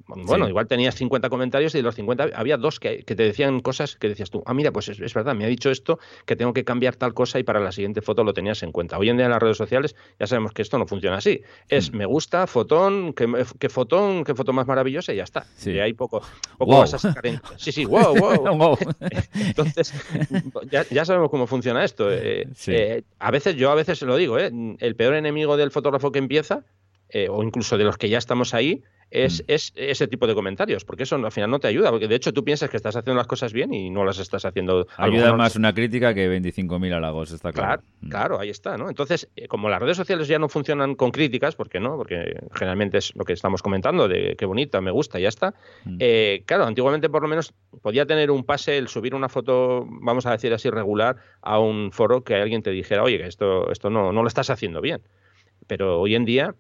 bueno, 0.08 0.48
igual 0.48 0.68
tenías 0.68 0.96
50 0.96 1.28
comentarios 1.28 1.41
y 1.44 1.78
de 1.78 1.82
los 1.82 1.96
50 1.96 2.30
había 2.36 2.58
dos 2.58 2.80
que, 2.80 3.04
te 3.04 3.16
decían 3.16 3.60
cosas 3.60 3.96
que 3.96 4.10
decías 4.10 4.30
tú, 4.30 4.44
ah, 4.46 4.54
mira, 4.54 4.72
pues 4.72 4.90
es, 4.90 5.14
verdad, 5.14 5.36
me 5.36 5.46
ha 5.46 5.48
dicho 5.48 5.70
esto, 5.70 6.00
que 6.26 6.36
tengo 6.36 6.54
que 6.54 6.64
cambiar 6.64 6.96
tal 6.96 7.14
cosa 7.14 7.40
y 7.40 7.44
para 7.44 7.60
la 7.60 7.72
siguiente 7.72 8.02
foto 8.02 8.24
lo 8.24 8.34
tenías 8.34 8.64
en 8.64 8.72
cuenta. 8.72 8.98
Hoy 8.98 9.10
en 9.10 9.18
día 9.18 9.26
en 9.26 9.32
las 9.32 9.42
redes 9.42 9.58
sociales 9.58 9.96
ya 10.20 10.28
sabemos 10.28 10.52
que 10.54 10.62
esto 10.62 10.78
no 10.78 10.88
funciona 10.88 11.18
así. 11.18 11.42
Es 11.70 11.92
hmm. 11.92 11.98
me 11.98 12.06
gusta, 12.06 12.48
fotón, 12.48 13.14
que, 13.14 13.70
fotón, 13.70 14.24
qué 14.24 14.36
foto 14.36 14.54
más 14.54 14.68
maravillosa 14.68 15.14
y 15.14 15.18
ya 15.18 15.24
está. 15.24 15.46
Y 15.66 15.80
hay 15.80 15.94
poco, 15.94 16.22
poco 16.58 16.80
vas 16.80 16.94
a 16.94 17.00
sacar 17.00 17.24
Sí, 17.58 17.72
sí, 17.72 17.86
wow, 17.86 18.16
wow. 18.16 18.78
Entonces, 19.34 19.94
ya, 20.70 21.06
sabemos 21.06 21.30
cómo 21.30 21.48
funciona 21.48 21.84
esto. 21.84 22.12
Eh, 22.12 22.48
eh, 22.68 23.04
a 23.20 23.32
veces, 23.32 23.56
yo 23.56 23.72
a 23.72 23.76
veces 23.76 24.02
lo 24.02 24.16
digo, 24.16 24.40
¿eh? 24.40 24.52
el 24.80 24.96
peor 24.96 25.16
enemigo 25.16 25.58
del 25.58 25.72
fotógrafo 25.72 26.12
que 26.12 26.20
empieza 26.20 26.64
eh, 27.14 27.28
o 27.30 27.44
incluso 27.44 27.78
de 27.78 27.84
los 27.84 27.98
que 27.98 28.08
ya 28.08 28.18
estamos 28.18 28.54
ahí, 28.54 28.84
es, 29.12 29.42
mm. 29.42 29.46
es, 29.48 29.74
ese 29.76 30.08
tipo 30.08 30.26
de 30.26 30.34
comentarios, 30.34 30.86
porque 30.86 31.04
eso 31.04 31.16
al 31.18 31.32
final 31.32 31.50
no 31.50 31.60
te 31.60 31.68
ayuda, 31.68 31.92
porque 31.92 32.08
de 32.08 32.16
hecho 32.16 32.34
tú 32.34 32.44
piensas 32.44 32.70
que 32.70 32.78
estás 32.78 32.96
haciendo 32.96 33.18
las 33.18 33.28
cosas 33.28 33.52
bien 33.52 33.74
y 33.74 33.90
no 33.90 34.06
las 34.06 34.18
estás 34.20 34.46
haciendo. 34.46 34.88
Ayuda 34.98 35.36
más 35.36 35.56
una 35.56 35.74
crítica 35.74 36.14
que 36.14 36.30
25.000 36.30 36.94
halagos, 36.94 37.32
está 37.32 37.52
claro. 37.52 37.84
Mm. 38.00 38.10
Claro, 38.10 38.40
ahí 38.40 38.50
está, 38.50 38.78
¿no? 38.78 38.90
Entonces, 38.90 39.30
eh, 39.36 39.48
como 39.48 39.70
las 39.70 39.82
redes 39.82 39.98
sociales 39.98 40.28
ya 40.28 40.40
no 40.40 40.48
funcionan 40.48 40.96
con 40.96 41.12
críticas, 41.12 41.56
porque 41.56 41.80
no, 41.80 41.98
porque 41.98 42.40
generalmente 42.54 43.00
es 43.00 43.14
lo 43.16 43.26
que 43.26 43.34
estamos 43.34 43.62
comentando, 43.62 44.08
de 44.08 44.36
qué 44.38 44.46
bonita, 44.46 44.80
me 44.80 44.92
gusta, 44.92 45.20
ya 45.20 45.30
está. 45.30 45.54
Mm. 45.84 45.98
Eh, 46.00 46.44
claro, 46.46 46.66
antiguamente 46.66 47.10
por 47.10 47.22
lo 47.22 47.28
menos 47.28 47.54
podía 47.82 48.06
tener 48.06 48.32
un 48.32 48.46
pase 48.46 48.78
el 48.78 48.88
subir 48.88 49.14
una 49.14 49.28
foto, 49.28 49.86
vamos 49.90 50.26
a 50.26 50.32
decir 50.32 50.54
así, 50.54 50.70
regular 50.70 51.18
a 51.42 51.60
un 51.60 51.92
foro 51.92 52.24
que 52.24 52.36
alguien 52.36 52.64
te 52.64 52.72
dijera, 52.72 53.04
oye, 53.04 53.18
que 53.18 53.28
esto, 53.28 53.70
esto 53.72 53.90
no, 53.90 54.14
no 54.14 54.22
lo 54.22 54.28
estás 54.28 54.50
haciendo 54.50 54.80
bien. 54.80 55.02
Pero 55.68 56.00
hoy 56.00 56.16
en 56.16 56.26
día 56.26 56.56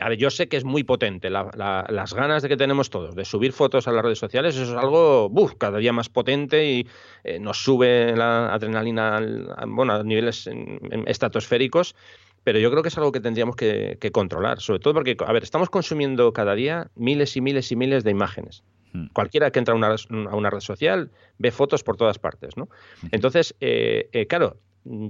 a 0.00 0.08
ver, 0.08 0.18
yo 0.18 0.30
sé 0.30 0.48
que 0.48 0.56
es 0.56 0.64
muy 0.64 0.82
potente 0.82 1.30
las 1.30 2.14
ganas 2.14 2.42
de 2.42 2.48
que 2.48 2.56
tenemos 2.56 2.90
todos 2.90 3.14
de 3.14 3.24
subir 3.24 3.52
fotos 3.52 3.86
a 3.86 3.92
las 3.92 4.02
redes 4.02 4.18
sociales, 4.18 4.56
eso 4.56 4.64
es 4.64 4.78
algo 4.78 5.30
cada 5.58 5.78
día 5.78 5.92
más 5.92 6.08
potente 6.08 6.64
y 6.70 6.88
eh, 7.22 7.38
nos 7.38 7.62
sube 7.62 8.16
la 8.16 8.52
adrenalina 8.52 9.18
a, 9.18 9.66
bueno, 9.66 9.94
a 9.94 10.02
niveles 10.02 10.48
estratosféricos, 11.06 11.94
pero 12.44 12.58
yo 12.58 12.70
creo 12.70 12.82
que 12.82 12.88
es 12.88 12.98
algo 12.98 13.12
que 13.12 13.20
tendríamos 13.20 13.56
que, 13.56 13.98
controlar, 14.12 14.60
sobre 14.60 14.80
todo 14.80 14.94
porque, 14.94 15.16
a 15.24 15.32
ver, 15.32 15.42
estamos 15.42 15.70
consumiendo 15.70 16.32
cada 16.32 16.54
día 16.54 16.90
miles 16.94 17.36
y 17.36 17.40
miles 17.40 17.70
y 17.70 17.76
miles 17.76 18.04
de 18.04 18.10
imágenes. 18.10 18.64
Hmm. 18.92 19.06
Cualquiera 19.12 19.50
que 19.50 19.58
entra 19.58 19.74
a 19.74 19.76
una, 19.76 19.88
a 19.88 20.36
una, 20.36 20.50
red 20.50 20.60
social 20.60 21.10
ve 21.38 21.50
fotos 21.50 21.82
por 21.82 21.96
todas 21.96 22.18
partes, 22.18 22.56
¿no? 22.56 22.68
Entonces, 23.10 23.54
eh, 23.60 24.08
eh, 24.12 24.26
claro, 24.26 24.58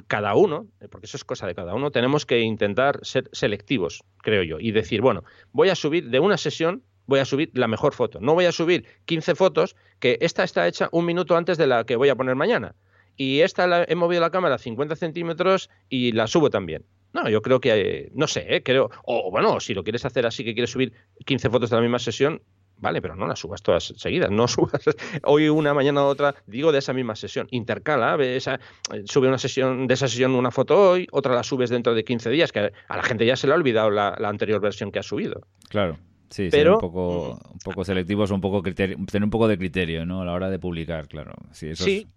cada 0.07 0.35
uno, 0.35 0.69
eh, 0.81 0.89
porque 0.89 1.07
eso 1.07 1.17
es 1.17 1.25
cosa 1.25 1.47
de 1.47 1.55
cada 1.55 1.75
uno, 1.75 1.91
tenemos 1.91 2.27
que 2.27 2.41
intentar 2.41 3.01
ser 3.03 3.29
selectivos, 3.33 4.03
creo 4.19 4.43
yo, 4.43 4.61
y 4.61 4.73
decir, 4.73 5.01
bueno, 5.01 5.25
voy 5.53 5.69
a 5.69 5.75
subir 5.75 6.11
de 6.11 6.21
una 6.21 6.37
sesión, 6.37 6.83
voy 7.07 7.21
a 7.21 7.25
subir 7.25 7.51
la 7.55 7.69
mejor 7.69 7.93
foto. 7.93 8.21
No 8.21 8.35
voy 8.35 8.47
a 8.47 8.53
subir 8.53 8.87
15 9.05 9.35
fotos, 9.35 9.77
que 9.99 10.19
esta 10.21 10.45
está 10.45 10.67
hecha 10.67 10.89
un 10.93 11.05
minuto 11.05 11.37
antes 11.37 11.59
de 11.59 11.67
la 11.67 11.85
que 11.85 11.97
voy 11.97 12.09
a 12.09 12.17
poner 12.17 12.35
mañana. 12.35 12.75
Y 13.17 13.41
esta 13.41 13.67
la, 13.67 13.85
he 13.87 13.95
movido 13.95 14.21
la 14.21 14.31
cámara 14.31 14.59
50 14.59 14.97
centímetros 14.97 15.71
y 15.89 16.13
la 16.13 16.27
subo 16.27 16.51
también. 16.51 16.85
No, 17.13 17.29
yo 17.29 17.43
creo 17.43 17.61
que, 17.61 18.11
no 18.13 18.27
sé, 18.27 18.45
eh, 18.49 18.63
creo, 18.65 18.91
o 19.05 19.31
bueno, 19.31 19.61
si 19.61 19.73
lo 19.73 19.85
quieres 19.85 20.05
hacer 20.05 20.27
así, 20.27 20.45
que 20.45 20.53
quieres 20.53 20.71
subir 20.71 20.93
15 21.25 21.49
fotos 21.49 21.71
de 21.71 21.77
la 21.77 21.83
misma 21.83 22.01
sesión, 22.01 22.43
Vale, 22.79 23.01
pero 23.01 23.15
no 23.17 23.27
las 23.27 23.39
subas 23.39 23.63
todas 23.63 23.95
seguidas, 23.97 24.31
no 24.31 24.49
subas 24.49 24.83
hoy 25.23 25.49
una, 25.49 25.75
mañana 25.75 26.05
otra, 26.05 26.35
digo 26.47 26.73
de 26.73 26.79
esa 26.79 26.93
misma 26.93 27.17
sesión. 27.17 27.47
Intercala, 27.51 28.17
esa, 28.23 28.61
sube 29.05 29.29
una 29.29 29.39
sesión, 29.39 29.87
de 29.87 29.95
esa 29.95 30.09
sesión 30.09 30.35
una 30.35 30.51
foto 30.51 30.91
hoy, 30.91 31.07
otra 31.13 31.35
la 31.35 31.43
subes 31.43 31.71
dentro 31.71 31.95
de 31.95 32.05
15 32.05 32.31
días, 32.31 32.53
que 32.53 32.73
a 32.89 32.97
la 32.97 33.03
gente 33.03 33.27
ya 33.27 33.37
se 33.37 33.47
le 33.47 33.53
ha 33.53 33.57
olvidado 33.57 33.91
la, 33.91 34.15
anterior 34.25 34.61
versión 34.61 34.91
que 34.91 34.99
ha 34.99 35.03
subido. 35.03 35.43
Claro. 35.69 35.99
Sí, 36.31 36.49
pero, 36.51 36.63
ser 36.63 36.73
un 36.73 36.81
poco, 36.81 37.41
un 37.53 37.59
poco 37.59 37.85
selectivos, 37.85 38.31
un 38.31 38.41
poco 38.41 38.63
tener 38.63 38.97
un 38.99 39.31
poco 39.31 39.47
de 39.47 39.57
criterio, 39.57 40.05
¿no? 40.05 40.23
A 40.23 40.25
la 40.25 40.33
hora 40.33 40.51
de 40.51 40.59
publicar, 40.59 41.07
claro. 41.07 41.33
Sí, 41.53 41.69
eso 41.69 41.85
sí. 41.85 42.09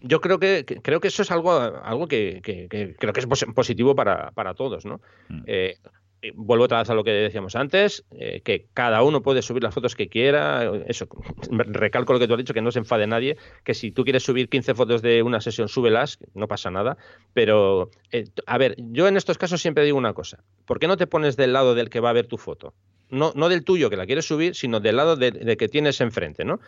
Yo 0.00 0.20
creo 0.20 0.38
que, 0.38 0.64
creo 0.82 1.00
que 1.00 1.08
eso 1.08 1.22
es 1.22 1.30
algo, 1.30 1.52
algo 1.52 2.06
que, 2.06 2.40
creo 2.42 3.12
que 3.12 3.20
es 3.20 3.26
positivo 3.54 3.94
para, 3.94 4.30
para 4.32 4.54
todos, 4.54 4.84
¿no? 4.84 5.00
Mm. 5.28 5.42
Eh, 5.46 5.76
eh, 6.22 6.32
vuelvo 6.34 6.64
otra 6.64 6.80
vez 6.80 6.90
a 6.90 6.94
lo 6.94 7.02
que 7.02 7.12
decíamos 7.12 7.56
antes, 7.56 8.04
eh, 8.10 8.42
que 8.44 8.66
cada 8.74 9.02
uno 9.02 9.22
puede 9.22 9.40
subir 9.40 9.62
las 9.62 9.72
fotos 9.72 9.94
que 9.94 10.08
quiera. 10.08 10.70
Eso, 10.86 11.08
recalco 11.50 12.12
lo 12.12 12.18
que 12.18 12.26
tú 12.26 12.34
has 12.34 12.38
dicho, 12.38 12.52
que 12.52 12.60
no 12.60 12.70
se 12.70 12.80
enfade 12.80 13.06
nadie, 13.06 13.36
que 13.64 13.74
si 13.74 13.90
tú 13.90 14.04
quieres 14.04 14.22
subir 14.22 14.48
15 14.48 14.74
fotos 14.74 15.02
de 15.02 15.22
una 15.22 15.40
sesión, 15.40 15.68
súbelas, 15.68 16.18
no 16.34 16.46
pasa 16.46 16.70
nada. 16.70 16.98
Pero, 17.32 17.90
eh, 18.12 18.26
a 18.46 18.58
ver, 18.58 18.76
yo 18.78 19.08
en 19.08 19.16
estos 19.16 19.38
casos 19.38 19.62
siempre 19.62 19.84
digo 19.84 19.96
una 19.96 20.12
cosa, 20.12 20.44
¿por 20.66 20.78
qué 20.78 20.86
no 20.86 20.96
te 20.96 21.06
pones 21.06 21.36
del 21.36 21.52
lado 21.52 21.74
del 21.74 21.88
que 21.88 22.00
va 22.00 22.10
a 22.10 22.14
ver 22.14 22.26
tu 22.26 22.36
foto? 22.36 22.74
No, 23.08 23.32
no 23.34 23.48
del 23.48 23.64
tuyo 23.64 23.90
que 23.90 23.96
la 23.96 24.06
quieres 24.06 24.26
subir, 24.26 24.54
sino 24.54 24.80
del 24.80 24.96
lado 24.96 25.16
de, 25.16 25.56
que 25.56 25.68
tienes 25.68 26.00
enfrente, 26.00 26.44
¿no? 26.44 26.60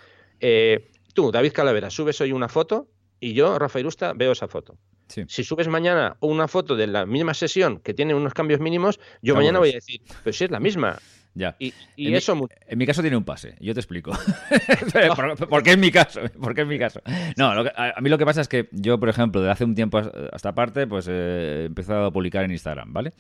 tú, 1.15 1.31
David 1.31 1.53
Calavera, 1.53 1.89
subes 1.89 2.21
hoy 2.21 2.33
una 2.33 2.49
foto 2.49 2.89
y 3.21 3.35
yo, 3.35 3.57
Rafael 3.61 3.87
Usta, 3.87 4.13
veo 4.13 4.33
esa 4.33 4.49
foto. 4.49 4.77
Si 5.09 5.45
subes 5.45 5.69
mañana 5.69 6.17
una 6.21 6.49
foto 6.49 6.75
de 6.75 6.87
la 6.87 7.07
misma 7.07 7.35
sesión 7.35 7.81
que 7.81 7.95
tiene 7.95 8.15
unos 8.15 8.35
cambios 8.35 8.61
mínimos, 8.61 8.99
yo 9.21 9.35
mañana 9.35 9.59
voy 9.59 9.71
a 9.71 9.75
decir, 9.75 10.01
pero 10.25 10.33
si 10.33 10.45
es 10.45 10.51
la 10.51 10.61
misma. 10.61 10.99
Ya. 11.35 11.57
Y, 11.59 11.73
en 11.97 12.15
eso. 12.15 12.37
Mi, 12.37 12.47
en 12.67 12.79
mi 12.79 12.87
caso 12.87 13.01
tiene 13.01 13.17
un 13.17 13.25
pase, 13.25 13.57
yo 13.61 13.73
te 13.73 13.81
explico. 13.81 14.13
¿Por, 15.49 15.63
qué 15.63 15.73
es 15.73 15.79
mi 15.79 15.91
caso? 15.91 16.21
¿Por 16.41 16.55
qué 16.55 16.63
es 16.63 16.67
mi 16.67 16.79
caso? 16.79 17.01
No, 17.37 17.51
a, 17.51 18.01
mí 18.01 18.11
lo 18.11 18.19
que 18.19 18.25
pasa 18.25 18.41
es 18.41 18.49
que 18.49 18.69
yo, 18.73 18.99
por 18.99 19.09
ejemplo, 19.09 19.41
de 19.41 19.51
hace 19.51 19.65
un 19.65 19.75
tiempo 19.75 19.99
hasta 20.33 20.51
aparte, 20.51 20.87
pues 20.87 21.07
eh, 21.09 21.63
he 21.63 21.65
empezado 21.67 22.07
a 22.07 22.13
publicar 22.13 22.45
en 22.45 22.51
Instagram, 22.53 22.93
¿vale? 22.93 23.13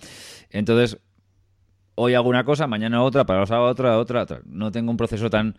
Entonces, 0.50 0.98
hoy 1.94 2.14
hago 2.14 2.28
una 2.28 2.44
cosa, 2.44 2.66
mañana 2.66 3.02
otra, 3.02 3.24
para 3.24 3.40
los 3.40 3.50
otra, 3.50 3.98
otra, 3.98 4.22
otra. 4.22 4.40
No 4.44 4.70
tengo 4.72 4.90
un 4.90 4.96
proceso 4.96 5.30
tan 5.30 5.56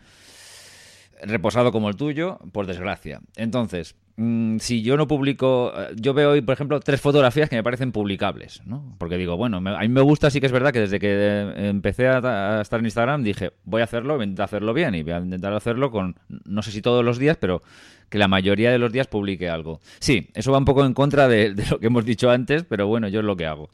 reposado 1.23 1.71
como 1.71 1.89
el 1.89 1.95
tuyo, 1.95 2.39
por 2.51 2.67
desgracia. 2.67 3.21
Entonces, 3.35 3.95
Mm, 4.15 4.59
si 4.59 4.83
yo 4.83 4.95
no 4.95 5.07
publico, 5.07 5.73
eh, 5.75 5.93
yo 5.95 6.13
veo 6.13 6.31
hoy, 6.31 6.41
por 6.41 6.53
ejemplo, 6.53 6.79
tres 6.79 7.01
fotografías 7.01 7.49
que 7.49 7.55
me 7.55 7.63
parecen 7.63 7.91
publicables, 7.91 8.61
¿no? 8.65 8.95
Porque 8.99 9.17
digo, 9.17 9.37
bueno, 9.37 9.57
a 9.57 9.81
mí 9.81 9.87
me 9.87 10.01
gusta, 10.01 10.29
sí 10.29 10.39
que 10.39 10.45
es 10.45 10.51
verdad 10.51 10.71
que 10.71 10.81
desde 10.81 10.99
que 10.99 11.07
eh, 11.09 11.69
empecé 11.69 12.07
a, 12.07 12.61
estar 12.61 12.79
en 12.79 12.85
Instagram 12.85 13.23
dije, 13.23 13.53
voy 13.63 13.81
a 13.81 13.85
hacerlo, 13.85 14.15
voy 14.15 14.23
a 14.23 14.25
intentar 14.25 14.45
hacerlo 14.45 14.73
bien 14.73 14.93
y 14.93 15.01
voy 15.01 15.13
a 15.13 15.17
intentar 15.19 15.53
hacerlo 15.53 15.89
con, 15.89 16.15
no 16.45 16.61
sé 16.61 16.71
si 16.71 16.81
todos 16.83 17.03
los 17.03 17.17
días, 17.17 17.37
pero 17.37 17.63
que 18.09 18.19
la 18.19 18.27
mayoría 18.27 18.71
de 18.71 18.77
los 18.77 18.91
días 18.91 19.07
publique 19.07 19.49
algo. 19.49 19.79
Sí, 19.97 20.29
eso 20.35 20.51
va 20.51 20.59
un 20.59 20.65
poco 20.65 20.85
en 20.85 20.93
contra 20.93 21.27
de, 21.27 21.55
de 21.55 21.65
lo 21.71 21.79
que 21.79 21.87
hemos 21.87 22.05
dicho 22.05 22.29
antes, 22.29 22.63
pero 22.63 22.85
bueno, 22.85 23.07
yo 23.07 23.21
es 23.21 23.25
lo 23.25 23.35
que 23.35 23.47
hago. 23.47 23.69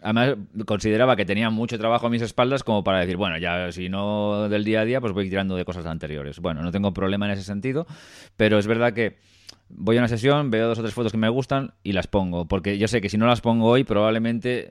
Además, 0.00 0.36
consideraba 0.66 1.16
que 1.16 1.24
tenía 1.24 1.48
mucho 1.48 1.78
trabajo 1.78 2.06
a 2.06 2.10
mis 2.10 2.20
espaldas 2.20 2.62
como 2.62 2.84
para 2.84 3.00
decir, 3.00 3.16
bueno, 3.16 3.38
ya 3.38 3.72
si 3.72 3.88
no 3.88 4.48
del 4.50 4.64
día 4.64 4.82
a 4.82 4.84
día, 4.84 5.00
pues 5.00 5.14
voy 5.14 5.28
tirando 5.30 5.56
de 5.56 5.64
cosas 5.64 5.86
anteriores. 5.86 6.40
Bueno, 6.40 6.62
no 6.62 6.70
tengo 6.70 6.92
problema 6.92 7.24
en 7.26 7.32
ese 7.32 7.42
sentido, 7.42 7.86
pero 8.36 8.58
es 8.58 8.66
verdad 8.66 8.92
que 8.92 9.16
voy 9.68 9.96
a 9.96 10.00
una 10.00 10.08
sesión, 10.08 10.50
veo 10.50 10.68
dos 10.68 10.78
o 10.78 10.82
tres 10.82 10.94
fotos 10.94 11.12
que 11.12 11.18
me 11.18 11.28
gustan 11.28 11.74
y 11.82 11.92
las 11.92 12.06
pongo. 12.06 12.46
Porque 12.46 12.78
yo 12.78 12.88
sé 12.88 13.00
que 13.00 13.08
si 13.08 13.18
no 13.18 13.26
las 13.26 13.40
pongo 13.40 13.66
hoy, 13.66 13.84
probablemente 13.84 14.70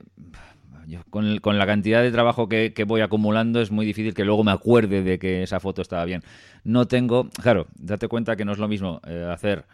con, 1.10 1.38
con, 1.38 1.58
la 1.58 1.66
cantidad 1.66 2.02
de 2.02 2.10
trabajo 2.10 2.48
que, 2.48 2.72
voy 2.86 3.00
acumulando 3.00 3.60
es 3.60 3.70
muy 3.70 3.86
difícil 3.86 4.14
que 4.14 4.24
luego 4.24 4.44
me 4.44 4.52
acuerde 4.52 5.02
de 5.02 5.18
que 5.18 5.42
esa 5.42 5.60
foto 5.60 5.82
estaba 5.82 6.04
bien. 6.04 6.22
No 6.64 6.86
tengo, 6.86 7.28
claro, 7.42 7.66
date 7.76 8.08
cuenta 8.08 8.36
que 8.36 8.44
no 8.44 8.52
es 8.52 8.58
lo 8.58 8.68
mismo 8.68 9.00
eh, 9.06 9.28
hacer 9.30 9.64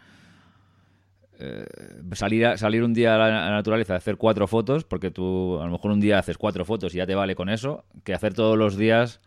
eh, 1.39 1.65
salir, 2.13 2.57
salir 2.57 2.83
un 2.83 2.93
día 2.93 3.15
a 3.15 3.17
la, 3.17 3.49
naturaleza, 3.51 3.95
hacer 3.95 4.17
cuatro 4.17 4.47
fotos, 4.47 4.83
porque 4.83 5.11
tú 5.11 5.59
a 5.59 5.65
lo 5.65 5.71
mejor 5.71 5.91
un 5.91 5.99
día 5.99 6.19
haces 6.19 6.37
cuatro 6.37 6.65
fotos 6.65 6.93
y 6.93 6.97
ya 6.97 7.07
te 7.07 7.15
vale 7.15 7.35
con 7.35 7.49
eso, 7.49 7.85
que 8.03 8.13
hacer 8.13 8.33
todos 8.33 8.57
los 8.57 8.77
días 8.77 9.21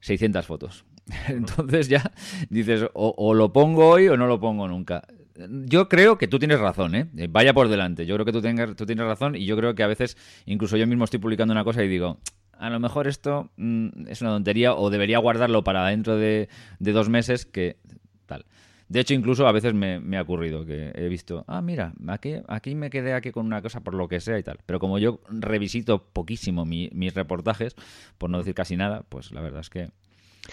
600 0.00 0.46
fotos. 0.46 0.84
Entonces 1.28 1.88
ya 1.88 2.12
dices, 2.48 2.86
o, 2.94 3.34
lo 3.34 3.52
pongo 3.52 3.88
hoy 3.88 4.08
o 4.08 4.16
no 4.16 4.26
lo 4.26 4.40
pongo 4.40 4.68
nunca 4.68 5.04
yo 5.36 5.88
creo 5.88 6.18
que 6.18 6.28
tú 6.28 6.38
tienes 6.38 6.60
razón, 6.60 6.94
¿eh? 6.94 7.08
¿eh? 7.16 7.28
Vaya 7.30 7.52
por 7.54 7.68
delante. 7.68 8.06
Yo 8.06 8.14
creo 8.14 8.24
que 8.24 8.32
tú, 8.32 8.40
tienes 8.86 9.06
razón 9.06 9.34
y 9.34 9.46
yo 9.46 9.56
creo 9.56 9.74
que 9.74 9.82
a 9.82 9.86
veces 9.86 10.16
incluso 10.46 10.76
yo 10.76 10.86
mismo 10.86 11.04
estoy 11.04 11.20
publicando 11.20 11.52
una 11.52 11.64
cosa 11.64 11.82
y 11.82 11.88
digo, 11.88 12.18
a 12.52 12.70
lo 12.70 12.78
mejor 12.78 13.08
esto 13.08 13.50
mm, 13.56 14.08
es 14.08 14.22
una 14.22 14.30
tontería 14.30 14.74
o 14.74 14.90
debería 14.90 15.18
guardarlo 15.18 15.64
para 15.64 15.86
dentro 15.88 16.16
de, 16.16 16.48
dos 16.78 17.08
meses 17.08 17.46
que 17.46 17.78
tal. 18.26 18.44
De 18.88 19.00
hecho, 19.00 19.14
incluso 19.14 19.48
a 19.48 19.52
veces 19.52 19.74
me, 19.74 20.16
ha 20.16 20.22
ocurrido 20.22 20.64
que 20.64 20.92
he 20.94 21.08
visto, 21.08 21.44
ah, 21.48 21.62
mira, 21.62 21.94
aquí, 22.06 22.34
aquí 22.46 22.74
me 22.74 22.90
quedé 22.90 23.14
aquí 23.14 23.32
con 23.32 23.46
una 23.46 23.60
cosa 23.62 23.80
por 23.80 23.94
lo 23.94 24.06
que 24.08 24.20
sea 24.20 24.38
y 24.38 24.42
tal. 24.42 24.58
Pero 24.66 24.78
como 24.78 24.98
yo 24.98 25.20
revisito 25.28 26.04
poquísimo 26.12 26.64
mis 26.64 27.14
reportajes, 27.14 27.74
por 28.18 28.30
no 28.30 28.38
decir 28.38 28.54
casi 28.54 28.76
nada, 28.76 29.02
pues 29.08 29.32
la 29.32 29.40
verdad 29.40 29.60
es 29.60 29.70
que 29.70 29.90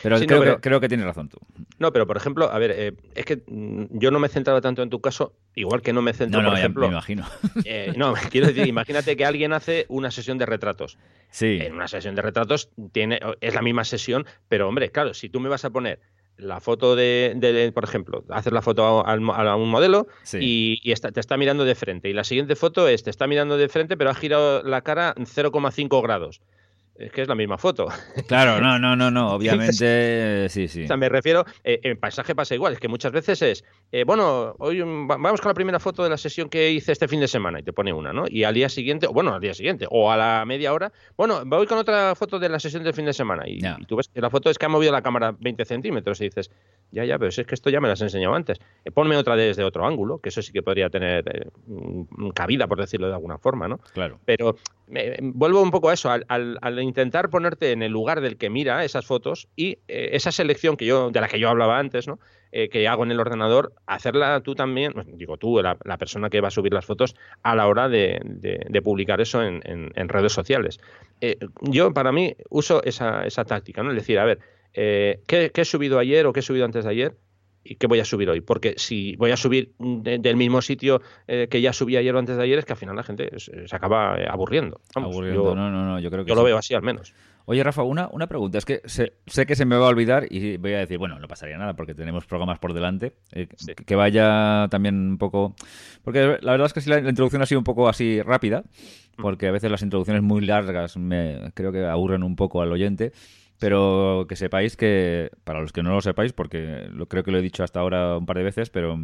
Pero, 0.01 0.17
Sí, 0.17 0.23
no, 0.23 0.27
creo, 0.27 0.39
pero- 0.39 0.55
Que, 0.55 0.61
creo 0.61 0.79
que 0.79 0.87
tienes 0.87 1.05
razón 1.05 1.27
tú. 1.29 1.37
No, 1.77 1.91
pero 1.91 2.07
por 2.07 2.15
ejemplo, 2.17 2.49
a 2.51 2.57
ver, 2.59 2.71
eh, 2.73 2.93
es 3.13 3.25
que 3.25 3.43
mm, 3.45 3.85
yo 3.99 4.09
no 4.11 4.19
me 4.19 4.27
he 4.27 4.29
centrado 4.29 4.61
tanto 4.61 4.81
en 4.83 4.89
tu 4.89 5.01
caso, 5.01 5.33
igual 5.55 5.81
que 5.81 5.91
no 5.93 6.01
me 6.01 6.13
centro, 6.13 6.39
No, 6.39 6.43
no, 6.43 6.49
por 6.51 6.59
ejemplo. 6.59 6.87
me 6.87 6.93
imagino. 6.93 7.25
eh, 7.65 7.93
no, 7.97 8.13
quiero 8.31 8.47
decir, 8.47 8.65
imagínate 8.67 9.17
que 9.17 9.25
alguien 9.25 9.51
hace 9.53 9.85
una 9.89 10.09
sesión 10.11 10.37
de 10.37 10.45
retratos. 10.45 10.97
Sí, 11.29 11.59
En 11.61 11.73
una 11.73 11.87
sesión 11.87 12.15
de 12.15 12.21
retratos 12.21 12.69
tiene, 12.91 13.19
es 13.41 13.53
la 13.53 13.61
misma 13.61 13.83
sesión, 13.83 14.25
pero 14.47 14.67
hombre, 14.67 14.91
claro, 14.91 15.13
si 15.13 15.29
tú 15.29 15.39
me 15.39 15.49
vas 15.49 15.65
a 15.65 15.69
poner 15.71 15.99
la 16.37 16.59
foto 16.61 16.95
de, 16.95 17.33
de- 17.35 17.71
por 17.71 17.83
ejemplo, 17.83 18.23
haces 18.29 18.51
la 18.53 18.61
foto 18.63 19.05
a, 19.05 19.13
a 19.13 19.55
un 19.57 19.69
modelo 19.69 20.07
sí. 20.23 20.37
y, 20.41 20.79
y 20.83 20.91
está- 20.93 21.11
te 21.11 21.19
está 21.19 21.37
mirando 21.37 21.65
de 21.65 21.75
frente. 21.75 22.09
Y 22.09 22.13
la 22.13 22.23
siguiente 22.23 22.55
foto 22.55 22.87
es, 22.87 23.03
te 23.03 23.09
está 23.11 23.27
mirando 23.27 23.57
de 23.57 23.67
frente, 23.69 23.95
pero 23.97 24.09
ha 24.09 24.15
girado 24.15 24.63
la 24.63 24.81
cara 24.81 25.13
0,5 25.17 26.01
grados. 26.01 26.41
Es 27.01 27.11
que 27.11 27.23
es 27.23 27.27
la 27.27 27.35
misma 27.35 27.57
foto. 27.57 27.87
Claro, 28.27 28.61
no, 28.61 28.79
no, 28.79 28.95
no, 28.95 29.11
no. 29.11 29.33
Obviamente, 29.33 30.47
sí, 30.49 30.67
sí. 30.67 30.83
O 30.83 30.87
sea, 30.87 30.95
me 30.97 31.09
refiero, 31.09 31.43
eh, 31.63 31.79
en 31.83 31.97
paisaje 31.97 32.35
pasa 32.35 32.55
igual, 32.55 32.73
es 32.73 32.79
que 32.79 32.87
muchas 32.87 33.11
veces 33.11 33.41
es, 33.41 33.63
eh, 33.91 34.03
bueno, 34.05 34.55
hoy 34.59 34.79
va- 34.79 35.17
vamos 35.17 35.41
con 35.41 35.49
la 35.49 35.53
primera 35.53 35.79
foto 35.79 36.03
de 36.03 36.09
la 36.09 36.17
sesión 36.17 36.49
que 36.49 36.71
hice 36.71 36.91
este 36.91 37.07
fin 37.07 37.19
de 37.19 37.27
semana 37.27 37.59
y 37.59 37.63
te 37.63 37.73
pone 37.73 37.91
una, 37.91 38.13
¿no? 38.13 38.25
Y 38.27 38.43
al 38.43 38.53
día 38.53 38.69
siguiente, 38.69 39.07
o 39.07 39.13
bueno, 39.13 39.33
al 39.33 39.41
día 39.41 39.53
siguiente, 39.53 39.85
o 39.89 40.11
a 40.11 40.17
la 40.17 40.45
media 40.45 40.73
hora, 40.73 40.91
bueno, 41.17 41.41
voy 41.45 41.65
con 41.67 41.77
otra 41.77 42.15
foto 42.15 42.39
de 42.39 42.49
la 42.49 42.59
sesión 42.59 42.83
del 42.83 42.93
fin 42.93 43.05
de 43.05 43.13
semana 43.13 43.43
y, 43.47 43.59
tú 43.87 43.95
ves 43.97 44.07
que 44.07 44.21
la 44.21 44.29
foto 44.29 44.49
es 44.49 44.57
que 44.57 44.65
ha 44.65 44.69
movido 44.69 44.91
la 44.91 45.01
cámara 45.01 45.35
20 45.37 45.65
centímetros 45.65 46.21
y 46.21 46.25
dices, 46.25 46.51
ya, 46.91 47.03
ya, 47.05 47.17
pero 47.17 47.31
si 47.31 47.41
es 47.41 47.47
que 47.47 47.55
esto 47.55 47.69
ya 47.69 47.81
me 47.81 47.87
las 47.87 47.99
he 48.01 48.05
enseñado 48.05 48.35
antes. 48.35 48.59
Eh, 48.85 48.91
ponme 48.91 49.17
otra 49.17 49.35
desde 49.35 49.63
otro 49.63 49.85
ángulo, 49.85 50.19
que 50.19 50.29
eso 50.29 50.41
sí 50.41 50.51
que 50.51 50.61
podría 50.61 50.89
tener 50.89 51.23
eh, 51.33 51.49
cabida, 52.33 52.67
por 52.67 52.79
decirlo 52.79 53.07
de 53.07 53.13
alguna 53.13 53.37
forma, 53.37 53.67
¿no? 53.67 53.79
Claro. 53.93 54.19
Pero 54.25 54.55
eh, 54.93 55.17
vuelvo 55.21 55.61
un 55.61 55.71
poco 55.71 55.89
a 55.89 55.93
eso, 55.93 56.09
al, 56.09 56.25
al- 56.27 56.57
al 56.61 56.81
intentar 56.81 57.29
ponerte 57.29 57.71
en 57.71 57.83
el 57.83 57.91
lugar 57.91 58.21
del 58.21 58.37
que 58.37 58.49
mira 58.49 58.83
esas 58.83 59.05
fotos 59.05 59.47
y 59.55 59.79
eh, 59.87 60.09
esa 60.13 60.31
selección 60.31 60.77
que 60.77 60.85
yo, 60.85 61.11
de 61.11 61.21
la 61.21 61.27
que 61.27 61.39
yo 61.39 61.49
hablaba 61.49 61.79
antes, 61.79 62.07
¿no? 62.07 62.19
Eh, 62.51 62.67
que 62.69 62.87
hago 62.87 63.03
en 63.03 63.11
el 63.11 63.19
ordenador, 63.19 63.73
hacerla 63.85 64.41
tú 64.41 64.55
también, 64.55 64.91
pues, 64.93 65.07
digo 65.17 65.37
tú, 65.37 65.61
la, 65.61 65.77
persona 65.97 66.29
que 66.29 66.41
va 66.41 66.49
a 66.49 66.51
subir 66.51 66.73
las 66.73 66.85
fotos 66.85 67.15
a 67.43 67.55
la 67.55 67.67
hora 67.67 67.87
de, 67.87 68.19
publicar 68.83 69.21
eso 69.21 69.41
en, 69.41 70.09
redes 70.09 70.33
sociales. 70.33 70.79
Eh, 71.21 71.37
yo, 71.61 71.93
para 71.93 72.11
mí, 72.11 72.35
uso 72.49 72.83
esa, 72.83 73.25
esa 73.25 73.45
táctica, 73.45 73.83
¿no? 73.83 73.91
Es 73.91 73.95
decir, 73.95 74.19
a 74.19 74.25
ver, 74.25 74.39
¿qué, 74.73 75.51
qué 75.53 75.61
he 75.61 75.65
subido 75.65 75.97
ayer 75.97 76.25
o 76.25 76.33
qué 76.33 76.41
he 76.41 76.43
subido 76.43 76.65
antes 76.65 76.83
de 76.83 76.91
ayer? 76.91 77.15
¿Y 77.63 77.75
qué 77.75 77.85
voy 77.87 77.99
a 77.99 78.05
subir 78.05 78.29
hoy? 78.29 78.41
Porque 78.41 78.73
si 78.77 79.15
voy 79.17 79.31
a 79.31 79.37
subir 79.37 79.73
de- 79.77 80.17
del 80.17 80.35
mismo 80.35 80.61
sitio 80.61 81.01
eh, 81.27 81.47
que 81.49 81.61
ya 81.61 81.73
subí 81.73 81.95
ayer 81.95 82.13
o 82.15 82.19
antes 82.19 82.35
de 82.37 82.43
ayer, 82.43 82.57
es 82.59 82.65
que 82.65 82.73
al 82.73 82.77
final 82.79 82.95
la 82.95 83.03
gente 83.03 83.29
se, 83.39 83.67
se 83.67 83.75
acaba 83.75 84.17
eh, 84.19 84.25
aburriendo. 84.27 84.81
Vamos, 84.95 85.11
Aburriendo. 85.13 85.43
Yo, 85.43 85.55
no, 85.55 85.69
no, 85.69 85.85
no, 85.85 85.99
yo 85.99 86.09
creo 86.09 86.25
que 86.25 86.29
yo 86.29 86.35
lo 86.35 86.43
veo 86.43 86.57
así 86.57 86.73
al 86.73 86.81
menos. 86.81 87.13
Oye, 87.45 87.63
Rafa, 87.63 87.83
una, 87.83 88.07
una 88.11 88.27
pregunta. 88.27 88.57
Es 88.57 88.65
que 88.65 88.81
sé, 88.85 89.13
sé 89.25 89.45
que 89.45 89.55
se 89.55 89.65
me 89.65 89.75
va 89.75 89.85
a 89.87 89.89
olvidar 89.89 90.25
y 90.29 90.57
voy 90.57 90.73
a 90.73 90.79
decir, 90.79 90.97
bueno, 90.97 91.19
no 91.19 91.27
pasaría 91.27 91.57
nada 91.57 91.75
porque 91.75 91.93
tenemos 91.95 92.25
programas 92.25 92.59
por 92.59 92.73
delante. 92.73 93.13
eh, 93.33 93.47
Sí. 93.57 93.73
Que 93.75 93.95
vaya 93.95 94.67
también 94.69 94.95
un 94.95 95.17
poco. 95.17 95.55
Porque 96.03 96.37
la 96.41 96.51
verdad 96.53 96.67
es 96.67 96.73
que 96.73 96.81
sí, 96.81 96.89
la, 96.89 96.99
la 97.01 97.09
introducción 97.09 97.41
ha 97.41 97.45
sido 97.45 97.59
un 97.59 97.63
poco 97.65 97.87
así 97.89 98.21
rápida, 98.21 98.63
porque 99.17 99.47
a 99.47 99.51
veces 99.51 99.69
las 99.69 99.81
introducciones 99.81 100.23
muy 100.23 100.41
largas 100.45 100.97
me 100.97 101.51
creo 101.53 101.71
que 101.71 101.85
aburren 101.85 102.23
un 102.23 102.35
poco 102.35 102.61
al 102.61 102.71
oyente. 102.71 103.11
Pero 103.61 104.25
que 104.27 104.35
sepáis 104.35 104.75
que, 104.75 105.29
para 105.43 105.61
los 105.61 105.71
que 105.71 105.83
no 105.83 105.91
lo 105.91 106.01
sepáis, 106.01 106.33
porque 106.33 106.89
lo, 106.91 107.07
creo 107.07 107.23
que 107.23 107.29
lo 107.29 107.37
he 107.37 107.43
dicho 107.43 107.63
hasta 107.63 107.79
ahora 107.79 108.17
un 108.17 108.25
par 108.25 108.37
de 108.37 108.43
veces, 108.43 108.71
pero 108.71 108.97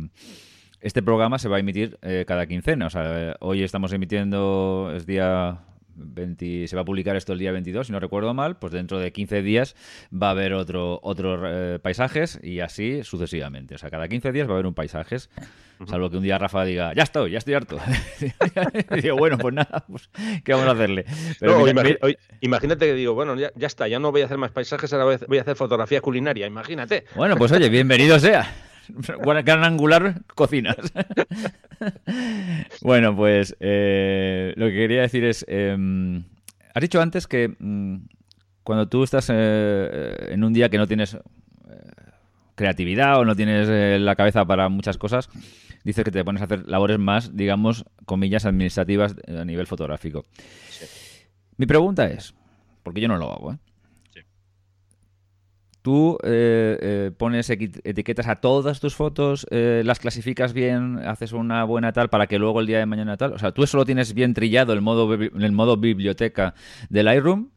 este 0.82 1.04
programa 1.04 1.38
se 1.38 1.48
va 1.48 1.58
a 1.58 1.60
emitir 1.60 2.00
eh, 2.02 2.26
cada 2.28 2.48
quincena. 2.48 2.88
O 2.88 2.90
sea, 2.90 3.04
eh, 3.06 3.36
hoy 3.40 3.62
estamos 3.62 3.94
emitiendo, 3.94 4.92
es 4.96 5.06
día 5.06 5.60
20, 5.98 6.68
se 6.68 6.76
va 6.76 6.84
a 6.84 6.86
publicar 6.86 7.16
esto 7.16 7.34
el 7.34 7.40
día 7.40 7.52
22, 7.52 7.88
si 7.88 7.94
no 7.94 8.00
recuerdo 8.00 8.34
mal, 8.34 8.58
pues 8.58 8.72
dentro 8.72 9.00
de 9.00 9.12
15 9.12 9.42
días 9.42 9.76
va 10.14 10.28
a 10.28 10.32
haber 10.32 10.54
otro 10.54 11.00
otros 11.04 11.40
eh, 11.46 11.80
paisajes 11.82 12.40
y 12.44 12.60
así 12.60 13.04
sucesivamente. 13.04 13.76
O 13.76 13.78
sea, 13.78 13.90
cada 13.90 14.08
15 14.08 14.32
días 14.32 14.48
va 14.48 14.52
a 14.52 14.56
haber 14.56 14.66
un 14.68 14.74
paisajes, 14.74 15.30
salvo 15.88 16.10
que 16.10 16.18
un 16.18 16.24
día 16.24 16.38
Rafa 16.38 16.64
diga, 16.66 16.94
ya 16.94 17.04
estoy, 17.04 17.32
ya 17.32 17.38
estoy 17.40 17.56
harto. 17.56 17.78
y 18.96 19.02
digo, 19.02 19.18
bueno, 19.18 19.38
pues 19.38 19.54
nada, 19.54 19.84
pues, 19.90 20.10
¿qué 20.44 20.54
vamos 20.54 20.68
a 20.68 20.72
hacerle? 20.72 21.06
Pero 21.40 21.54
No, 21.54 21.60
mira, 21.66 21.74
imagi- 21.74 21.84
mira- 21.86 22.00
oye, 22.04 22.18
imagínate 22.42 22.86
que 22.86 22.94
digo, 22.94 23.14
bueno, 23.14 23.36
ya, 23.36 23.52
ya 23.56 23.68
está, 23.68 23.88
ya 23.88 24.00
no 24.00 24.12
voy 24.12 24.22
a 24.22 24.26
hacer 24.26 24.38
más 24.38 24.52
paisajes, 24.52 24.92
ahora 24.94 25.06
voy 25.06 25.16
a- 25.16 25.26
voy 25.28 25.38
a 25.38 25.42
hacer 25.42 25.56
fotografía 25.56 26.02
culinaria, 26.02 26.48
imagínate. 26.48 27.06
Bueno, 27.16 27.36
pues 27.38 27.52
oye, 27.52 27.70
bienvenido 27.70 28.20
sea. 28.20 28.67
Gran 29.46 29.64
angular, 29.64 30.22
cocinas. 30.36 30.78
bueno, 32.82 33.16
pues 33.16 33.56
eh, 33.60 34.54
lo 34.56 34.68
que 34.68 34.74
quería 34.74 35.02
decir 35.02 35.24
es, 35.24 35.46
eh, 35.48 35.76
has 36.74 36.82
dicho 36.82 37.02
antes 37.02 37.28
que 37.28 37.56
mm, 37.58 37.98
cuando 38.64 38.88
tú 38.88 39.04
estás 39.04 39.30
eh, 39.34 40.30
en 40.30 40.44
un 40.44 40.54
día 40.54 40.70
que 40.70 40.78
no 40.78 40.88
tienes 40.88 41.16
eh, 41.16 41.20
creatividad 42.56 43.20
o 43.20 43.26
no 43.26 43.36
tienes 43.36 44.02
la 44.02 44.16
cabeza 44.16 44.46
para 44.46 44.70
muchas 44.70 44.98
cosas, 44.98 45.30
dices 45.84 46.04
que 46.04 46.12
te 46.12 46.24
pones 46.24 46.42
a 46.42 46.46
hacer 46.46 46.68
labores 46.68 47.00
más, 47.00 47.36
digamos, 47.36 47.86
comillas, 48.06 48.46
administrativas 48.46 49.16
a 49.28 49.46
nivel 49.46 49.68
fotográfico. 49.68 50.26
Mi 51.58 51.66
pregunta 51.66 52.08
es, 52.08 52.36
porque 52.84 53.02
yo 53.02 53.08
no 53.08 53.18
lo 53.18 53.32
hago, 53.32 53.54
¿eh? 53.54 53.58
¿Tú 55.88 56.18
eh, 56.22 56.78
eh, 56.82 57.12
pones 57.18 57.50
etiquetas 57.50 58.28
a 58.28 58.42
todas 58.42 58.82
tus 58.82 58.94
fotos, 58.94 59.48
eh, 59.52 59.84
las 59.86 60.00
clasificas 60.00 60.52
bien, 60.52 61.00
haces 61.00 61.32
una 61.32 61.64
buena 61.64 61.94
tal 61.94 62.10
para 62.10 62.28
que 62.28 62.38
luego 62.38 62.60
el 62.60 62.68
día 62.68 62.80
de 62.80 62.86
mañana 62.86 63.16
tal? 63.16 63.32
O 63.32 63.40
sea, 63.40 63.54
¿tú 63.54 63.64
eso 63.64 63.78
lo 63.78 63.86
tienes 63.86 64.14
bien 64.14 64.34
trillado 64.34 64.74
el 64.74 64.82
modo, 64.82 65.14
el 65.14 65.52
modo 65.54 65.78
biblioteca 65.78 66.56
del 66.90 67.06
Lightroom? 67.06 67.52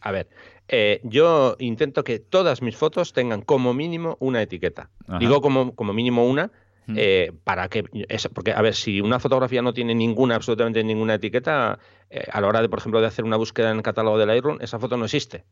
A 0.00 0.10
ver, 0.10 0.28
eh, 0.66 1.00
yo 1.04 1.54
intento 1.60 2.02
que 2.02 2.18
todas 2.18 2.60
mis 2.60 2.76
fotos 2.76 3.12
tengan 3.12 3.42
como 3.42 3.72
mínimo 3.72 4.16
una 4.18 4.42
etiqueta. 4.42 4.90
Ajá. 5.06 5.20
Digo 5.20 5.40
como, 5.40 5.72
como 5.76 5.92
mínimo 5.92 6.26
una, 6.26 6.50
eh, 6.96 7.30
para 7.44 7.68
que. 7.68 7.84
es- 8.08 8.26
porque, 8.34 8.50
a 8.50 8.62
ver, 8.62 8.74
si 8.74 9.00
una 9.00 9.20
fotografía 9.20 9.62
no 9.62 9.72
tiene 9.72 9.94
ninguna, 9.94 10.34
absolutamente 10.34 10.82
ninguna 10.82 11.14
etiqueta, 11.14 11.78
eh, 12.10 12.24
a 12.32 12.40
la 12.40 12.48
hora 12.48 12.62
de, 12.62 12.68
por 12.68 12.80
ejemplo, 12.80 13.00
de 13.00 13.06
hacer 13.06 13.24
una 13.24 13.36
búsqueda 13.36 13.70
en 13.70 13.76
el 13.76 13.82
catálogo 13.84 14.18
de 14.18 14.26
Lightroom, 14.26 14.58
esa 14.60 14.80
foto 14.80 14.96
no 14.96 15.04
existe. 15.04 15.44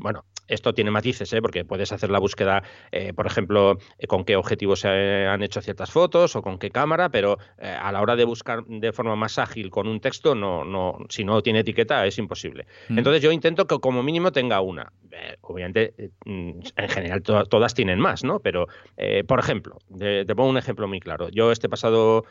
Bueno, 0.00 0.24
esto 0.48 0.74
tiene 0.74 0.90
matices, 0.90 1.32
¿eh? 1.32 1.40
porque 1.40 1.64
puedes 1.64 1.92
hacer 1.92 2.10
la 2.10 2.18
búsqueda, 2.18 2.62
eh, 2.90 3.12
por 3.14 3.26
ejemplo, 3.26 3.78
eh, 3.98 4.06
con 4.06 4.24
qué 4.24 4.36
objetivo 4.36 4.76
se 4.76 4.88
han 5.26 5.42
hecho 5.42 5.60
ciertas 5.62 5.90
fotos 5.90 6.36
o 6.36 6.42
con 6.42 6.58
qué 6.58 6.70
cámara, 6.70 7.08
pero 7.10 7.38
eh, 7.58 7.68
a 7.68 7.90
la 7.92 8.00
hora 8.02 8.16
de 8.16 8.24
buscar 8.24 8.64
de 8.66 8.92
forma 8.92 9.16
más 9.16 9.38
ágil 9.38 9.70
con 9.70 9.86
un 9.88 10.00
texto, 10.00 10.34
no, 10.34 10.64
no, 10.64 10.98
si 11.08 11.24
no 11.24 11.42
tiene 11.42 11.60
etiqueta 11.60 12.04
es 12.06 12.18
imposible. 12.18 12.66
Mm. 12.88 12.98
Entonces 12.98 13.22
yo 13.22 13.32
intento 13.32 13.66
que 13.66 13.78
como 13.78 14.02
mínimo 14.02 14.30
tenga 14.32 14.60
una. 14.60 14.92
Eh, 15.10 15.36
obviamente, 15.42 15.94
mm, 16.24 16.50
en 16.76 16.88
general 16.88 17.22
to- 17.22 17.44
todas 17.46 17.74
tienen 17.74 17.98
más, 17.98 18.24
¿no? 18.24 18.40
Pero, 18.40 18.66
eh, 18.96 19.24
por 19.24 19.38
ejemplo, 19.38 19.78
te, 19.98 20.24
te 20.24 20.34
pongo 20.34 20.50
un 20.50 20.56
ejemplo 20.58 20.88
muy 20.88 21.00
claro. 21.00 21.28
Yo 21.30 21.52
este 21.52 21.68
pasado 21.68 22.24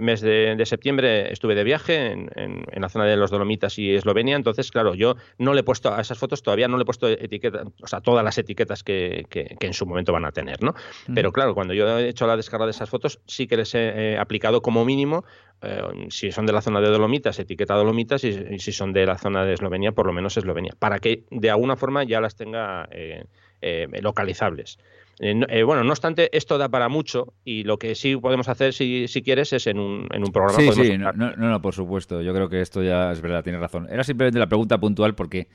mes 0.00 0.20
de, 0.20 0.54
de 0.56 0.66
septiembre 0.66 1.32
estuve 1.32 1.54
de 1.54 1.64
viaje 1.64 2.12
en, 2.12 2.30
en- 2.36 2.64
en 2.70 2.82
la 2.82 2.88
zona 2.88 3.04
de 3.06 3.16
los 3.16 3.30
Dolomitas 3.30 3.78
y 3.78 3.94
Eslovenia, 3.94 4.36
entonces, 4.36 4.70
claro, 4.70 4.94
yo 4.94 5.16
no 5.38 5.52
le 5.54 5.60
he 5.60 5.64
puesto 5.64 5.92
a 5.92 6.00
esas 6.00 6.18
fotos, 6.18 6.42
todavía 6.42 6.53
no 6.68 6.76
le 6.76 6.82
he 6.82 6.84
puesto 6.84 7.08
etiqueta, 7.08 7.64
o 7.82 7.86
sea, 7.86 8.00
todas 8.00 8.24
las 8.24 8.36
etiquetas 8.38 8.82
que, 8.82 9.26
que- 9.28 9.56
que 9.58 9.66
en 9.66 9.72
su 9.74 9.86
momento 9.86 10.12
van 10.12 10.24
a 10.24 10.32
tener, 10.32 10.62
¿no? 10.62 10.74
Pero 11.14 11.32
claro, 11.32 11.54
cuando 11.54 11.74
yo 11.74 11.98
he 11.98 12.08
hecho 12.08 12.26
la 12.26 12.36
descarga 12.36 12.64
de 12.66 12.70
esas 12.72 12.88
fotos, 12.90 13.20
sí 13.26 13.46
que 13.46 13.56
les 13.56 13.74
he 13.74 14.12
eh, 14.14 14.18
aplicado 14.18 14.62
como 14.62 14.84
mínimo, 14.84 15.24
eh, 15.62 15.82
si 16.10 16.30
son 16.32 16.46
de 16.46 16.52
la 16.52 16.60
zona 16.60 16.80
de 16.80 16.88
Dolomitas, 16.88 17.38
etiqueta 17.38 17.74
Dolomitas, 17.74 18.24
y, 18.24 18.28
y 18.50 18.58
si 18.58 18.72
son 18.72 18.92
de 18.92 19.06
la 19.06 19.18
zona 19.18 19.44
de 19.44 19.54
Eslovenia, 19.54 19.92
por 19.92 20.06
lo 20.06 20.12
menos 20.12 20.36
Eslovenia, 20.36 20.74
para 20.78 20.98
que 20.98 21.24
de 21.30 21.50
alguna 21.50 21.76
forma 21.76 22.04
ya 22.04 22.20
las 22.20 22.36
tenga 22.36 22.88
eh, 22.90 23.24
eh, 23.60 23.88
localizables. 24.02 24.78
Eh, 25.20 25.32
no- 25.32 25.46
bueno, 25.64 25.84
no 25.84 25.90
obstante, 25.92 26.28
esto 26.36 26.58
da 26.58 26.68
para 26.68 26.88
mucho 26.88 27.34
y 27.44 27.62
lo 27.62 27.78
que 27.78 27.94
sí 27.94 28.16
podemos 28.16 28.48
hacer, 28.48 28.72
si, 28.74 29.06
si 29.06 29.22
quieres, 29.22 29.52
es 29.52 29.66
en 29.68 29.78
un, 29.78 30.08
en 30.12 30.24
un 30.24 30.32
programa. 30.32 30.58
Sí, 30.58 30.66
sí, 30.72 30.98
no, 30.98 31.12
no, 31.12 31.36
no, 31.36 31.62
por 31.62 31.72
supuesto. 31.72 32.20
Yo 32.20 32.34
creo 32.34 32.48
que 32.48 32.60
esto 32.60 32.82
ya 32.82 33.12
es 33.12 33.20
verdad, 33.20 33.44
tienes 33.44 33.60
razón. 33.60 33.86
Era 33.90 34.02
simplemente 34.02 34.40
la 34.40 34.48
pregunta 34.48 34.78
puntual 34.78 35.14
porque 35.14 35.46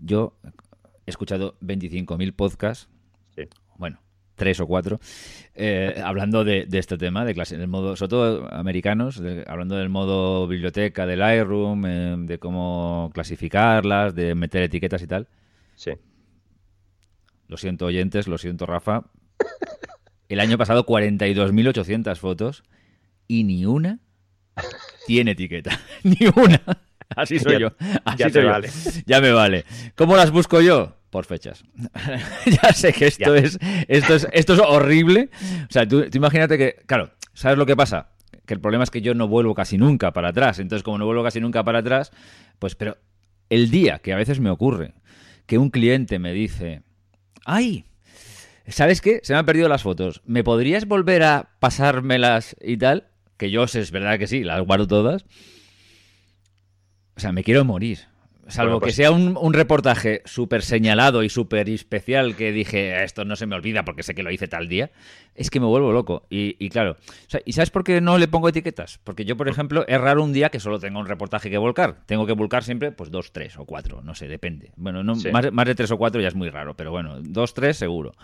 yo 0.00 0.34
he 1.06 1.10
escuchado 1.10 1.56
25.000 1.60 2.32
podcasts, 2.34 2.88
Sí. 3.36 3.44
bueno, 3.76 4.00
tres 4.34 4.60
o 4.60 4.66
cuatro, 4.66 5.00
eh, 5.54 6.00
hablando 6.04 6.44
de, 6.44 6.66
de 6.66 6.78
este 6.78 6.96
tema, 6.98 7.24
de 7.24 7.34
clase, 7.34 7.56
del 7.58 7.68
modo, 7.68 7.96
sobre 7.96 8.10
todo 8.10 8.54
americanos, 8.54 9.18
de- 9.20 9.44
hablando 9.48 9.76
del 9.76 9.88
modo 9.88 10.46
biblioteca 10.46 11.06
del 11.06 11.18
Lightroom, 11.20 11.86
eh, 11.86 12.16
de 12.18 12.38
cómo 12.38 13.10
clasificarlas, 13.14 14.14
de 14.14 14.34
meter 14.34 14.62
etiquetas 14.62 15.02
y 15.02 15.06
tal. 15.06 15.28
Sí. 15.76 15.92
Lo 17.48 17.56
siento, 17.56 17.86
oyentes, 17.86 18.28
lo 18.28 18.38
siento, 18.38 18.66
Rafa. 18.66 19.04
El 20.28 20.40
año 20.40 20.58
pasado 20.58 20.84
42.800 20.84 22.16
fotos 22.18 22.62
y 23.26 23.44
ni 23.44 23.64
una 23.64 23.98
tiene 25.06 25.30
etiqueta. 25.30 25.78
ni 26.02 26.18
una. 26.36 26.60
Así 27.16 27.38
soy 27.40 27.52
Ya- 27.54 27.58
yo. 27.58 27.72
Así 28.04 28.18
ya 28.18 28.26
te 28.26 28.32
soy 28.32 28.42
yo. 28.42 28.48
vale. 28.50 28.70
Ya 29.06 29.20
me 29.20 29.32
vale. 29.32 29.64
¿Cómo 29.94 30.16
las 30.16 30.30
busco 30.30 30.60
yo? 30.60 30.96
Por 31.10 31.24
fechas. 31.24 31.64
ya 32.44 32.72
sé 32.72 32.92
que 32.92 33.06
esto 33.06 33.34
Ya. 33.34 33.42
es, 33.42 33.58
esto 33.88 34.14
es 34.14 34.28
esto 34.32 34.52
es 34.54 34.60
horrible. 34.60 35.30
O 35.68 35.72
sea, 35.72 35.88
tú, 35.88 36.02
tú 36.10 36.18
imagínate 36.18 36.58
que, 36.58 36.76
claro, 36.86 37.10
¿sabes 37.32 37.56
lo 37.56 37.64
que 37.64 37.76
pasa? 37.76 38.10
Que 38.44 38.52
el 38.54 38.60
problema 38.60 38.84
es 38.84 38.90
que 38.90 39.00
yo 39.00 39.14
no 39.14 39.26
vuelvo 39.26 39.54
casi 39.54 39.78
nunca 39.78 40.12
para 40.12 40.28
atrás. 40.28 40.58
Entonces, 40.58 40.82
como 40.82 40.98
no 40.98 41.06
vuelvo 41.06 41.22
casi 41.24 41.40
nunca 41.40 41.64
para 41.64 41.78
atrás, 41.78 42.12
pues, 42.58 42.74
pero 42.74 42.98
el 43.48 43.70
día 43.70 44.00
que 44.00 44.12
a 44.12 44.16
veces 44.16 44.38
me 44.40 44.50
ocurre 44.50 44.92
que 45.46 45.56
un 45.56 45.70
cliente 45.70 46.18
me 46.18 46.32
dice, 46.34 46.82
¡Ay! 47.46 47.86
¿Sabes 48.66 49.00
qué? 49.00 49.20
Se 49.22 49.32
me 49.32 49.38
han 49.38 49.46
perdido 49.46 49.66
las 49.70 49.82
fotos. 49.82 50.20
¿Me 50.26 50.44
podrías 50.44 50.84
volver 50.86 51.22
a 51.22 51.52
pasármelas 51.58 52.54
y 52.60 52.76
tal? 52.76 53.06
Que 53.38 53.50
yo 53.50 53.66
sé, 53.66 53.80
es 53.80 53.92
verdad 53.92 54.18
que 54.18 54.26
sí, 54.26 54.44
las 54.44 54.60
guardo 54.60 54.86
todas. 54.86 55.24
O 57.18 57.20
sea, 57.20 57.32
me 57.32 57.42
quiero 57.42 57.64
morir. 57.64 57.98
Salvo 58.46 58.80
pues 58.80 58.92
que 58.92 59.02
sea 59.02 59.10
un, 59.10 59.36
un 59.38 59.52
reportaje 59.52 60.22
súper 60.24 60.62
señalado 60.62 61.22
y 61.22 61.28
súper 61.28 61.68
especial 61.68 62.34
que 62.34 62.50
dije, 62.50 63.04
esto 63.04 63.26
no 63.26 63.36
se 63.36 63.44
me 63.44 63.54
olvida 63.54 63.84
porque 63.84 64.02
sé 64.02 64.14
que 64.14 64.22
lo 64.22 64.30
hice 64.30 64.48
tal 64.48 64.68
día, 64.68 64.90
es 65.34 65.50
que 65.50 65.60
me 65.60 65.66
vuelvo 65.66 65.92
loco. 65.92 66.24
Y, 66.30 66.56
y 66.58 66.70
claro, 66.70 66.92
o 66.92 66.96
sea, 67.30 67.40
¿y 67.44 67.52
sabes 67.52 67.68
por 67.68 67.84
qué 67.84 68.00
no 68.00 68.16
le 68.16 68.26
pongo 68.26 68.48
etiquetas? 68.48 69.00
Porque 69.04 69.26
yo, 69.26 69.36
por 69.36 69.48
ejemplo, 69.48 69.84
es 69.86 70.00
raro 70.00 70.24
un 70.24 70.32
día 70.32 70.48
que 70.48 70.60
solo 70.60 70.78
tenga 70.78 70.98
un 70.98 71.04
reportaje 71.06 71.50
que 71.50 71.58
volcar. 71.58 71.96
Tengo 72.06 72.24
que 72.24 72.32
volcar 72.32 72.64
siempre, 72.64 72.90
pues 72.90 73.10
dos, 73.10 73.32
tres 73.32 73.58
o 73.58 73.66
cuatro, 73.66 74.00
no 74.00 74.14
sé, 74.14 74.28
depende. 74.28 74.70
Bueno, 74.76 75.02
no, 75.02 75.16
Sí. 75.16 75.30
más, 75.30 75.52
más 75.52 75.66
de 75.66 75.74
tres 75.74 75.90
o 75.90 75.98
cuatro 75.98 76.22
ya 76.22 76.28
es 76.28 76.34
muy 76.34 76.48
raro, 76.48 76.74
pero 76.74 76.90
bueno, 76.90 77.18
dos, 77.20 77.52
tres 77.52 77.76
seguro. 77.76 78.14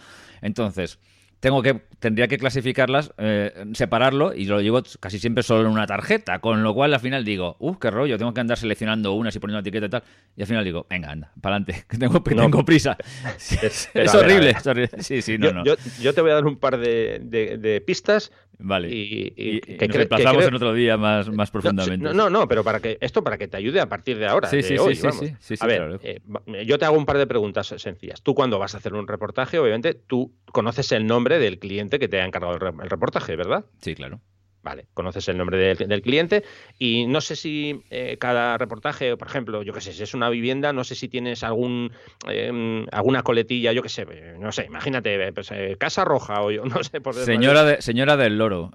Entonces, 0.40 0.98
tengo 1.44 1.60
que 1.60 1.74
tendría 1.98 2.26
que 2.26 2.38
clasificarlas, 2.38 3.12
eh, 3.18 3.66
separarlo 3.74 4.32
y 4.34 4.46
lo 4.46 4.62
llevo 4.62 4.82
casi 4.98 5.18
siempre 5.18 5.42
solo 5.42 5.60
en 5.60 5.66
una 5.66 5.86
tarjeta, 5.86 6.38
con 6.38 6.62
lo 6.62 6.72
cual 6.72 6.94
al 6.94 7.00
final 7.00 7.22
digo, 7.22 7.56
uff, 7.58 7.76
qué 7.78 7.90
rollo, 7.90 8.16
tengo 8.16 8.32
que 8.32 8.40
andar 8.40 8.56
seleccionando 8.56 9.12
unas 9.12 9.36
y 9.36 9.40
poniendo 9.40 9.58
una 9.58 9.60
etiqueta 9.60 9.84
y 9.84 9.90
tal, 9.90 10.02
y 10.36 10.40
al 10.40 10.46
final 10.48 10.64
digo, 10.64 10.86
venga, 10.88 11.10
anda, 11.10 11.30
para 11.42 11.56
adelante, 11.56 11.84
que 11.88 11.98
tengo, 11.98 12.24
que 12.24 12.34
No. 12.34 12.42
tengo 12.44 12.64
prisa. 12.64 12.96
Es- 13.62 13.90
horrible, 14.14 14.46
ver. 14.46 14.56
es 14.56 14.66
horrible. 14.66 15.02
Sí, 15.02 15.20
sí, 15.20 15.36
no, 15.36 15.48
yo, 15.48 15.52
no. 15.52 15.64
yo- 15.64 15.76
yo 16.00 16.14
te 16.14 16.22
voy 16.22 16.30
a 16.30 16.34
dar 16.34 16.46
un 16.46 16.56
par 16.56 16.78
de, 16.78 17.20
de- 17.22 17.58
de 17.58 17.80
pistas 17.82 18.32
vale. 18.58 18.88
y, 18.90 19.32
y 19.36 19.56
Y, 19.56 19.60
que 19.60 19.86
nos 19.88 19.96
que 19.96 20.02
emplazamos 20.02 20.36
creo- 20.38 20.48
en 20.48 20.54
otro 20.54 20.72
día 20.74 20.96
más, 20.96 21.28
más 21.30 21.48
No, 21.48 21.52
profundamente. 21.52 22.10
sí, 22.10 22.16
No, 22.16 22.30
no, 22.30 22.46
pero 22.48 22.62
para 22.64 22.80
que 22.80 22.98
esto 23.00 23.22
para 23.24 23.38
que 23.38 23.48
te 23.48 23.56
ayude 23.56 23.80
a 23.80 23.88
partir 23.88 24.18
de 24.18 24.26
ahora. 24.26 24.48
Sí, 24.48 24.56
de 24.56 24.62
sí, 24.62 24.68
sí, 24.74 24.78
hoy, 24.78 24.94
sí, 24.96 25.02
vamos. 25.02 25.22
a 25.60 25.66
ver, 25.66 25.76
claro. 25.78 26.00
eh, 26.02 26.20
yo 26.66 26.78
te 26.78 26.84
hago 26.84 26.96
un 26.96 27.06
par 27.06 27.18
de 27.18 27.26
preguntas 27.26 27.66
sencillas. 27.66 28.22
Tú 28.22 28.34
cuando 28.34 28.58
vas 28.58 28.74
a 28.74 28.78
hacer 28.78 28.94
un 28.94 29.06
reportaje, 29.08 29.58
obviamente, 29.58 29.94
tú 29.94 30.32
conoces 30.46 30.90
el 30.92 31.06
nombre 31.06 31.38
del 31.38 31.58
cliente 31.58 31.98
que 31.98 32.08
te 32.08 32.20
ha 32.20 32.24
encargado 32.26 32.54
el 32.54 32.90
reportaje, 32.90 33.36
¿verdad? 33.36 33.64
Sí, 33.80 33.94
claro. 33.94 34.20
Vale, 34.64 34.86
conoces 34.94 35.28
el 35.28 35.36
nombre 35.36 35.58
del, 35.58 35.76
del 35.76 36.00
cliente 36.00 36.42
y 36.78 37.06
no 37.06 37.20
sé 37.20 37.36
si 37.36 37.82
eh, 37.90 38.16
cada 38.18 38.56
reportaje, 38.56 39.14
por 39.16 39.28
ejemplo, 39.28 39.62
yo 39.62 39.74
qué 39.74 39.82
sé, 39.82 39.92
si 39.92 40.02
es 40.02 40.14
una 40.14 40.30
vivienda, 40.30 40.72
no 40.72 40.84
sé 40.84 40.94
si 40.94 41.06
tienes 41.08 41.44
algún 41.44 41.92
eh, 42.26 42.86
alguna 42.90 43.22
coletilla, 43.22 43.72
yo 43.72 43.82
qué 43.82 43.90
sé, 43.90 44.06
eh, 44.10 44.36
no 44.40 44.52
sé, 44.52 44.64
imagínate, 44.64 45.22
eh, 45.28 45.32
pues, 45.34 45.50
eh, 45.52 45.76
Casa 45.78 46.02
Roja 46.06 46.40
o 46.40 46.50
yo 46.50 46.64
no 46.64 46.82
sé. 46.82 47.02
Por 47.02 47.12
Señora, 47.14 47.62
de, 47.64 47.82
señora 47.82 48.16
del 48.16 48.38
loro, 48.38 48.70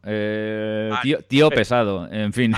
tío, 1.28 1.50
pesado, 1.50 2.08
en 2.12 2.34
fin, 2.34 2.54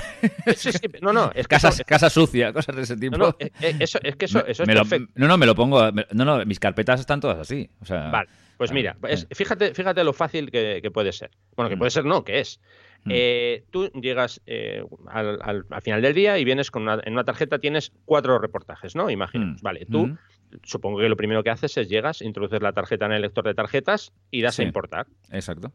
Sí, 0.56 0.72
sí, 0.72 0.78
no, 1.00 1.12
no, 1.12 1.30
es 1.34 1.46
que 1.48 1.54
casa, 1.54 1.68
eso- 1.70 1.84
casa 1.86 2.10
sucia, 2.10 2.52
cosas 2.52 2.76
de 2.76 2.82
ese 2.82 2.96
tipo. 2.96 3.16
no, 3.16 3.28
no, 3.28 3.36
eso, 3.78 3.98
es 4.02 4.16
que 4.16 4.26
eso, 4.26 4.42
Me- 4.44 4.50
eso 4.50 4.62
es 4.64 4.68
lo- 4.68 4.98
no, 5.14 5.28
no, 5.28 5.38
me 5.38 5.46
lo 5.46 5.54
pongo. 5.54 5.90
me- 5.92 6.06
no, 6.12 6.24
no, 6.24 6.44
mis 6.44 6.58
carpetas 6.60 7.00
están 7.00 7.20
todas 7.20 7.38
así. 7.38 7.70
O 7.80 7.86
sea, 7.86 8.10
Vale, 8.10 8.28
pues 8.56 8.72
mira, 8.72 8.96
es- 9.08 9.24
eh. 9.30 9.34
fíjate, 9.34 9.74
fíjate 9.74 10.04
lo 10.04 10.12
fácil 10.12 10.50
que, 10.50 10.80
que 10.82 10.90
puede 10.90 11.12
ser. 11.12 11.30
Bueno, 11.56 11.68
que 11.68 11.76
Mm. 11.76 11.78
puede 11.78 11.90
ser 11.90 12.04
no, 12.04 12.24
que 12.24 12.40
es. 12.40 12.60
Mm. 13.04 13.10
Eh, 13.12 13.64
tú 13.70 13.88
llegas 14.00 14.40
eh, 14.46 14.84
al, 15.08 15.38
al- 15.42 15.64
al 15.68 15.82
final 15.82 16.02
del 16.02 16.14
día 16.14 16.38
y 16.38 16.44
vienes 16.44 16.70
con 16.70 16.82
una, 16.82 17.00
en 17.04 17.12
una 17.14 17.24
tarjeta, 17.24 17.58
tienes 17.58 17.92
cuatro 18.04 18.38
reportajes, 18.38 18.94
¿no? 18.94 19.10
Imaginemos. 19.10 19.60
Mm. 19.60 19.64
Vale, 19.64 19.86
tú 19.86 20.06
Mm. 20.08 20.18
supongo 20.62 20.98
que 20.98 21.08
lo 21.08 21.16
primero 21.16 21.42
que 21.42 21.50
haces 21.50 21.76
es 21.78 21.88
llegas, 21.88 22.22
introduces 22.22 22.60
la 22.62 22.72
tarjeta 22.72 23.06
en 23.06 23.12
el 23.12 23.22
lector 23.22 23.44
de 23.44 23.54
tarjetas 23.54 24.12
y 24.30 24.42
das 24.42 24.54
Sí. 24.56 24.62
a 24.62 24.66
importar. 24.66 25.06
Exacto. 25.30 25.72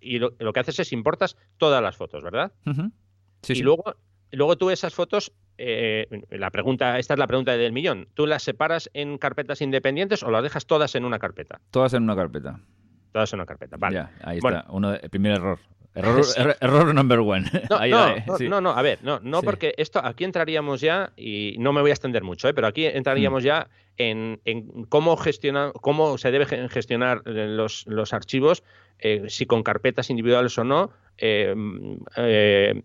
Y 0.00 0.18
lo, 0.18 0.34
lo 0.38 0.52
que 0.52 0.60
haces 0.60 0.78
es 0.80 0.92
importas 0.92 1.36
todas 1.58 1.82
las 1.82 1.96
fotos, 1.96 2.22
¿verdad? 2.22 2.52
Sí, 3.42 3.52
y 3.52 3.56
sí. 3.56 3.62
luego, 3.62 3.96
luego 4.32 4.56
tú 4.56 4.70
esas 4.70 4.92
fotos, 4.94 5.32
eh, 5.58 6.06
la 6.30 6.50
pregunta, 6.50 6.98
esta 6.98 7.14
es 7.14 7.18
la 7.20 7.26
pregunta 7.28 7.56
del 7.56 7.72
millón. 7.72 8.08
¿Tú 8.14 8.26
las 8.26 8.42
separas 8.42 8.90
en 8.94 9.16
carpetas 9.18 9.62
independientes 9.62 10.22
o 10.22 10.30
las 10.30 10.42
dejas 10.42 10.66
todas 10.66 10.94
en 10.96 11.04
una 11.04 11.18
carpeta? 11.20 11.60
Todas 11.70 11.94
en 11.94 12.02
una 12.02 12.16
carpeta. 12.16 12.58
Todas 13.12 13.32
en 13.32 13.38
una 13.38 13.46
carpeta. 13.46 13.76
Vale. 13.78 13.94
Ya, 13.94 14.12
ahí 14.24 14.40
Bueno. 14.40 14.58
está. 14.58 14.72
Uno 14.72 14.92
el 14.94 15.08
primer 15.10 15.32
error. 15.32 15.58
Error, 15.94 16.24
er- 16.36 16.56
error 16.60 16.94
number 16.94 17.20
one. 17.20 17.44
No, 17.70 17.76
Ahí, 17.78 17.90
no, 17.90 18.04
ahí, 18.04 18.22
no, 18.26 18.36
sí. 18.38 18.48
no, 18.48 18.60
no, 18.60 18.70
a 18.70 18.82
ver, 18.82 18.98
no, 19.02 19.20
no 19.22 19.40
Sí. 19.40 19.46
porque 19.46 19.74
esto 19.76 20.00
aquí 20.04 20.24
entraríamos 20.24 20.80
ya, 20.80 21.12
y 21.16 21.54
no 21.58 21.72
me 21.72 21.80
voy 21.80 21.90
a 21.90 21.94
extender 21.94 22.22
mucho, 22.24 22.48
¿eh? 22.48 22.54
pero 22.54 22.66
aquí 22.66 22.84
entraríamos 22.86 23.42
Mm. 23.42 23.46
ya 23.46 23.68
en, 23.96 24.40
en 24.44 24.84
cómo 24.86 25.16
gestionar, 25.16 25.72
cómo 25.80 26.18
se 26.18 26.30
debe 26.32 26.46
ge- 26.46 26.68
gestionar 26.68 27.22
eh, 27.26 27.46
los, 27.48 27.86
los 27.86 28.12
archivos, 28.12 28.64
eh, 28.98 29.24
si 29.28 29.46
con 29.46 29.62
carpetas 29.62 30.10
individuales 30.10 30.56
o 30.58 30.64
no, 30.64 30.90
eh, 31.18 31.54
eh, 32.16 32.82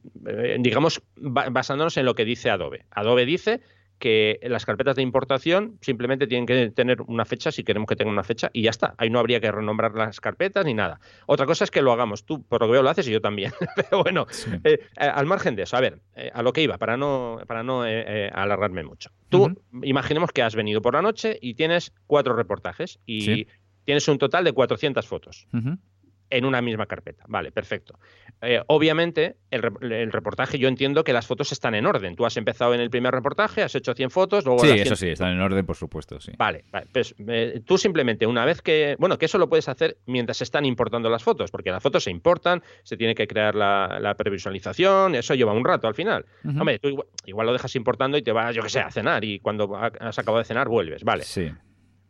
digamos, 0.60 1.02
ba- 1.16 1.50
basándonos 1.50 1.98
en 1.98 2.06
lo 2.06 2.16
que 2.16 2.26
dice 2.26 2.50
Adobe. 2.50 2.86
Adobe 2.92 3.26
dice 3.26 3.62
que 4.00 4.40
las 4.44 4.66
carpetas 4.66 4.96
de 4.96 5.02
importación 5.04 5.78
simplemente 5.82 6.26
tienen 6.26 6.46
que 6.46 6.72
tener 6.72 7.02
una 7.04 7.26
fecha 7.26 7.52
si 7.52 7.64
queremos 7.64 7.88
que 7.88 7.96
tenga 7.96 8.10
una 8.12 8.24
fecha 8.24 8.50
y 8.54 8.64
ya 8.64 8.70
está. 8.70 8.96
Ahí 8.98 9.10
no 9.10 9.20
habría 9.20 9.40
que 9.42 9.52
renombrar 9.52 9.94
las 9.94 10.20
carpetas 10.22 10.66
ni 10.66 10.74
nada. 10.74 11.00
Otra 11.28 11.46
cosa 11.46 11.66
es 11.66 11.72
que 11.72 11.82
lo 11.82 11.92
hagamos. 11.92 12.24
Tú, 12.26 12.42
por 12.44 12.62
lo 12.62 12.68
que 12.68 12.72
veo, 12.74 12.82
lo 12.84 12.90
haces 12.90 13.08
y 13.08 13.12
yo 13.12 13.22
también. 13.22 13.52
Pero 13.76 14.02
bueno, 14.04 14.26
Sí. 14.30 14.50
eh, 14.64 14.80
eh, 14.80 14.80
al 14.98 15.26
margen 15.26 15.56
de 15.56 15.64
eso, 15.64 15.76
a 15.78 15.82
ver, 15.82 16.00
eh, 16.16 16.32
a 16.34 16.42
lo 16.42 16.54
que 16.54 16.64
iba, 16.64 16.78
para 16.78 16.98
no, 16.98 17.40
para 17.46 17.62
no 17.62 17.86
eh, 17.86 18.30
alargarme 18.34 18.84
mucho. 18.84 19.12
Tú, 19.30 19.62
imaginemos 19.84 20.32
que 20.32 20.42
has 20.42 20.56
venido 20.56 20.82
por 20.82 20.94
la 20.96 21.02
noche 21.02 21.38
y 21.42 21.54
tienes 21.54 21.94
cuatro 22.08 22.36
reportajes 22.36 23.00
y 23.06 23.22
Sí. 23.22 23.48
tienes 23.84 24.08
un 24.08 24.18
total 24.18 24.44
de 24.46 24.54
400 24.54 25.06
fotos. 25.08 25.48
En 26.30 26.46
una 26.46 26.62
misma 26.62 26.86
carpeta. 26.86 27.24
Vale, 27.28 27.52
perfecto. 27.52 28.00
Eh, 28.42 28.62
obviamente, 28.68 29.38
el, 29.52 29.64
el 29.92 30.12
reportaje, 30.12 30.58
yo 30.60 30.68
entiendo 30.68 31.04
que 31.04 31.12
las 31.14 31.26
fotos 31.28 31.52
están 31.52 31.76
en 31.76 31.86
orden. 31.86 32.16
Tú 32.16 32.26
has 32.26 32.38
empezado 32.38 32.74
en 32.74 32.80
el 32.82 32.90
primer 32.90 33.14
reportaje, 33.14 33.64
has 33.64 33.74
hecho 33.76 33.94
100 33.94 34.10
fotos, 34.10 34.46
luego 34.46 34.62
Sí, 34.64 34.70
las 34.70 34.80
eso 34.82 34.96
100 34.96 34.98
sí, 34.98 35.10
están 35.14 35.32
en 35.34 35.42
orden, 35.42 35.66
por 35.66 35.76
supuesto, 35.76 36.20
sí. 36.20 36.32
Vale, 36.38 36.64
vale, 36.72 36.88
pues 36.94 37.16
eh, 37.28 37.62
tú 37.66 37.78
simplemente 37.78 38.26
una 38.28 38.46
vez 38.46 38.62
que, 38.62 38.96
bueno, 39.00 39.18
que 39.18 39.26
eso 39.26 39.38
lo 39.38 39.50
puedes 39.50 39.68
hacer 39.70 39.98
mientras 40.06 40.38
se 40.38 40.44
están 40.44 40.66
importando 40.66 41.10
las 41.10 41.24
fotos, 41.24 41.52
porque 41.52 41.72
las 41.72 41.82
fotos 41.84 42.04
se 42.04 42.12
importan, 42.12 42.62
se 42.84 42.96
tiene 42.98 43.16
que 43.16 43.28
crear 43.28 43.56
la, 43.56 44.00
la 44.00 44.16
previsualización, 44.16 45.16
eso 45.16 45.36
lleva 45.36 45.54
un 45.54 45.66
rato 45.66 45.88
al 45.88 45.96
final. 45.96 46.26
Ujú. 46.44 46.60
Hombre, 46.60 46.80
tú 46.80 46.90
igual, 46.90 47.08
igual 47.26 47.48
lo 47.48 47.54
dejas 47.54 47.76
importando 47.76 48.18
y 48.18 48.22
te 48.22 48.32
vas, 48.32 48.56
yo 48.56 48.62
que 48.62 48.70
sé, 48.70 48.80
a 48.80 48.92
cenar 48.92 49.24
y 49.24 49.40
cuando 49.40 49.76
ha- 49.76 49.92
has 50.00 50.18
acabado 50.20 50.40
de 50.40 50.46
cenar 50.46 50.68
vuelves, 50.70 51.04
vale. 51.04 51.24
Sí, 51.24 51.52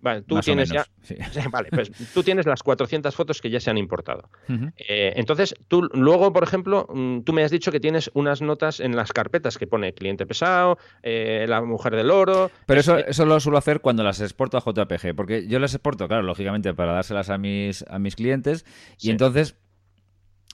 Vale, 0.01 0.21
tú 0.21 0.35
más 0.35 0.45
tienes 0.45 0.69
ya, 0.69 0.85
menos, 0.85 0.89
sí. 1.01 1.15
Sí, 1.31 1.39
vale, 1.51 1.69
pues 1.71 1.91
tú 2.13 2.23
tienes 2.23 2.45
las 2.45 2.63
400 2.63 3.13
fotos 3.15 3.41
que 3.41 3.49
ya 3.49 3.59
se 3.59 3.69
han 3.69 3.77
importado. 3.77 4.29
Eh, 4.77 5.13
entonces, 5.15 5.53
tú 5.67 5.81
luego, 5.93 6.31
por 6.31 6.43
ejemplo, 6.43 6.87
mm, 6.93 7.21
tú 7.21 7.33
me 7.33 7.43
has 7.43 7.51
dicho 7.51 7.71
que 7.71 7.79
tienes 7.79 8.09
unas 8.13 8.41
notas 8.41 8.79
en 8.79 8.95
las 8.95 9.11
carpetas 9.11 9.57
que 9.57 9.67
pone 9.67 9.93
cliente 9.93 10.25
pesado, 10.25 10.77
eh, 11.03 11.45
la 11.49 11.61
mujer 11.61 11.95
del 11.95 12.11
oro. 12.11 12.49
Pero 12.65 12.79
es- 12.79 12.87
eso, 12.87 12.97
eso 12.97 13.25
lo 13.25 13.39
suelo 13.39 13.57
hacer 13.57 13.81
cuando 13.81 14.03
las 14.03 14.21
exporto 14.21 14.57
a 14.57 14.61
JPG, 14.61 15.13
porque 15.15 15.47
yo 15.47 15.59
las 15.59 15.73
exporto, 15.73 16.07
claro, 16.07 16.23
lógicamente 16.23 16.73
para 16.73 16.93
dárselas 16.93 17.29
a 17.29 17.37
mis, 17.37 17.83
a 17.89 17.99
mis 17.99 18.15
clientes, 18.15 18.65
y 18.97 19.05
Sí. 19.07 19.09
entonces 19.11 19.57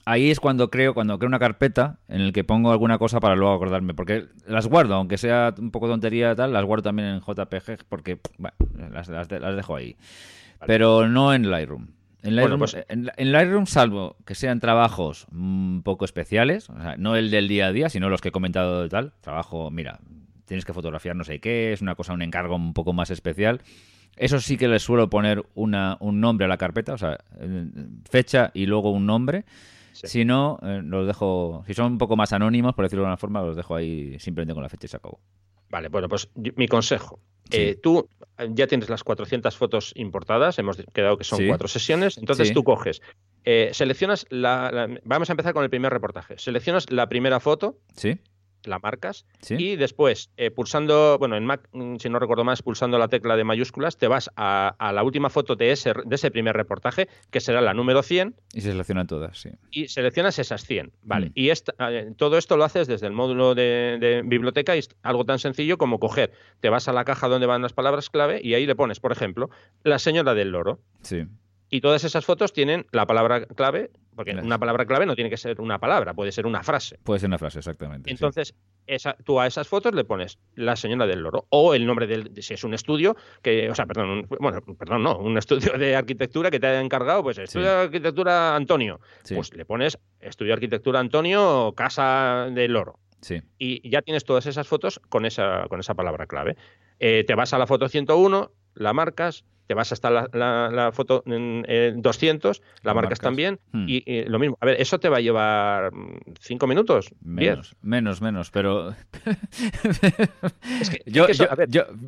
ahí 0.06 0.30
es 0.30 0.40
cuando 0.40 0.70
creo, 0.70 0.94
cuando 0.94 1.18
creo 1.18 1.28
una 1.28 1.38
carpeta 1.38 1.98
en 2.08 2.22
el 2.22 2.32
que 2.32 2.44
pongo 2.44 2.72
alguna 2.72 2.96
cosa 2.96 3.20
para 3.20 3.36
luego 3.36 3.52
acordarme, 3.54 3.92
porque 3.92 4.26
las 4.46 4.66
guardo, 4.66 4.94
aunque 4.94 5.18
sea 5.18 5.52
un 5.58 5.70
poco 5.70 5.86
tontería 5.88 6.32
y 6.32 6.36
tal, 6.36 6.54
las 6.54 6.64
guardo 6.64 6.84
también 6.84 7.08
en 7.08 7.20
JPG, 7.20 7.84
porque 7.88 8.18
bueno, 8.38 8.56
las, 8.90 9.08
las 9.08 9.28
de- 9.28 9.40
las 9.40 9.54
dejo 9.54 9.76
ahí. 9.76 9.96
Vale. 10.60 10.66
Pero 10.68 11.06
no 11.08 11.34
en 11.34 11.50
Lightroom. 11.50 11.88
En 12.22 12.34
Bueno, 12.34 12.56
Lightroom, 12.56 12.60
pues- 12.60 12.76
en, 12.88 13.10
en 13.16 13.32
Lightroom, 13.32 13.66
salvo 13.66 14.16
que 14.24 14.34
sean 14.34 14.58
trabajos 14.58 15.26
un 15.30 15.82
poco 15.84 16.04
especiales, 16.06 16.70
o 16.70 16.80
sea, 16.80 16.96
no 16.96 17.14
el 17.16 17.30
del 17.30 17.46
día 17.46 17.66
a 17.66 17.72
día, 17.72 17.88
sino 17.90 18.08
los 18.08 18.20
que 18.22 18.28
he 18.28 18.32
comentado 18.32 18.82
de 18.82 18.88
tal, 18.88 19.12
trabajo, 19.20 19.70
mira, 19.70 20.00
tienes 20.46 20.64
que 20.64 20.72
fotografiar 20.72 21.14
no 21.16 21.24
sé 21.24 21.40
qué, 21.40 21.72
es 21.72 21.82
una 21.82 21.94
cosa, 21.94 22.12
un 22.14 22.22
encargo 22.22 22.56
un 22.56 22.72
poco 22.72 22.92
más 22.92 23.10
especial. 23.10 23.60
Eso 24.16 24.40
sí 24.40 24.56
que 24.56 24.66
les 24.66 24.82
suelo 24.82 25.10
poner 25.10 25.44
una, 25.54 25.98
un 26.00 26.20
nombre 26.20 26.46
a 26.46 26.48
la 26.48 26.56
carpeta, 26.56 26.94
o 26.94 26.98
sea, 26.98 27.18
eh, 27.38 27.66
fecha 28.08 28.50
y 28.54 28.64
luego 28.66 28.90
un 28.90 29.04
nombre. 29.04 29.44
Sí. 30.00 30.06
Si 30.08 30.24
no, 30.24 30.58
eh, 30.62 30.80
los 30.84 31.06
dejo, 31.06 31.62
si 31.66 31.74
son 31.74 31.92
un 31.92 31.98
poco 31.98 32.16
más 32.16 32.32
anónimos, 32.32 32.74
por 32.74 32.84
decirlo 32.84 33.02
de 33.02 33.06
alguna 33.08 33.16
forma, 33.16 33.42
los 33.42 33.56
dejo 33.56 33.74
ahí 33.74 34.18
simplemente 34.18 34.54
con 34.54 34.62
la 34.62 34.68
fecha 34.68 34.86
y 34.86 34.88
se 34.88 34.96
acabó. 34.96 35.20
Vale, 35.68 35.88
bueno, 35.88 36.08
pues 36.08 36.28
mi 36.34 36.68
consejo. 36.68 37.18
Sí. 37.50 37.56
Eh, 37.58 37.78
tú 37.82 38.08
eh, 38.38 38.48
ya 38.52 38.66
tienes 38.66 38.88
las 38.88 39.02
400 39.04 39.56
fotos 39.56 39.92
importadas, 39.96 40.58
hemos 40.58 40.76
quedado 40.92 41.16
que 41.16 41.24
son 41.24 41.38
Sí. 41.38 41.48
cuatro 41.48 41.68
sesiones, 41.68 42.18
entonces 42.18 42.48
Sí. 42.48 42.54
tú 42.54 42.62
coges, 42.64 43.00
eh, 43.44 43.70
seleccionas 43.72 44.26
la, 44.30 44.70
la- 44.72 45.00
Vamos 45.04 45.30
a 45.30 45.32
empezar 45.32 45.54
con 45.54 45.62
el 45.64 45.70
primer 45.70 45.92
reportaje. 45.92 46.36
Seleccionas 46.38 46.90
la 46.90 47.08
primera 47.08 47.40
foto, 47.40 47.78
¿Sí? 47.94 48.18
La 48.68 48.78
marcas, 48.78 49.26
¿Sí? 49.40 49.54
y 49.58 49.76
después, 49.76 50.30
eh, 50.36 50.50
pulsando, 50.50 51.16
bueno, 51.18 51.36
en 51.36 51.44
Mac, 51.44 51.68
mm, 51.72 51.96
si 51.96 52.08
no 52.08 52.18
recuerdo 52.18 52.44
más, 52.44 52.62
pulsando 52.62 52.98
la 52.98 53.08
tecla 53.08 53.36
de 53.36 53.44
mayúsculas, 53.44 53.96
te 53.96 54.08
vas 54.08 54.30
a, 54.36 54.74
a 54.78 54.92
la 54.92 55.02
última 55.02 55.30
foto 55.30 55.56
de 55.56 55.72
ese, 55.72 55.92
de 56.04 56.14
ese 56.14 56.30
primer 56.30 56.56
reportaje, 56.56 57.08
que 57.30 57.40
será 57.40 57.60
la 57.60 57.74
número 57.74 58.02
100, 58.02 58.34
Y 58.54 58.60
se 58.60 58.70
seleccionan 58.72 59.06
todas, 59.06 59.38
sí. 59.38 59.50
y 59.70 59.88
seleccionas 59.88 60.38
esas 60.38 60.64
100. 60.64 60.92
Vale. 61.02 61.26
Mm. 61.28 61.32
Y 61.34 61.50
esta- 61.50 61.74
eh, 61.90 62.12
todo 62.16 62.38
esto 62.38 62.56
lo 62.56 62.64
haces 62.64 62.86
desde 62.88 63.06
el 63.06 63.12
módulo 63.12 63.54
de, 63.54 63.98
de 64.00 64.22
biblioteca 64.24 64.74
y 64.76 64.80
es 64.80 64.88
algo 65.02 65.24
tan 65.24 65.38
sencillo 65.38 65.78
como 65.78 65.98
coger, 65.98 66.32
te 66.60 66.68
vas 66.68 66.88
a 66.88 66.92
la 66.92 67.04
caja 67.04 67.28
donde 67.28 67.46
van 67.46 67.62
las 67.62 67.72
palabras 67.72 68.10
clave 68.10 68.40
y 68.42 68.54
ahí 68.54 68.66
le 68.66 68.74
pones, 68.76 69.00
por 69.00 69.12
ejemplo, 69.12 69.50
la 69.84 69.98
señora 69.98 70.34
del 70.34 70.50
loro. 70.50 70.80
Sí. 71.02 71.24
Y 71.68 71.80
todas 71.80 72.04
esas 72.04 72.24
fotos 72.24 72.52
tienen 72.52 72.86
la 72.92 73.06
palabra 73.06 73.44
clave 73.46 73.90
porque 74.16 74.32
una 74.32 74.58
palabra 74.58 74.86
clave 74.86 75.04
no 75.04 75.14
tiene 75.14 75.28
que 75.28 75.36
ser 75.36 75.60
una 75.60 75.78
palabra, 75.78 76.14
puede 76.14 76.32
ser 76.32 76.46
una 76.46 76.62
frase. 76.62 76.98
Puede 77.04 77.20
ser 77.20 77.28
una 77.28 77.38
frase, 77.38 77.58
exactamente. 77.58 78.10
Entonces, 78.10 78.54
esa, 78.86 79.14
tú 79.24 79.38
a 79.38 79.46
esas 79.46 79.68
fotos 79.68 79.94
le 79.94 80.04
pones 80.04 80.38
la 80.54 80.74
señora 80.74 81.06
del 81.06 81.20
loro 81.20 81.46
o 81.50 81.74
el 81.74 81.86
nombre 81.86 82.06
del, 82.06 82.32
si 82.42 82.54
es 82.54 82.64
un 82.64 82.72
estudio, 82.72 83.14
que, 83.42 83.70
o 83.70 83.74
sea, 83.74 83.86
perdón, 83.86 84.26
bueno, 84.40 84.62
perdón, 84.78 85.02
no, 85.02 85.18
un 85.18 85.36
estudio 85.36 85.72
de 85.78 85.94
arquitectura 85.94 86.50
que 86.50 86.58
te 86.58 86.66
haya 86.66 86.80
encargado, 86.80 87.22
pues 87.22 87.36
estudio 87.38 87.66
de 87.66 87.82
arquitectura 87.84 88.56
Antonio. 88.56 89.00
Pues 89.28 89.54
le 89.54 89.64
pones 89.64 89.98
estudio 90.20 90.50
de 90.50 90.54
arquitectura 90.54 90.98
Antonio, 90.98 91.74
casa 91.76 92.48
del 92.50 92.72
loro. 92.72 92.98
Sí. 93.20 93.42
Y 93.58 93.88
ya 93.88 94.02
tienes 94.02 94.24
todas 94.24 94.46
esas 94.46 94.66
fotos 94.66 95.00
con 95.08 95.26
esa, 95.26 95.66
con 95.68 95.80
esa 95.80 95.94
palabra 95.94 96.26
clave. 96.26 96.56
Eh, 96.98 97.24
te 97.26 97.34
vas 97.34 97.52
a 97.52 97.58
la 97.58 97.66
foto 97.66 97.88
101, 97.88 98.50
la 98.76 98.92
marcas, 98.92 99.44
te 99.66 99.74
vas 99.74 99.92
hasta 99.92 100.10
la, 100.10 100.28
la, 100.32 100.92
foto 100.92 101.22
en, 101.26 102.00
200, 102.00 102.62
la 102.82 102.94
marcas, 102.94 103.18
también, 103.18 103.58
hmm. 103.72 103.84
y, 103.88 104.24
lo 104.24 104.38
mismo. 104.38 104.56
A 104.60 104.66
ver, 104.66 104.80
¿eso 104.80 105.00
te 105.00 105.08
va 105.08 105.16
a 105.16 105.20
llevar 105.20 105.90
cinco 106.40 106.66
minutos? 106.66 107.12
Menos, 107.20 107.74
menos, 107.82 108.22
menos, 108.22 108.50
pero... 108.50 108.90
es 110.80 110.90
que, 110.90 111.02
yo, 111.06 111.26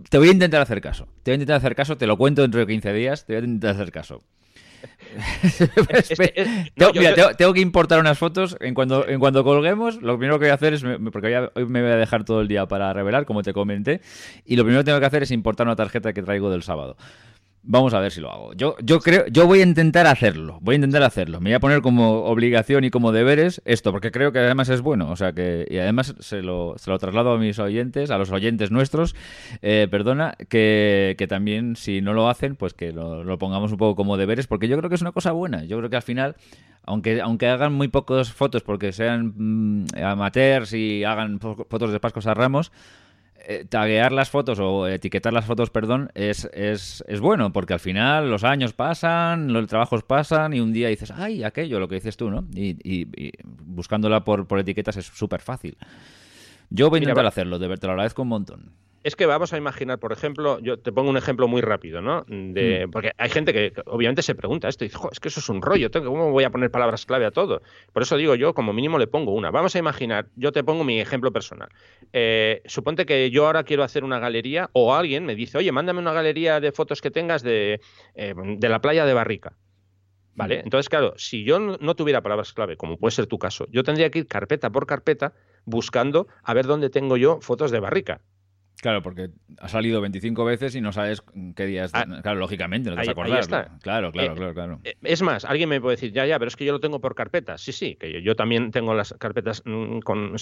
te 0.09 0.19
voy 0.19 0.29
a 0.29 0.33
intentar 0.33 0.61
hacer 0.61 0.81
caso. 0.81 1.07
Te 1.23 1.31
voy 1.31 1.33
a 1.33 1.35
intentar 1.35 1.57
hacer 1.57 1.75
caso, 1.75 1.97
te 1.97 2.07
lo 2.07 2.17
cuento 2.17 2.43
dentro 2.43 2.61
de 2.61 2.67
15 2.67 2.93
días, 2.93 3.27
te 3.27 3.35
voy 3.35 3.43
a 3.43 3.45
intentar 3.45 3.75
hacer 3.75 3.91
caso. 3.91 4.23
Tengo, 7.37 7.53
que 7.53 7.61
importar 7.61 8.01
unas 8.01 8.19
fotos 8.19 8.57
en 8.61 8.75
cuando, 8.75 9.07
en 9.09 9.19
cuando 9.19 9.45
colguemos. 9.45 10.01
Lo 10.03 10.19
primero 10.19 10.39
que 10.39 10.47
voy 10.47 10.51
a 10.51 10.55
hacer 10.55 10.75
es, 10.75 10.85
porque 11.13 11.51
hoy 11.55 11.67
me 11.67 11.83
voy 11.83 11.91
a 11.91 11.97
dejar 11.97 12.25
todo 12.25 12.41
el 12.41 12.49
día 12.49 12.67
para 12.67 12.93
revelar, 12.93 13.25
como 13.25 13.43
te 13.43 13.53
comenté, 13.53 14.01
y 14.45 14.57
lo 14.57 14.65
primero 14.65 14.83
que 14.83 14.87
tengo 14.87 15.01
que 15.01 15.07
hacer 15.07 15.23
es 15.23 15.31
importar 15.31 15.67
una 15.67 15.77
tarjeta 15.77 16.13
que 16.13 16.23
traigo 16.23 16.51
del 16.51 16.63
sábado. 16.63 16.97
Vamos 17.63 17.93
a 17.93 18.01
ver 18.01 18.13
si 18.13 18.21
lo 18.21 18.31
hago. 18.31 18.55
Yo, 18.55 18.77
yo 18.83 19.01
creo, 19.01 19.27
yo 19.27 19.47
voy 19.47 19.61
a 19.61 19.63
intentar 19.63 20.07
hacerlo. 20.07 20.59
Voy 20.63 20.75
a 20.75 20.77
intentar 20.77 21.03
hacerlo. 21.03 21.41
Me 21.41 21.51
voy 21.51 21.55
a 21.55 21.61
poner 21.61 21.83
como 21.83 22.25
obligación 22.25 22.85
y 22.85 22.91
como 22.91 23.13
deberes 23.13 23.61
esto, 23.65 23.93
porque 23.93 24.11
creo 24.11 24.33
que 24.33 24.39
además 24.39 24.69
es 24.69 24.81
bueno. 24.81 25.11
O 25.11 25.17
sea 25.17 25.33
que, 25.33 25.67
y 25.69 25.77
además 25.79 26.15
se 26.21 26.43
lo, 26.43 26.75
se 26.79 26.91
lo 26.91 26.99
traslado 26.99 27.33
a 27.33 27.39
mis 27.39 27.59
oyentes, 27.59 28.11
a 28.11 28.19
los 28.19 28.31
oyentes 28.31 28.71
nuestros, 28.71 29.15
eh, 29.61 29.89
perdona, 29.91 30.35
que, 30.49 31.15
que, 31.19 31.27
también 31.27 31.77
si 31.77 32.01
no 32.01 32.15
lo 32.15 32.31
hacen, 32.31 32.57
pues 32.57 32.75
que 32.75 32.93
lo, 32.93 33.39
pongamos 33.39 33.73
un 33.73 33.79
poco 33.79 33.97
como 33.97 34.17
deberes, 34.17 34.47
porque 34.47 34.69
yo 34.69 34.79
creo 34.79 34.89
que 34.89 34.97
es 34.97 35.03
una 35.03 35.13
cosa 35.13 35.33
buena. 35.33 35.65
Yo 35.65 35.77
creo 35.79 35.91
que 35.91 35.97
al 35.97 36.03
final, 36.03 36.37
aunque, 36.85 37.21
aunque 37.21 37.49
hagan 37.49 37.75
muy 37.75 37.89
pocas 37.89 38.33
fotos 38.33 38.63
porque 38.63 38.93
sean 38.93 39.35
mm, 39.37 39.87
amateurs 40.03 40.73
y 40.73 41.05
hagan 41.05 41.41
fotos 41.41 41.93
de 41.93 42.01
Pascos 42.01 42.27
a 42.27 42.35
Ramos, 42.35 42.73
eh, 43.47 43.65
taguear 43.69 44.13
las 44.13 44.31
fotos 44.31 44.59
o 44.61 44.87
etiquetar 44.89 45.33
las 45.33 45.45
fotos, 45.45 45.71
perdón, 45.71 46.11
es, 46.15 46.49
es, 46.53 47.05
es, 47.07 47.21
bueno, 47.21 47.53
porque 47.53 47.75
al 47.75 47.81
final 47.81 48.31
los 48.31 48.45
años 48.45 48.73
pasan, 48.73 49.53
los 49.53 49.67
trabajos 49.67 50.03
pasan 50.03 50.53
y 50.55 50.61
un 50.61 50.73
día 50.73 50.89
dices, 50.89 51.11
ay, 51.11 51.45
aquello, 51.45 51.79
lo 51.81 51.89
que 51.89 51.97
dices 51.97 52.17
tú, 52.17 52.31
¿no? 52.31 52.45
Y, 52.55 52.77
y, 52.83 53.33
buscándola 53.45 54.25
por, 54.25 54.47
por 54.47 54.59
etiquetas 54.59 54.97
es 54.97 55.07
súper 55.07 55.41
fácil. 55.41 55.77
Yo 56.71 56.91
voy 56.91 56.99
a 56.99 57.03
intentar 57.03 57.27
hacerlo, 57.27 57.59
de 57.59 57.69
verdad, 57.69 57.81
te 57.81 57.87
lo 57.87 57.93
agradezco 57.93 58.23
un 58.23 58.29
montón 58.29 58.73
es 59.09 59.17
que 59.17 59.27
vamos 59.27 59.53
a 59.53 59.59
imaginar, 59.59 59.99
por 59.99 60.13
ejemplo, 60.13 60.61
yo 60.61 60.79
te 60.79 60.93
pongo 60.93 61.11
un 61.11 61.17
ejemplo 61.17 61.49
muy 61.49 61.61
rápido, 61.61 62.01
¿no? 62.01 62.25
De, 62.29 62.87
mm. 62.87 62.91
Porque 62.91 63.13
hay 63.19 63.31
gente 63.31 63.53
que 63.53 63.73
obviamente 63.87 64.23
se 64.23 64.35
pregunta 64.35 64.69
esto 64.69 64.85
y 64.85 64.89
dice, 64.89 64.99
es 65.11 65.21
que 65.21 65.29
eso 65.29 65.41
es 65.41 65.49
un 65.49 65.61
rollo, 65.63 65.91
¿cómo 65.91 66.31
voy 66.31 66.45
a 66.45 66.51
poner 66.51 66.71
palabras 66.71 67.07
clave 67.07 67.27
a 67.27 67.31
todo? 67.31 67.63
Por 67.93 68.03
eso 68.03 68.17
digo 68.17 68.35
yo, 68.35 68.55
como 68.55 68.73
mínimo 68.73 68.99
le 68.99 69.07
pongo 69.07 69.33
una. 69.33 69.51
Vamos 69.51 69.75
a 69.75 69.79
imaginar, 69.79 70.29
yo 70.37 70.53
te 70.53 70.63
pongo 70.63 70.85
mi 70.85 71.01
ejemplo 71.01 71.33
personal. 71.33 71.69
Eh, 72.13 72.63
suponte 72.67 73.07
que 73.07 73.31
yo 73.31 73.47
ahora 73.47 73.65
quiero 73.65 73.83
hacer 73.83 74.05
una 74.05 74.19
galería 74.19 74.71
o 74.73 74.95
alguien 74.95 75.25
me 75.25 75.35
dice, 75.35 75.59
oye, 75.59 75.73
mándame 75.73 76.01
una 76.01 76.13
galería 76.13 76.61
de 76.61 76.73
fotos 76.73 77.01
que 77.01 77.11
tengas 77.11 77.43
de, 77.43 77.81
eh, 78.15 78.35
de 78.37 78.69
la 78.69 78.81
playa 78.81 79.05
de 79.05 79.15
Barrica. 79.15 79.57
¿Vale? 80.39 80.59
Mm. 80.59 80.65
Entonces, 80.65 80.89
claro, 80.89 81.15
si 81.17 81.43
yo 81.43 81.59
no 81.59 81.95
tuviera 81.97 82.23
palabras 82.23 82.53
clave, 82.53 82.77
como 82.77 82.97
puede 82.97 83.11
ser 83.11 83.27
tu 83.27 83.39
caso, 83.39 83.67
yo 83.71 83.83
tendría 83.83 84.09
que 84.11 84.21
ir 84.21 84.27
carpeta 84.29 84.71
por 84.71 84.87
carpeta 84.87 85.33
buscando 85.65 86.29
a 86.45 86.55
ver 86.55 86.67
dónde 86.67 86.91
tengo 86.91 87.17
yo 87.17 87.41
fotos 87.41 87.73
de 87.73 87.81
Barrica. 87.81 88.21
Claro, 88.81 89.03
porque 89.03 89.31
ha 89.59 89.69
salido 89.69 90.01
25 90.01 90.45
veces 90.45 90.77
y 90.77 90.81
no 90.81 90.93
sabes 90.93 91.23
qué 91.57 91.67
días. 91.67 91.91
Ah, 91.95 92.07
claro, 92.23 92.39
lógicamente, 92.39 92.91
no 92.91 92.95
te 92.95 93.01
vas 93.01 93.09
a 93.09 93.11
acordar. 93.11 93.45
Claro, 93.83 94.13
claro, 94.13 94.33
eh, 94.33 94.37
claro, 94.37 94.55
claro. 94.55 94.81
Eh, 94.85 94.95
es 95.03 95.21
más, 95.23 95.45
alguien 95.45 95.69
me 95.69 95.81
puede 95.81 95.97
decir, 95.97 96.13
ya, 96.13 96.27
ya, 96.27 96.39
pero 96.39 96.49
es 96.49 96.55
que 96.55 96.65
yo 96.65 96.73
lo 96.73 96.79
tengo 96.79 97.01
por 97.01 97.17
carpetas. 97.17 97.61
Sí, 97.61 97.73
sí, 97.73 97.97
que 97.97 98.23
yo, 98.23 98.37
también 98.37 98.71
tengo 98.71 98.95
las 98.95 99.15
carpetas 99.15 99.63
mm, 99.65 99.99
con, 100.01 100.37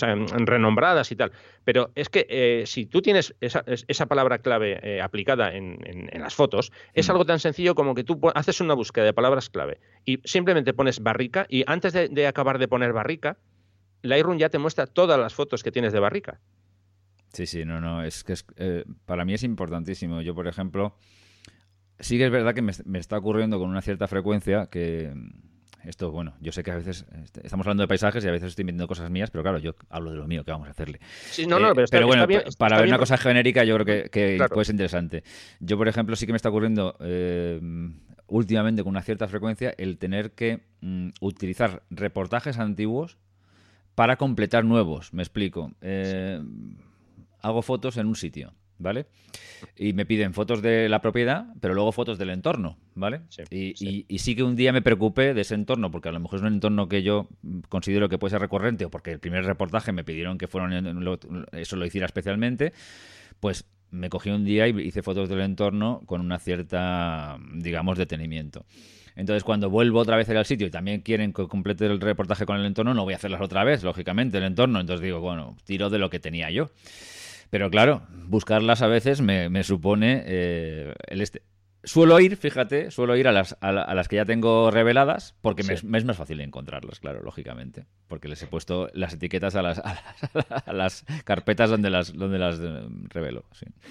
renombradas 0.46 1.10
y 1.12 1.16
tal. 1.16 1.32
Pero 1.64 1.92
es 1.94 2.10
que 2.10 2.26
eh, 2.28 2.64
si 2.66 2.84
tú 2.84 3.00
tienes 3.00 3.34
esa, 3.40 3.64
esa 3.66 4.04
palabra 4.04 4.38
clave 4.38 5.00
aplicada 5.00 5.54
en, 5.54 5.78
las 6.12 6.34
fotos, 6.34 6.72
es 6.92 7.08
mm. 7.08 7.10
algo 7.12 7.24
tan 7.24 7.38
sencillo 7.38 7.74
como 7.74 7.94
que 7.94 8.04
tú 8.04 8.20
haces 8.34 8.60
una 8.60 8.74
búsqueda 8.74 9.06
de 9.06 9.14
palabras 9.14 9.48
clave 9.48 9.80
y 10.04 10.20
simplemente 10.24 10.74
pones 10.74 11.00
barrica 11.00 11.46
y 11.48 11.64
antes 11.66 11.94
de, 11.94 12.08
de 12.08 12.26
acabar 12.26 12.58
de 12.58 12.68
poner 12.68 12.92
barrica, 12.92 13.38
Lightroom 14.02 14.38
ya 14.38 14.50
te 14.50 14.58
muestra 14.58 14.86
todas 14.86 15.18
las 15.18 15.34
fotos 15.34 15.62
que 15.62 15.72
tienes 15.72 15.92
de 15.92 16.00
barrica. 16.00 16.40
Sí, 17.32 17.46
sí, 17.46 17.64
no, 17.64 17.80
no, 17.80 18.02
es 18.02 18.24
que 18.24 18.32
es, 18.32 18.46
eh, 18.56 18.84
para 19.04 19.24
mí 19.24 19.34
es 19.34 19.42
importantísimo. 19.42 20.22
Yo, 20.22 20.34
por 20.34 20.46
ejemplo, 20.48 20.96
sí 21.98 22.18
que 22.18 22.26
es 22.26 22.30
verdad 22.30 22.54
que 22.54 22.62
me, 22.62 22.98
está 22.98 23.18
ocurriendo 23.18 23.58
con 23.58 23.68
una 23.68 23.82
cierta 23.82 24.06
frecuencia 24.08 24.68
que 24.70 25.12
esto, 25.84 26.10
bueno, 26.10 26.34
yo 26.40 26.50
sé 26.50 26.64
que 26.64 26.72
a 26.72 26.76
veces 26.76 27.06
estamos 27.42 27.64
hablando 27.64 27.82
de 27.82 27.88
paisajes 27.88 28.24
y 28.24 28.28
a 28.28 28.32
veces 28.32 28.48
estoy 28.50 28.64
viendo 28.64 28.88
cosas 28.88 29.08
mías, 29.08 29.30
pero 29.30 29.42
claro, 29.42 29.58
yo 29.58 29.76
hablo 29.88 30.10
de 30.10 30.16
lo 30.16 30.26
mío, 30.26 30.42
¿qué 30.44 30.50
vamos 30.50 30.66
a 30.66 30.72
hacerle? 30.72 30.98
Sí, 31.30 31.46
no, 31.46 31.60
no, 31.60 31.74
pero, 31.74 31.86
eh, 32.02 32.04
bueno, 32.04 32.26
para 32.58 32.78
ver 32.78 32.88
una 32.88 32.98
cosa 32.98 33.16
genérica 33.16 33.62
yo 33.64 33.78
creo 33.78 34.10
que, 34.10 34.46
puede 34.52 34.64
ser 34.64 34.74
interesante. 34.74 35.22
Yo, 35.60 35.76
por 35.76 35.88
ejemplo, 35.88 36.16
sí 36.16 36.26
que 36.26 36.32
me 36.32 36.36
está 36.36 36.48
ocurriendo 36.48 36.96
eh, 37.00 37.60
últimamente 38.26 38.82
con 38.82 38.90
una 38.90 39.02
cierta 39.02 39.28
frecuencia 39.28 39.74
el 39.78 39.98
tener 39.98 40.32
que 40.32 40.64
mm, 40.80 41.10
utilizar 41.20 41.82
reportajes 41.90 42.58
antiguos 42.58 43.18
para 43.94 44.16
completar 44.16 44.64
nuevos, 44.64 45.14
me 45.14 45.22
explico. 45.22 45.72
Eh, 45.80 46.40
hago 47.46 47.62
fotos 47.62 47.96
en 47.96 48.06
un 48.06 48.16
sitio, 48.16 48.52
¿vale? 48.78 49.06
Y 49.76 49.92
me 49.92 50.04
piden 50.04 50.34
fotos 50.34 50.62
de 50.62 50.88
la 50.88 51.00
propiedad, 51.00 51.46
pero 51.60 51.74
luego 51.74 51.92
fotos 51.92 52.18
del 52.18 52.30
entorno, 52.30 52.76
¿vale? 52.94 53.20
y, 53.50 53.74
sí. 53.76 54.04
Y, 54.08 54.18
sí 54.18 54.34
que 54.34 54.42
un 54.42 54.56
día 54.56 54.72
me 54.72 54.82
preocupé 54.82 55.32
de 55.32 55.42
ese 55.42 55.54
entorno, 55.54 55.90
porque 55.90 56.08
a 56.08 56.12
lo 56.12 56.20
mejor 56.20 56.38
es 56.38 56.42
un 56.42 56.52
entorno 56.54 56.88
que 56.88 57.02
yo 57.02 57.28
considero 57.68 58.08
que 58.08 58.18
puede 58.18 58.32
ser 58.32 58.40
recurrente, 58.40 58.84
o 58.84 58.90
porque 58.90 59.12
el 59.12 59.20
primer 59.20 59.44
reportaje 59.44 59.92
me 59.92 60.04
pidieron 60.04 60.38
que 60.38 60.48
fueron 60.48 61.06
eso 61.52 61.76
lo 61.76 61.86
hiciera 61.86 62.06
especialmente, 62.06 62.72
pues 63.40 63.64
me 63.90 64.10
cogí 64.10 64.30
un 64.30 64.44
día 64.44 64.66
y 64.66 64.78
hice 64.80 65.02
fotos 65.02 65.28
del 65.28 65.40
entorno 65.40 66.02
con 66.06 66.20
una 66.20 66.38
cierta, 66.38 67.38
digamos, 67.54 67.96
detenimiento. 67.96 68.66
Entonces, 69.14 69.44
cuando 69.44 69.70
vuelvo 69.70 70.00
otra 70.00 70.16
vez 70.16 70.28
al 70.28 70.44
sitio 70.44 70.66
y 70.66 70.70
también 70.70 71.00
quieren 71.00 71.32
que 71.32 71.48
complete 71.48 71.86
el 71.86 72.00
reportaje 72.00 72.44
con 72.44 72.58
el 72.58 72.66
entorno, 72.66 72.92
no 72.92 73.04
voy 73.04 73.14
a 73.14 73.16
hacerlas 73.16 73.40
otra 73.40 73.64
vez, 73.64 73.82
lógicamente, 73.82 74.36
el 74.36 74.44
entorno. 74.44 74.78
Entonces 74.78 75.02
digo, 75.02 75.20
bueno, 75.20 75.56
tiro 75.64 75.88
de 75.88 75.98
lo 75.98 76.10
que 76.10 76.20
tenía 76.20 76.50
yo. 76.50 76.70
Pero 77.50 77.70
claro, 77.70 78.02
buscarlas 78.26 78.82
a 78.82 78.86
veces 78.86 79.20
me, 79.20 79.48
me 79.48 79.64
supone 79.64 80.22
eh, 80.26 80.94
el 81.08 81.20
este. 81.20 81.42
Suelo 81.86 82.18
ir, 82.18 82.36
fíjate, 82.36 82.90
suelo 82.90 83.16
ir 83.16 83.28
a 83.28 83.32
las, 83.32 83.56
a, 83.60 83.70
las 83.70 84.08
que 84.08 84.16
ya 84.16 84.24
tengo 84.24 84.72
reveladas 84.72 85.36
porque 85.40 85.62
me, 85.62 85.74
es 85.74 85.84
más 85.84 86.16
fácil 86.16 86.40
encontrarlas, 86.40 86.98
claro, 86.98 87.22
lógicamente. 87.22 87.86
Porque 88.08 88.26
les 88.26 88.42
he 88.42 88.48
puesto 88.48 88.88
las 88.92 89.14
etiquetas 89.14 89.54
a 89.54 89.62
las, 89.62 89.78
a 89.78 90.72
las, 90.72 91.04
carpetas 91.22 91.70
donde 91.70 91.90
las, 91.90 92.12
donde 92.12 92.40
las 92.40 92.58
eh, 92.58 92.88
revelo. 93.10 93.44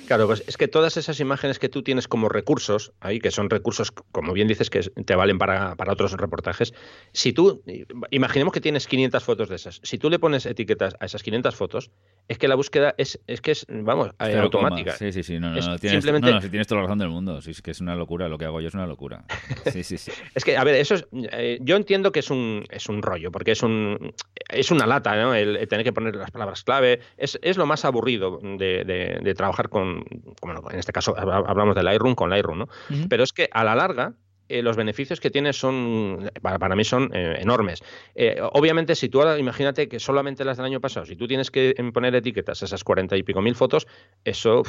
Claro, 0.07 0.27
pues 0.27 0.43
es 0.45 0.57
que 0.57 0.67
todas 0.67 0.97
esas 0.97 1.21
imágenes 1.21 1.57
que 1.57 1.69
tú 1.69 1.83
tienes 1.83 2.09
como 2.09 2.27
recursos, 2.27 2.91
ahí, 2.99 3.21
que 3.21 3.31
son 3.31 3.49
recursos, 3.49 3.93
como 3.93 4.33
bien 4.33 4.49
dices, 4.49 4.69
que 4.69 4.81
te 4.81 5.15
valen 5.15 5.37
para, 5.37 5.77
para 5.77 5.93
otros 5.93 6.11
reportajes, 6.11 6.73
si 7.13 7.31
tú, 7.31 7.63
imaginemos 8.11 8.53
que 8.53 8.59
tienes 8.59 8.87
500 8.87 9.23
fotos 9.23 9.47
de 9.47 9.55
esas, 9.55 9.79
si 9.83 9.97
tú 9.97 10.09
le 10.09 10.19
pones 10.19 10.45
etiquetas 10.45 10.97
a 10.99 11.05
esas 11.05 11.23
500 11.23 11.55
fotos, 11.55 11.91
es 12.27 12.37
que 12.37 12.47
la 12.47 12.55
búsqueda 12.55 12.95
es, 12.97 13.19
es 13.27 13.41
que 13.41 13.51
es, 13.51 13.65
vamos, 13.69 14.11
automática. 14.19 14.93
Sí, 14.93 15.11
sí, 15.11 15.23
sí, 15.23 15.39
no, 15.39 15.51
no, 15.51 15.77
tienes, 15.77 16.03
simplemente... 16.03 16.31
no, 16.31 16.41
si 16.41 16.49
tienes 16.49 16.67
toda 16.67 16.81
la 16.81 16.87
razón 16.87 16.99
del 16.99 17.09
mundo, 17.09 17.41
sí, 17.41 17.51
es 17.51 17.61
que 17.61 17.71
es 17.71 17.81
una 17.81 17.95
locura, 17.95 18.27
lo 18.27 18.37
que 18.37 18.45
hago 18.45 18.61
yo 18.61 18.67
es 18.67 18.73
una 18.73 18.87
locura. 18.87 19.25
Sí, 19.71 19.83
sí, 19.83 19.97
sí. 19.97 20.11
es 20.35 20.43
que, 20.43 20.57
a 20.57 20.63
ver, 20.63 20.75
eso 20.75 20.95
es, 20.95 21.07
eh, 21.11 21.59
yo 21.61 21.75
entiendo 21.75 22.11
que 22.11 22.19
es 22.19 22.29
un, 22.29 22.63
es 22.69 22.89
un 22.89 23.01
rollo, 23.01 23.31
porque 23.31 23.51
es 23.51 23.63
un 23.63 24.13
es 24.49 24.71
una 24.71 24.85
lata, 24.85 25.15
¿no? 25.15 25.33
El, 25.33 25.67
tener 25.67 25.83
que 25.83 25.93
poner 25.93 26.15
las 26.15 26.31
palabras 26.31 26.63
clave. 26.63 26.99
Es, 27.17 27.39
es 27.41 27.57
lo 27.57 27.65
más 27.65 27.85
aburrido 27.85 28.39
de, 28.41 28.83
de, 29.21 29.33
trabajar 29.35 29.69
con, 29.69 30.05
bueno, 30.41 30.63
en 30.71 30.79
este 30.79 30.93
caso 30.93 31.15
hablamos 31.17 31.75
del 31.75 31.85
Lightroom 31.85 32.15
con 32.15 32.29
Lightroom, 32.29 32.59
¿no? 32.59 32.69
Pero 33.09 33.23
es 33.23 33.33
que 33.33 33.49
a 33.51 33.63
la 33.63 33.75
larga, 33.75 34.13
eh, 34.47 34.61
los 34.61 34.77
beneficios 34.77 35.19
que 35.19 35.29
tiene 35.29 35.53
son, 35.53 36.29
para, 36.41 36.75
mí 36.75 36.83
son 36.83 37.09
eh, 37.13 37.37
enormes. 37.39 37.83
Eh, 38.13 38.39
obviamente, 38.53 38.95
si 38.95 39.09
tú 39.09 39.21
ahora, 39.21 39.39
imagínate 39.39 39.87
que 39.87 39.99
solamente 39.99 40.45
las 40.45 40.57
del 40.57 40.67
año 40.67 40.81
pasado, 40.81 41.05
si 41.05 41.15
tú 41.15 41.27
tienes 41.27 41.51
que 41.51 41.73
poner 41.93 42.15
etiquetas 42.15 42.61
a 42.61 42.65
esas 42.65 42.83
cuarenta 42.83 43.17
y 43.17 43.23
pico 43.23 43.41
mil 43.41 43.55
fotos, 43.55 43.87
eso 44.23 44.63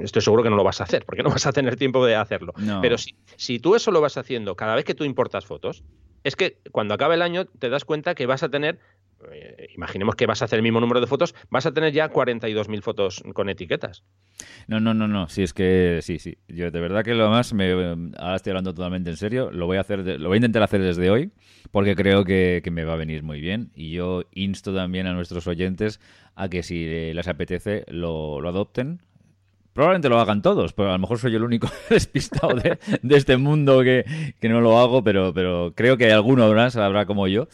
estoy 0.00 0.22
seguro 0.22 0.42
que 0.42 0.50
no 0.50 0.56
lo 0.56 0.64
vas 0.64 0.80
a 0.80 0.84
hacer, 0.84 1.04
porque 1.04 1.22
no 1.22 1.30
vas 1.30 1.46
a 1.46 1.52
tener 1.52 1.76
tiempo 1.76 2.04
de 2.04 2.16
hacerlo. 2.16 2.52
Pero 2.82 2.98
si, 2.98 3.14
si 3.36 3.58
tú 3.58 3.74
eso 3.74 3.90
lo 3.90 4.00
vas 4.00 4.16
haciendo 4.16 4.56
cada 4.56 4.74
vez 4.74 4.84
que 4.84 4.94
tú 4.94 5.04
importas 5.04 5.46
fotos, 5.46 5.84
es 6.24 6.34
que 6.34 6.58
cuando 6.72 6.94
acabe 6.94 7.14
el 7.14 7.22
año 7.22 7.44
te 7.44 7.68
das 7.68 7.84
cuenta 7.84 8.16
que 8.16 8.26
vas 8.26 8.42
a 8.42 8.48
tener 8.48 8.80
eh, 9.32 9.68
imaginemos 9.74 10.14
que 10.14 10.26
vas 10.26 10.42
a 10.42 10.44
hacer 10.44 10.58
el 10.58 10.62
mismo 10.62 10.80
número 10.80 11.00
de 11.00 11.06
fotos, 11.06 11.34
vas 11.50 11.66
a 11.66 11.72
tener 11.72 11.92
ya 11.92 12.10
42.000 12.10 12.82
fotos 12.82 13.22
con 13.34 13.48
etiquetas. 13.48 14.04
No, 14.66 14.80
no, 14.80 14.94
no, 14.94 15.08
no. 15.08 15.28
Sí, 15.28 15.42
es 15.42 15.52
que 15.52 16.00
sí, 16.02 16.18
sí. 16.18 16.38
Yo 16.48 16.70
de 16.70 16.80
verdad 16.80 17.04
que 17.04 17.14
lo 17.14 17.30
más, 17.30 17.52
me, 17.54 17.72
ahora 18.16 18.36
estoy 18.36 18.50
hablando 18.50 18.74
totalmente 18.74 19.10
en 19.10 19.16
serio, 19.16 19.50
lo 19.50 19.66
voy 19.66 19.78
a 19.78 19.80
hacer, 19.80 20.00
lo 20.20 20.28
voy 20.28 20.36
a 20.36 20.38
intentar 20.38 20.62
hacer 20.62 20.82
desde 20.82 21.10
hoy 21.10 21.32
porque 21.70 21.96
creo 21.96 22.24
que, 22.24 22.62
me 22.70 22.84
va 22.84 22.94
a 22.94 22.96
venir 22.96 23.22
muy 23.22 23.40
bien 23.40 23.70
y 23.74 23.92
yo 23.92 24.24
insto 24.32 24.74
también 24.74 25.06
a 25.06 25.12
nuestros 25.12 25.46
oyentes 25.46 26.00
a 26.34 26.48
que 26.48 26.62
si 26.62 27.12
les 27.12 27.28
apetece 27.28 27.84
lo, 27.88 28.46
adopten, 28.46 29.00
Probablemente 29.72 30.08
lo 30.08 30.18
hagan 30.18 30.40
todos, 30.40 30.72
pero 30.72 30.88
a 30.88 30.92
lo 30.92 30.98
mejor 30.98 31.18
soy 31.18 31.34
el 31.34 31.42
único 31.42 31.68
despistado 31.90 32.54
de, 32.54 32.78
este 33.10 33.36
mundo 33.36 33.82
que, 33.82 34.06
no 34.40 34.62
lo 34.62 34.78
hago, 34.78 35.04
pero, 35.04 35.34
pero 35.34 35.74
creo 35.76 35.98
que 35.98 36.10
alguno 36.10 36.50
más 36.54 36.76
habrá 36.76 37.04
como 37.04 37.28
yo. 37.28 37.46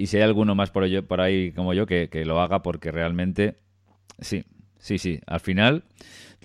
Y 0.00 0.06
si 0.06 0.16
hay 0.16 0.22
alguno 0.22 0.54
más 0.54 0.70
por, 0.70 1.04
por 1.04 1.20
ahí 1.20 1.52
como 1.52 1.74
yo, 1.74 1.84
que, 1.84 2.08
lo 2.24 2.40
haga 2.40 2.62
porque 2.62 2.90
realmente, 2.90 3.58
sí, 4.18 4.46
sí, 4.78 4.96
sí, 4.96 5.20
al 5.26 5.40
final 5.40 5.84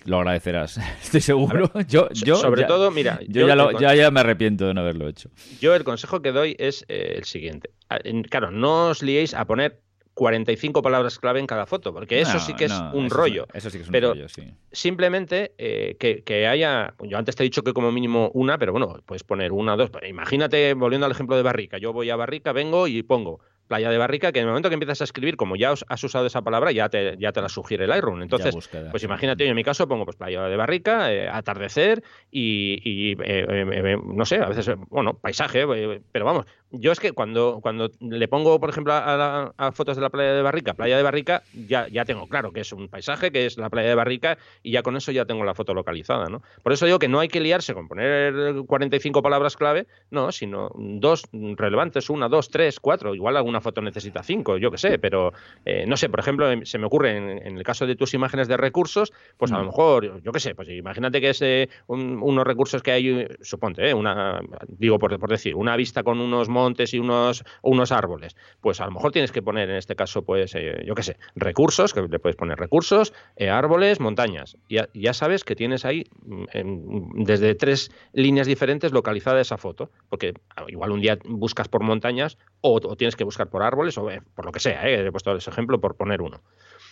lo 0.04 0.18
agradecerás, 0.18 0.76
estoy 1.02 1.22
seguro. 1.22 1.72
yo, 1.88 2.10
yo, 2.10 2.36
sobre 2.36 2.64
todo, 2.64 2.90
mira, 2.90 3.18
yo, 3.26 3.48
ya, 3.80 3.94
ya, 3.94 4.10
me 4.10 4.20
arrepiento 4.20 4.66
de 4.66 4.74
no 4.74 4.82
haberlo 4.82 5.08
hecho. 5.08 5.30
Yo 5.58 5.74
el 5.74 5.84
consejo 5.84 6.20
que 6.20 6.32
doy 6.32 6.54
es 6.58 6.84
eh, 6.88 7.14
el 7.16 7.24
siguiente. 7.24 7.70
Ah, 7.88 7.98
claro, 8.28 8.50
no 8.50 8.88
os 8.88 9.02
liéis 9.02 9.32
a 9.32 9.46
poner 9.46 9.80
45 10.16 10.80
palabras 10.80 11.18
clave 11.18 11.40
en 11.40 11.46
cada 11.46 11.66
foto, 11.66 11.92
porque 11.92 12.22
eso 12.22 12.40
sí 12.40 12.54
que 12.54 12.64
es 12.64 12.72
un 12.94 13.10
rollo. 13.10 13.46
eso 13.52 13.68
sí 13.68 13.76
que 13.76 13.82
es 13.82 13.88
un 13.88 13.92
pero 13.92 14.08
rollo, 14.08 14.30
sí. 14.30 14.50
Simplemente 14.72 15.52
eh, 15.58 15.96
que, 15.98 16.46
haya, 16.46 16.94
yo 17.02 17.18
antes 17.18 17.36
te 17.36 17.42
he 17.42 17.44
dicho 17.44 17.62
que 17.62 17.74
como 17.74 17.92
mínimo 17.92 18.30
una, 18.32 18.56
pero 18.56 18.72
bueno, 18.72 18.98
puedes 19.04 19.24
poner 19.24 19.52
una, 19.52 19.76
dos. 19.76 19.90
Imagínate, 20.08 20.72
volviendo 20.72 21.04
al 21.04 21.12
ejemplo 21.12 21.36
de 21.36 21.42
Barrica, 21.42 21.76
yo 21.76 21.92
voy 21.92 22.08
a 22.08 22.16
Barrica, 22.16 22.52
vengo 22.52 22.88
y 22.88 23.02
pongo 23.02 23.40
Playa 23.66 23.90
de 23.90 23.98
Barrica, 23.98 24.32
que 24.32 24.38
en 24.38 24.44
el 24.44 24.48
momento 24.48 24.68
que 24.68 24.74
empiezas 24.74 25.00
a 25.00 25.04
escribir, 25.04 25.36
como 25.36 25.56
ya 25.56 25.74
has 25.88 26.04
usado 26.04 26.26
esa 26.26 26.42
palabra, 26.42 26.72
ya 26.72 26.88
te, 26.88 27.16
ya 27.18 27.32
te 27.32 27.42
la 27.42 27.48
sugiere 27.48 27.84
el 27.84 27.90
Lightroom. 27.90 28.22
Entonces, 28.22 28.54
pues 28.90 29.02
imagínate, 29.02 29.44
yo 29.44 29.50
en 29.50 29.56
mi 29.56 29.64
caso 29.64 29.88
pongo 29.88 30.04
pues 30.04 30.16
Playa 30.16 30.42
de 30.42 30.56
Barrica, 30.56 31.12
eh, 31.12 31.28
atardecer 31.28 32.02
y, 32.30 33.12
eh, 33.12 33.16
eh, 33.22 33.96
no 34.04 34.24
sé, 34.24 34.36
a 34.36 34.48
veces, 34.48 34.70
bueno, 34.88 35.14
paisaje, 35.14 35.66
pero 36.12 36.24
vamos, 36.24 36.46
yo 36.70 36.92
es 36.92 37.00
que 37.00 37.12
cuando, 37.12 37.60
cuando 37.62 37.90
le 38.00 38.28
pongo, 38.28 38.58
por 38.60 38.70
ejemplo, 38.70 38.92
a, 38.94 39.72
fotos 39.72 39.96
de 39.96 40.02
la 40.02 40.10
playa 40.10 40.32
de 40.32 40.42
Barrica, 40.42 40.74
playa 40.74 40.96
de 40.96 41.02
Barrica, 41.02 41.42
ya, 41.68 41.88
ya 41.88 42.04
tengo 42.04 42.28
claro 42.28 42.52
que 42.52 42.60
es 42.60 42.72
un 42.72 42.88
paisaje, 42.88 43.30
que 43.30 43.46
es 43.46 43.56
la 43.56 43.70
playa 43.70 43.88
de 43.88 43.94
Barrica, 43.94 44.38
y 44.62 44.72
ya 44.72 44.82
con 44.82 44.96
eso 44.96 45.12
ya 45.12 45.24
tengo 45.24 45.44
la 45.44 45.54
foto 45.54 45.74
localizada, 45.74 46.26
¿no? 46.26 46.42
Por 46.62 46.72
eso 46.72 46.86
digo 46.86 46.98
que 46.98 47.08
no 47.08 47.20
hay 47.20 47.28
que 47.28 47.40
liarse 47.40 47.74
con 47.74 47.88
poner 47.88 48.54
45 48.66 49.22
palabras 49.22 49.56
clave, 49.56 49.86
no, 50.10 50.32
sino 50.32 50.70
dos 50.74 51.24
relevantes, 51.32 52.10
una, 52.10 52.28
dos, 52.28 52.48
tres, 52.50 52.80
cuatro, 52.80 53.14
igual 53.14 53.36
alguna 53.36 53.55
foto 53.60 53.80
necesita 53.82 54.22
cinco, 54.22 54.58
yo 54.58 54.70
qué 54.70 54.78
sé, 54.78 54.98
pero 54.98 55.32
eh, 55.64 55.84
no 55.86 55.96
sé, 55.96 56.08
por 56.08 56.20
ejemplo, 56.20 56.50
em, 56.50 56.64
se 56.64 56.78
me 56.78 56.86
ocurre 56.86 57.16
en, 57.16 57.56
el 57.56 57.62
caso 57.62 57.86
de 57.86 57.96
tus 57.96 58.14
imágenes 58.14 58.48
de 58.48 58.56
recursos, 58.56 59.12
pues 59.36 59.52
a 59.52 59.58
lo 59.58 59.64
mm. 59.64 59.66
mejor, 59.66 60.22
yo 60.22 60.32
qué 60.32 60.40
sé, 60.40 60.54
pues 60.54 60.68
imagínate 60.68 61.20
que 61.20 61.30
es 61.30 61.42
eh, 61.42 61.68
unos 61.86 62.46
recursos 62.46 62.82
que 62.82 62.92
hay, 62.92 63.28
suponte, 63.40 63.90
eh, 63.90 63.94
una, 63.94 64.40
digo 64.68 64.98
por, 64.98 65.18
por 65.18 65.30
decir, 65.30 65.54
una 65.54 65.76
vista 65.76 66.02
con 66.02 66.20
unos 66.20 66.48
montes 66.48 66.94
y 66.94 66.98
unos, 66.98 67.44
unos 67.62 67.92
árboles, 67.92 68.36
pues 68.60 68.80
a 68.80 68.86
lo 68.86 68.92
mejor 68.92 69.12
tienes 69.12 69.32
que 69.32 69.42
poner 69.42 69.70
en 69.70 69.76
este 69.76 69.96
caso, 69.96 70.22
pues, 70.22 70.54
yo 70.84 70.94
qué 70.94 71.02
sé, 71.02 71.16
recursos, 71.34 71.92
que 71.92 72.02
le 72.02 72.18
puedes 72.18 72.36
poner 72.36 72.58
recursos, 72.58 73.12
árboles, 73.38 74.00
montañas. 74.00 74.56
Ya, 74.68 74.88
ya 74.94 75.12
sabes 75.12 75.44
que 75.44 75.56
tienes 75.56 75.84
ahí 75.84 76.04
mm, 76.24 77.24
desde 77.24 77.54
tres 77.54 77.90
líneas 78.12 78.46
diferentes 78.46 78.92
localizada 78.92 79.40
esa 79.40 79.56
foto, 79.56 79.90
porque 80.08 80.34
ah, 80.56 80.64
igual 80.68 80.92
un 80.92 81.00
día 81.00 81.18
buscas 81.24 81.68
por 81.68 81.82
montañas 81.82 82.38
o, 82.60 82.74
o 82.82 82.96
tienes 82.96 83.16
que 83.16 83.24
buscar 83.24 83.45
por 83.46 83.62
árboles 83.62 83.96
o 83.98 84.10
eh, 84.10 84.20
por 84.34 84.44
lo 84.44 84.52
que 84.52 84.60
sea, 84.60 84.88
eh, 84.88 85.06
he 85.06 85.10
puesto 85.10 85.34
ese 85.36 85.50
ejemplo 85.50 85.80
por 85.80 85.96
poner 85.96 86.22
uno. 86.22 86.40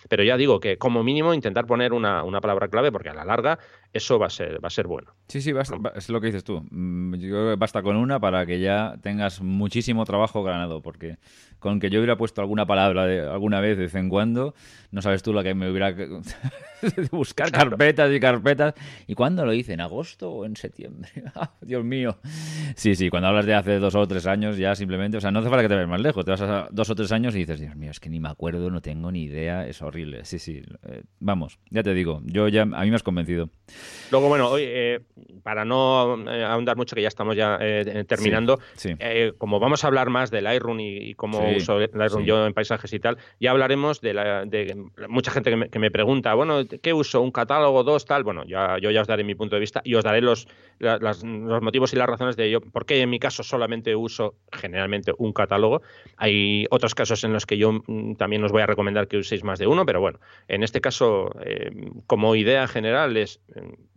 Pero 0.09 0.23
ya 0.23 0.37
digo 0.37 0.61
que 0.61 0.77
como 0.77 1.03
mínimo 1.03 1.33
intentar 1.33 1.67
poner 1.67 1.93
una, 1.93 2.23
una, 2.25 2.41
palabra 2.41 2.69
clave 2.69 2.93
porque 2.93 3.09
a 3.09 3.15
la 3.15 3.25
larga 3.25 3.59
eso 3.95 4.19
va 4.19 4.27
a 4.27 4.31
ser, 4.31 4.63
va 4.63 4.67
a 4.67 4.71
ser 4.71 4.89
bueno. 4.89 5.13
Sí, 5.29 5.41
sí, 5.41 5.53
es 5.95 6.09
lo 6.11 6.21
que 6.21 6.27
dices 6.27 6.43
tú. 6.43 6.67
Mm, 6.71 7.15
yo 7.15 7.29
creo 7.31 7.51
que 7.51 7.57
basta 7.57 7.81
con 7.81 7.97
una 7.97 8.19
para 8.19 8.45
que 8.45 8.59
ya 8.59 8.97
tengas 9.01 9.41
muchísimo 9.41 10.05
trabajo 10.05 10.43
ganado 10.43 10.83
porque 10.83 11.17
con 11.61 11.81
que 11.81 11.89
yo 11.89 12.01
hubiera 12.01 12.17
puesto 12.17 12.43
alguna 12.43 12.67
palabra 12.67 13.07
de, 13.07 13.21
alguna 13.21 13.61
vez 13.61 13.79
de 13.79 13.85
vez 13.85 13.95
en 13.95 14.11
cuando, 14.11 14.55
no 14.91 15.01
sabes 15.01 15.23
tú 15.23 15.33
la 15.33 15.43
que 15.43 15.55
me 15.55 15.71
hubiera 15.71 15.95
buscar 17.11 17.51
carpetas 17.51 18.13
y 18.13 18.21
carpetas. 18.21 18.75
¿Y 19.07 19.15
cuándo 19.15 19.47
lo 19.47 19.55
hice? 19.55 19.73
¿En 19.73 19.81
agosto 19.81 20.31
o 20.31 20.45
en 20.45 20.57
septiembre? 20.57 21.11
Ah, 21.37 21.51
Dios 21.63 21.85
mío. 21.85 22.19
Sí, 22.77 22.95
sí, 22.95 23.11
cuando 23.11 23.29
hablas 23.29 23.47
de 23.47 23.55
hace 23.55 23.79
dos 23.81 23.95
o 23.97 24.07
tres 24.07 24.27
años 24.27 24.57
ya 24.57 24.77
simplemente, 24.77 25.17
o 25.17 25.21
sea, 25.21 25.33
no 25.33 25.41
hace 25.41 25.49
falta 25.49 25.63
que 25.63 25.69
te 25.69 25.75
vayas 25.75 25.89
más 25.89 26.01
lejos, 26.01 26.25
te 26.25 26.31
vas 26.31 26.41
a 26.43 26.69
dos 26.71 26.91
o 26.91 26.95
tres 26.95 27.11
años 27.11 27.35
y 27.35 27.39
dices, 27.39 27.59
Dios 27.59 27.75
mío, 27.75 27.91
es 27.91 27.99
que 27.99 28.09
ni 28.09 28.21
me 28.21 28.29
acuerdo, 28.29 28.71
no 28.71 28.81
tengo 28.81 29.11
ni 29.11 29.25
idea, 29.25 29.67
es 29.67 29.83
horrible. 29.83 30.25
Sí, 30.25 30.39
sí, 30.39 30.63
eh, 30.85 31.03
vamos, 31.19 31.59
ya 31.71 31.83
te 31.83 31.93
digo, 31.93 32.23
yo 32.25 32.47
ya, 32.49 32.63
a 32.63 32.67
mí 32.67 32.91
me 32.91 32.95
has 32.95 33.03
convencido. 33.03 33.51
Luego, 34.11 34.29
bueno, 34.29 34.49
hoy, 34.49 34.63
eh, 34.65 35.01
para 35.43 35.65
no 35.65 36.31
eh, 36.31 36.45
ahondar 36.45 36.77
mucho, 36.77 36.95
que 36.95 37.03
ya 37.03 37.09
estamos 37.09 37.37
ya 37.37 37.59
terminando, 38.07 38.61
como 39.39 39.59
vamos 39.59 39.85
a 39.85 39.87
hablar 39.87 40.11
más 40.11 40.31
del 40.31 40.45
Lightroom 40.45 40.81
y, 40.81 41.15
cómo 41.15 41.41
uso 41.57 41.79
Lightroom 41.79 42.25
yo 42.25 42.47
en 42.47 42.55
paisajes 42.55 42.93
y 42.93 43.01
tal, 43.01 43.19
ya 43.41 43.51
hablaremos 43.51 44.01
de, 44.01 44.15
la, 44.15 44.45
de 44.45 44.77
mucha 45.09 45.31
gente 45.31 45.51
que 45.51 45.57
me, 45.57 45.69
que 45.69 45.79
me 45.79 45.91
pregunta, 45.91 46.35
bueno, 46.35 46.63
¿qué 46.83 46.93
uso? 46.93 47.21
¿Un 47.21 47.31
catálogo? 47.31 47.83
¿Dos? 47.83 48.05
Tal. 48.05 48.25
Bueno, 48.25 48.45
ya, 48.47 48.79
yo 48.79 48.91
ya 48.91 49.01
os 49.01 49.07
daré 49.07 49.25
mi 49.25 49.35
punto 49.35 49.57
de 49.57 49.61
vista 49.61 49.81
y 49.85 49.95
os 49.95 50.05
daré 50.05 50.21
los, 50.21 50.49
los 50.79 51.23
motivos 51.63 51.93
y 51.93 51.97
las 51.97 52.09
razones 52.09 52.37
de 52.37 52.47
ello. 52.47 52.61
¿Por 52.61 52.87
qué 52.87 53.01
en 53.01 53.11
mi 53.11 53.19
caso 53.19 53.43
solamente 53.43 53.95
uso 53.95 54.35
generalmente 54.53 55.13
un 55.19 55.33
catálogo? 55.33 55.83
Hay 56.17 56.67
otros 56.71 56.95
casos 56.95 57.25
en 57.25 57.33
los 57.33 57.47
que 57.47 57.59
yo 57.59 57.73
mm, 57.87 58.15
también 58.15 58.45
os 58.45 58.53
voy 58.53 58.63
a 58.63 58.67
recomendar 58.67 59.09
que 59.09 59.19
uséis 59.19 59.45
más 59.45 59.59
de 59.59 59.67
uno, 59.67 59.85
pero 59.85 60.01
bueno, 60.01 60.21
en 60.49 60.63
este 60.63 60.81
caso, 60.81 61.31
eh, 61.45 61.71
como 62.07 62.35
idea 62.35 62.67
general 62.67 63.17
es, 63.17 63.41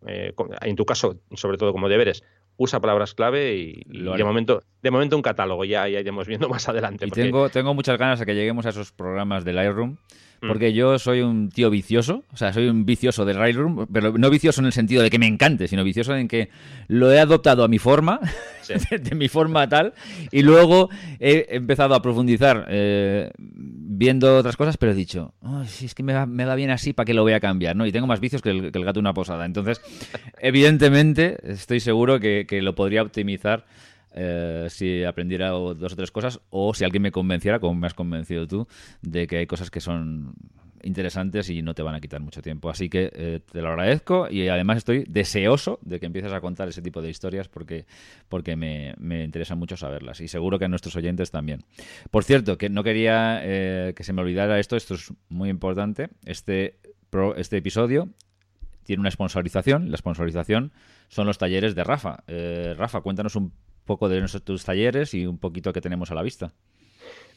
eh, 0.05 0.33
en 0.61 0.75
tu 0.75 0.85
caso, 0.85 1.19
sobre 1.35 1.57
todo 1.57 1.71
como 1.71 1.89
deberes, 1.89 2.23
usa 2.57 2.79
palabras 2.79 3.13
clave 3.13 3.55
y, 3.55 3.83
de 3.87 4.23
momento 4.23 4.63
de 4.81 4.91
momento 4.91 5.15
un 5.15 5.21
catálogo 5.21 5.63
ya, 5.63 5.87
ya 5.87 5.99
iremos 5.99 6.27
viendo 6.27 6.49
más 6.49 6.67
adelante. 6.67 7.05
Y 7.05 7.11
tengo, 7.11 7.49
tengo 7.49 7.73
muchas 7.73 7.97
ganas 7.97 8.19
de 8.19 8.25
que 8.25 8.35
lleguemos 8.35 8.65
a 8.65 8.69
esos 8.69 8.91
programas 8.91 9.45
de 9.45 9.53
Lightroom 9.53 9.97
Mm. 10.41 10.47
porque 10.47 10.73
yo 10.73 10.99
soy 10.99 11.21
un 11.21 11.49
tío 11.49 11.69
vicioso, 11.69 12.23
o 12.31 12.37
sea, 12.37 12.53
soy 12.53 12.67
un 12.67 12.85
vicioso 12.85 13.25
del 13.25 13.37
Lightroom, 13.37 13.87
pero 13.91 14.17
no 14.17 14.29
vicioso 14.29 14.61
en 14.61 14.67
el 14.67 14.73
sentido 14.73 15.01
de 15.01 15.09
que 15.09 15.17
me 15.17 15.25
encante, 15.25 15.67
sino 15.67 15.83
vicioso 15.83 16.15
en 16.15 16.27
que 16.27 16.49
lo 16.87 17.11
he 17.11 17.19
adoptado 17.19 17.63
a 17.63 17.67
mi 17.67 17.79
forma, 17.79 18.19
de, 18.91 19.15
mi 19.15 19.29
forma 19.29 19.67
tal, 19.67 19.93
y 20.31 20.43
luego 20.43 20.89
he 21.19 21.47
empezado 21.49 21.95
a 21.95 22.01
profundizar 22.01 22.67
eh, 22.69 23.31
viendo 23.37 24.37
otras 24.37 24.57
cosas, 24.57 24.77
pero 24.77 24.91
he 24.91 24.95
dicho, 24.95 25.33
si 25.65 25.87
es 25.87 25.95
que 25.95 26.03
me 26.03 26.13
va, 26.13 26.55
bien 26.55 26.69
así, 26.69 26.93
¿para 26.93 27.05
qué 27.05 27.15
lo 27.15 27.23
voy 27.23 27.33
a 27.33 27.39
cambiar? 27.39 27.75
¿no? 27.75 27.87
Y 27.87 27.91
tengo 27.91 28.05
más 28.05 28.19
vicios 28.19 28.41
que 28.43 28.51
el, 28.51 28.71
gato 28.71 28.93
de 28.93 28.99
una 28.99 29.13
posada. 29.13 29.45
Entonces, 29.45 29.81
evidentemente, 30.39 31.37
estoy 31.43 31.79
seguro 31.79 32.19
que, 32.19 32.45
que 32.47 32.61
lo 32.61 32.75
podría 32.75 33.01
optimizar 33.01 33.65
eh, 34.11 34.67
si 34.69 35.03
aprendiera 35.03 35.49
dos 35.49 35.93
o 35.93 35.95
tres 35.95 36.11
cosas 36.11 36.39
o 36.49 36.73
si 36.73 36.83
alguien 36.83 37.03
me 37.03 37.11
convenciera, 37.11 37.59
como 37.59 37.75
me 37.75 37.87
has 37.87 37.93
convencido 37.93 38.47
tú, 38.47 38.67
de 39.01 39.27
que 39.27 39.37
hay 39.37 39.47
cosas 39.47 39.69
que 39.69 39.79
son 39.79 40.33
interesantes 40.83 41.49
y 41.49 41.61
no 41.61 41.73
te 41.73 41.83
van 41.83 41.95
a 41.95 42.01
quitar 42.01 42.21
mucho 42.21 42.41
tiempo. 42.41 42.69
Así 42.69 42.89
que 42.89 43.11
eh, 43.13 43.41
te 43.51 43.61
lo 43.61 43.69
agradezco 43.69 44.27
y 44.29 44.47
además 44.47 44.77
estoy 44.77 45.05
deseoso 45.07 45.79
de 45.81 45.99
que 45.99 46.05
empieces 46.05 46.31
a 46.33 46.41
contar 46.41 46.67
ese 46.67 46.81
tipo 46.81 47.01
de 47.01 47.09
historias 47.09 47.47
porque, 47.47 47.85
porque 48.29 48.55
me, 48.55 48.93
me 48.97 49.23
interesa 49.23 49.55
mucho 49.55 49.77
saberlas 49.77 50.21
y 50.21 50.27
seguro 50.27 50.59
que 50.59 50.65
a 50.65 50.67
nuestros 50.67 50.95
oyentes 50.95 51.31
también. 51.31 51.63
Por 52.09 52.23
cierto, 52.23 52.57
que 52.57 52.69
no 52.69 52.83
quería 52.83 53.41
eh, 53.43 53.93
que 53.95 54.03
se 54.03 54.13
me 54.13 54.21
olvidara 54.21 54.59
esto, 54.59 54.75
esto 54.75 54.95
es 54.95 55.13
muy 55.29 55.49
importante. 55.49 56.09
Este, 56.25 56.79
este 57.37 57.57
episodio 57.57 58.09
tiene 58.83 59.01
una 59.01 59.11
sponsorización. 59.11 59.91
La 59.91 59.97
sponsorización 59.97 60.71
son 61.09 61.27
los 61.27 61.37
talleres 61.37 61.75
de 61.75 61.83
Rafa. 61.83 62.23
Rafa, 62.77 63.01
cuéntanos 63.01 63.35
un 63.35 63.51
poco 63.87 64.07
de 64.09 64.19
nuestros 64.19 64.63
talleres 64.63 65.15
y 65.15 65.25
un 65.25 65.39
poquito 65.39 65.73
que 65.73 65.81
tenemos 65.81 66.11
a 66.11 66.15
la 66.15 66.21
vista. 66.21 66.53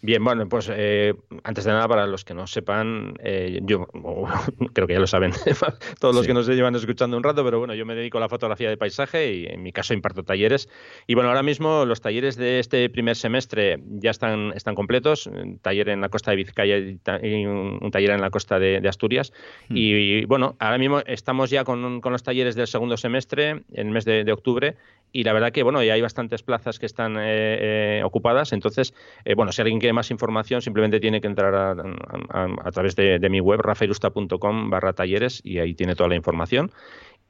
Bien, 0.02 0.24
bueno, 0.24 0.48
pues 0.48 0.70
eh, 0.72 1.14
antes 1.44 1.64
de 1.64 1.72
nada, 1.72 1.86
para 1.86 2.06
los 2.06 2.24
que 2.24 2.32
no 2.32 2.46
sepan, 2.46 3.14
eh, 3.22 3.60
yo 3.62 3.86
creo 4.72 4.86
que 4.86 4.94
ya 4.94 5.00
lo 5.00 5.06
saben 5.06 5.32
todos 6.00 6.14
los 6.14 6.26
que 6.26 6.32
nos 6.32 6.46
llevan 6.46 6.74
escuchando 6.74 7.18
un 7.18 7.22
rato, 7.22 7.44
pero 7.44 7.58
bueno, 7.58 7.74
yo 7.74 7.84
me 7.84 7.94
dedico 7.94 8.16
a 8.16 8.20
la 8.22 8.28
fotografía 8.30 8.70
de 8.70 8.78
paisaje 8.78 9.34
y 9.34 9.46
en 9.46 9.62
mi 9.62 9.72
caso 9.72 9.92
imparto 9.92 10.22
talleres. 10.22 10.70
Y 11.06 11.14
bueno, 11.14 11.28
ahora 11.28 11.42
mismo 11.42 11.84
los 11.84 12.00
talleres 12.00 12.36
de 12.36 12.60
este 12.60 12.88
primer 12.88 13.14
semestre 13.14 13.78
ya 13.88 14.10
están, 14.10 14.52
están 14.54 14.74
completos, 14.74 15.26
un 15.26 15.58
taller 15.58 15.90
en 15.90 16.00
la 16.00 16.08
costa 16.08 16.30
de 16.30 16.38
Vizcaya 16.38 16.78
y 16.78 17.46
un 17.46 17.90
taller 17.90 18.10
en 18.10 18.22
la 18.22 18.30
costa 18.30 18.58
de, 18.58 18.80
Asturias. 18.88 19.32
Hmm. 19.68 19.76
Y, 19.76 20.24
bueno, 20.24 20.56
ahora 20.58 20.78
mismo 20.78 21.00
estamos 21.06 21.50
ya 21.50 21.64
con, 21.64 22.00
con, 22.00 22.12
los 22.12 22.22
talleres 22.22 22.54
del 22.54 22.66
segundo 22.66 22.96
semestre, 22.96 23.50
en 23.50 23.64
el 23.72 23.90
mes 23.90 24.04
de, 24.04 24.30
octubre, 24.32 24.76
y 25.12 25.24
la 25.24 25.32
verdad 25.32 25.52
que 25.52 25.62
bueno, 25.62 25.82
ya 25.82 25.92
hay 25.94 26.00
bastantes 26.00 26.42
plazas 26.42 26.78
que 26.78 26.86
están 26.86 27.16
eh, 27.20 28.00
ocupadas, 28.04 28.52
entonces, 28.52 28.94
bueno, 29.36 29.52
si 29.52 29.60
alguien 29.60 29.78
quiere 29.78 29.89
más 29.92 30.10
información, 30.10 30.62
simplemente 30.62 31.00
tiene 31.00 31.20
que 31.20 31.26
entrar 31.26 31.54
a, 31.54 32.70
través 32.72 32.96
de, 32.96 33.28
mi 33.30 33.40
web, 33.40 33.60
rafaelusta.com 33.60 34.70
barra 34.70 34.92
talleres 34.92 35.40
y 35.44 35.58
ahí 35.58 35.74
tiene 35.74 35.94
toda 35.94 36.08
la 36.08 36.16
información. 36.16 36.70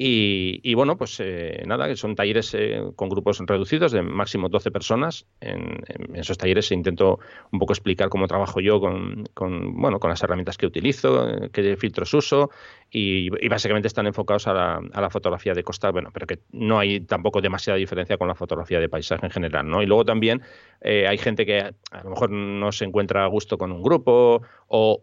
Y, 0.02 0.72
bueno, 0.72 0.96
pues 0.96 1.20
eh, 1.20 1.62
nada, 1.66 1.94
son 1.94 2.14
talleres 2.14 2.54
eh, 2.54 2.80
con 2.96 3.10
grupos 3.10 3.38
reducidos 3.46 3.92
de 3.92 4.00
máximo 4.00 4.48
12 4.48 4.70
personas. 4.70 5.26
En, 5.42 5.82
esos 6.14 6.38
talleres 6.38 6.72
intento 6.72 7.18
un 7.52 7.58
poco 7.58 7.74
explicar 7.74 8.08
cómo 8.08 8.26
trabajo 8.26 8.60
yo 8.60 8.80
con, 8.80 9.28
bueno, 9.74 10.00
con 10.00 10.08
las 10.08 10.22
herramientas 10.22 10.56
que 10.56 10.64
utilizo, 10.64 11.28
eh, 11.28 11.50
qué 11.52 11.76
filtros 11.76 12.14
uso 12.14 12.50
y, 12.90 13.30
básicamente 13.48 13.88
están 13.88 14.06
enfocados 14.06 14.46
a 14.46 14.80
la, 14.80 15.10
fotografía 15.10 15.54
de 15.54 15.62
costa, 15.62 15.90
bueno, 15.90 16.10
pero 16.12 16.26
que 16.26 16.38
no 16.52 16.78
hay 16.78 17.00
tampoco 17.00 17.40
demasiada 17.40 17.78
diferencia 17.78 18.16
con 18.16 18.28
la 18.28 18.34
fotografía 18.34 18.80
de 18.80 18.88
paisaje 18.88 19.26
en 19.26 19.32
general, 19.32 19.68
¿no? 19.68 19.82
Y 19.82 19.86
luego 19.86 20.04
también 20.04 20.42
hay 20.82 21.18
gente 21.18 21.44
que 21.44 21.60
a 21.60 22.02
lo 22.04 22.10
mejor 22.10 22.30
no 22.30 22.72
se 22.72 22.84
encuentra 22.84 23.24
a 23.24 23.26
gusto 23.26 23.58
con 23.58 23.70
un 23.70 23.82
grupo 23.82 24.42
o, 24.68 25.00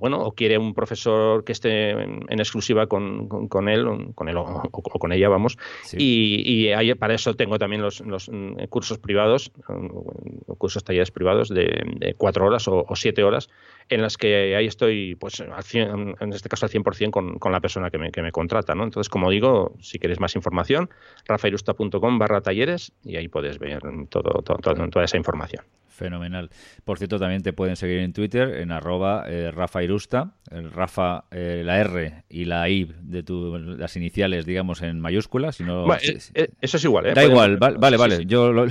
bueno, 0.00 0.18
o 0.20 0.32
quiere 0.32 0.58
un 0.58 0.74
profesor 0.74 1.44
que 1.44 1.52
esté 1.52 1.90
en, 1.90 2.26
exclusiva 2.28 2.86
con, 2.86 3.28
con, 3.48 3.68
él, 3.68 4.12
con 4.14 4.28
él 4.28 4.36
o, 4.36 4.62
con 4.72 5.12
ella, 5.12 5.28
vamos. 5.28 5.56
Y, 5.96 6.68
y 6.68 6.94
para 6.94 7.14
eso 7.14 7.34
tengo 7.34 7.58
también 7.58 7.82
los, 7.82 8.00
los 8.00 8.28
mm, 8.28 8.64
cursos 8.68 8.98
privados, 8.98 9.52
mm, 9.68 10.52
cursos 10.58 10.82
talleres 10.84 11.10
privados 11.10 11.48
de, 11.48 12.14
cuatro 12.18 12.46
horas 12.46 12.66
o, 12.68 12.84
siete 12.94 13.22
horas, 13.22 13.48
en 13.88 14.02
las 14.02 14.16
que 14.16 14.56
ahí 14.56 14.66
estoy, 14.66 15.14
pues, 15.14 15.40
en 15.40 16.32
este 16.32 16.48
caso 16.48 16.66
al 16.66 16.72
100% 16.72 17.15
con, 17.16 17.38
con 17.38 17.50
la 17.50 17.60
persona 17.60 17.88
que 17.90 17.96
me, 17.96 18.12
que 18.12 18.20
me 18.20 18.30
contrata, 18.30 18.74
¿no? 18.74 18.84
Entonces, 18.84 19.08
como 19.08 19.30
digo, 19.30 19.74
si 19.80 19.98
queréis 19.98 20.20
más 20.20 20.36
información, 20.36 20.90
rafairusta.com 21.24 22.18
barra 22.18 22.42
talleres 22.42 22.92
y 23.04 23.16
ahí 23.16 23.28
puedes 23.28 23.58
ver 23.58 23.80
todo, 24.10 24.42
toda 24.42 25.04
esa 25.04 25.16
información. 25.16 25.64
Fenomenal. 25.96 26.50
Por 26.84 26.98
cierto, 26.98 27.18
también 27.18 27.42
te 27.42 27.54
pueden 27.54 27.74
seguir 27.74 28.00
en 28.00 28.12
Twitter 28.12 28.56
en 28.58 28.70
arroba 28.70 29.24
eh, 29.28 29.50
Rafa 29.50 29.82
Irusta, 29.82 30.34
el 30.50 30.70
Rafa, 30.70 31.24
eh, 31.30 31.62
la 31.64 31.80
R 31.80 32.24
y 32.28 32.44
la 32.44 32.68
I 32.68 32.92
de 33.00 33.22
tu, 33.22 33.56
las 33.56 33.96
iniciales, 33.96 34.44
digamos, 34.44 34.82
en 34.82 35.00
mayúsculas. 35.00 35.56
Sino, 35.56 35.90
eh, 35.94 36.50
eso 36.60 36.76
es 36.76 36.84
igual, 36.84 37.06
¿eh? 37.06 37.14
Da 37.14 37.24
igual, 37.24 37.56
vale, 37.56 37.96
vale. 37.96 38.26
Yo 38.26 38.52
lo, 38.52 38.66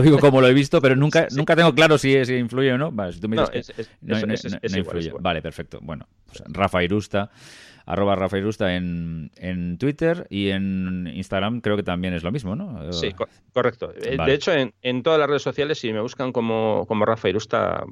digo 0.00 0.18
como 0.18 0.40
lo 0.40 0.48
he 0.48 0.54
visto, 0.54 0.80
pero 0.80 0.96
nunca, 0.96 1.26
nunca 1.36 1.54
tengo 1.54 1.74
claro 1.74 1.98
si, 1.98 2.16
influye 2.16 2.72
o 2.72 2.78
no. 2.78 2.90
Vale, 2.90 3.12
si 3.12 3.20
tú 3.20 3.28
me 3.28 3.36
dices 3.36 3.90
no, 4.00 4.78
influye. 4.78 5.12
Vale, 5.20 5.42
perfecto. 5.42 5.78
Bueno, 5.82 6.08
pues 6.26 6.42
Rafa 6.48 6.82
Irusta 6.82 7.30
arroba 7.86 8.16
Rafael 8.16 8.44
Rusta 8.44 8.74
en, 8.74 9.30
en 9.36 9.78
Twitter 9.78 10.26
y 10.30 10.50
en 10.50 11.10
Instagram 11.14 11.60
creo 11.60 11.76
que 11.76 11.82
también 11.82 12.14
es 12.14 12.22
lo 12.22 12.32
mismo, 12.32 12.56
¿no? 12.56 12.92
Sí, 12.92 13.14
correcto. 13.52 13.92
Eh, 13.96 14.16
de 14.24 14.34
hecho, 14.34 14.52
en, 14.52 14.72
en, 14.82 15.02
todas 15.02 15.18
las 15.18 15.28
redes 15.28 15.42
sociales, 15.42 15.78
si 15.78 15.92
me 15.92 16.00
buscan 16.00 16.32
como, 16.32 16.84
como 16.86 17.04
Rafael 17.04 17.36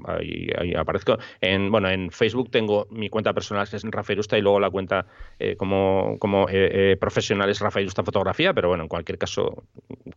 ahí, 0.07 0.75
aparezco. 0.77 1.19
En, 1.41 1.71
bueno, 1.71 1.89
en 1.89 2.11
Facebook 2.11 2.51
tengo 2.51 2.87
mi 2.91 3.09
cuenta 3.09 3.33
personal 3.33 3.69
que 3.69 3.77
es 3.77 3.85
Rafael 3.85 4.19
Rusta 4.19 4.39
y 4.39 4.43
luego 4.43 4.61
la 4.61 4.71
cuenta 4.71 5.07
eh, 5.39 5.57
como, 5.57 6.17
como 6.19 6.47
eh, 6.51 6.97
profesional 7.01 7.49
es 7.51 7.61
Rafael 7.61 7.87
Rusta 7.87 8.03
Fotografía, 8.03 8.55
pero 8.55 8.69
bueno, 8.69 8.85
en 8.85 8.89
cualquier 8.89 9.19
caso, 9.19 9.65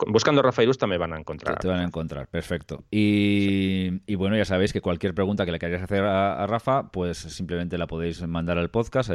buscando 0.08 0.42
Rafael 0.42 0.68
Rusta 0.68 0.88
me 0.88 0.98
van 0.98 1.14
a 1.14 1.20
encontrar. 1.20 1.60
Te, 1.60 1.68
van 1.68 1.80
a 1.80 1.84
encontrar, 1.84 2.28
perfecto. 2.28 2.84
Y, 2.92 4.02
y, 4.06 4.16
bueno, 4.16 4.38
ya 4.38 4.46
sabéis 4.46 4.74
que 4.74 4.82
cualquier 4.82 5.14
pregunta 5.14 5.46
que 5.46 5.52
le 5.52 5.60
queráis 5.60 5.82
hacer 5.82 6.04
a, 6.04 6.46
Rafa, 6.48 6.92
pues 6.92 7.18
simplemente 7.18 7.78
la 7.78 7.88
podéis 7.88 8.26
mandar 8.28 8.58
al 8.58 8.70
podcast 8.70 9.10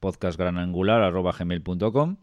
podcastgranangular.gmail.com 0.00 2.16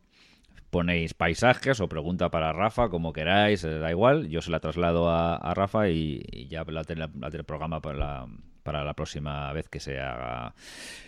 ponéis 0.75 1.13
paisajes 1.13 1.79
o 1.79 1.87
pregunta 1.87 2.29
para 2.29 2.51
Rafa, 2.51 2.89
como 2.89 3.13
queráis, 3.13 3.63
eh, 3.63 3.79
da 3.79 3.91
igual, 3.91 4.27
yo 4.27 4.41
se 4.41 4.51
la 4.51 4.59
traslado 4.59 5.09
a, 5.09 5.53
Rafa 5.53 5.87
y, 5.87 6.19
ya 6.49 6.65
la, 6.67 6.83
la, 6.83 7.09
la, 7.15 7.27
el 7.27 7.45
programa 7.45 7.79
para 7.79 7.97
la, 7.97 8.27
para 8.65 8.83
la 8.83 8.95
próxima 8.95 9.53
vez 9.53 9.69
que 9.69 9.79
se 9.79 9.99
haga 9.99 10.55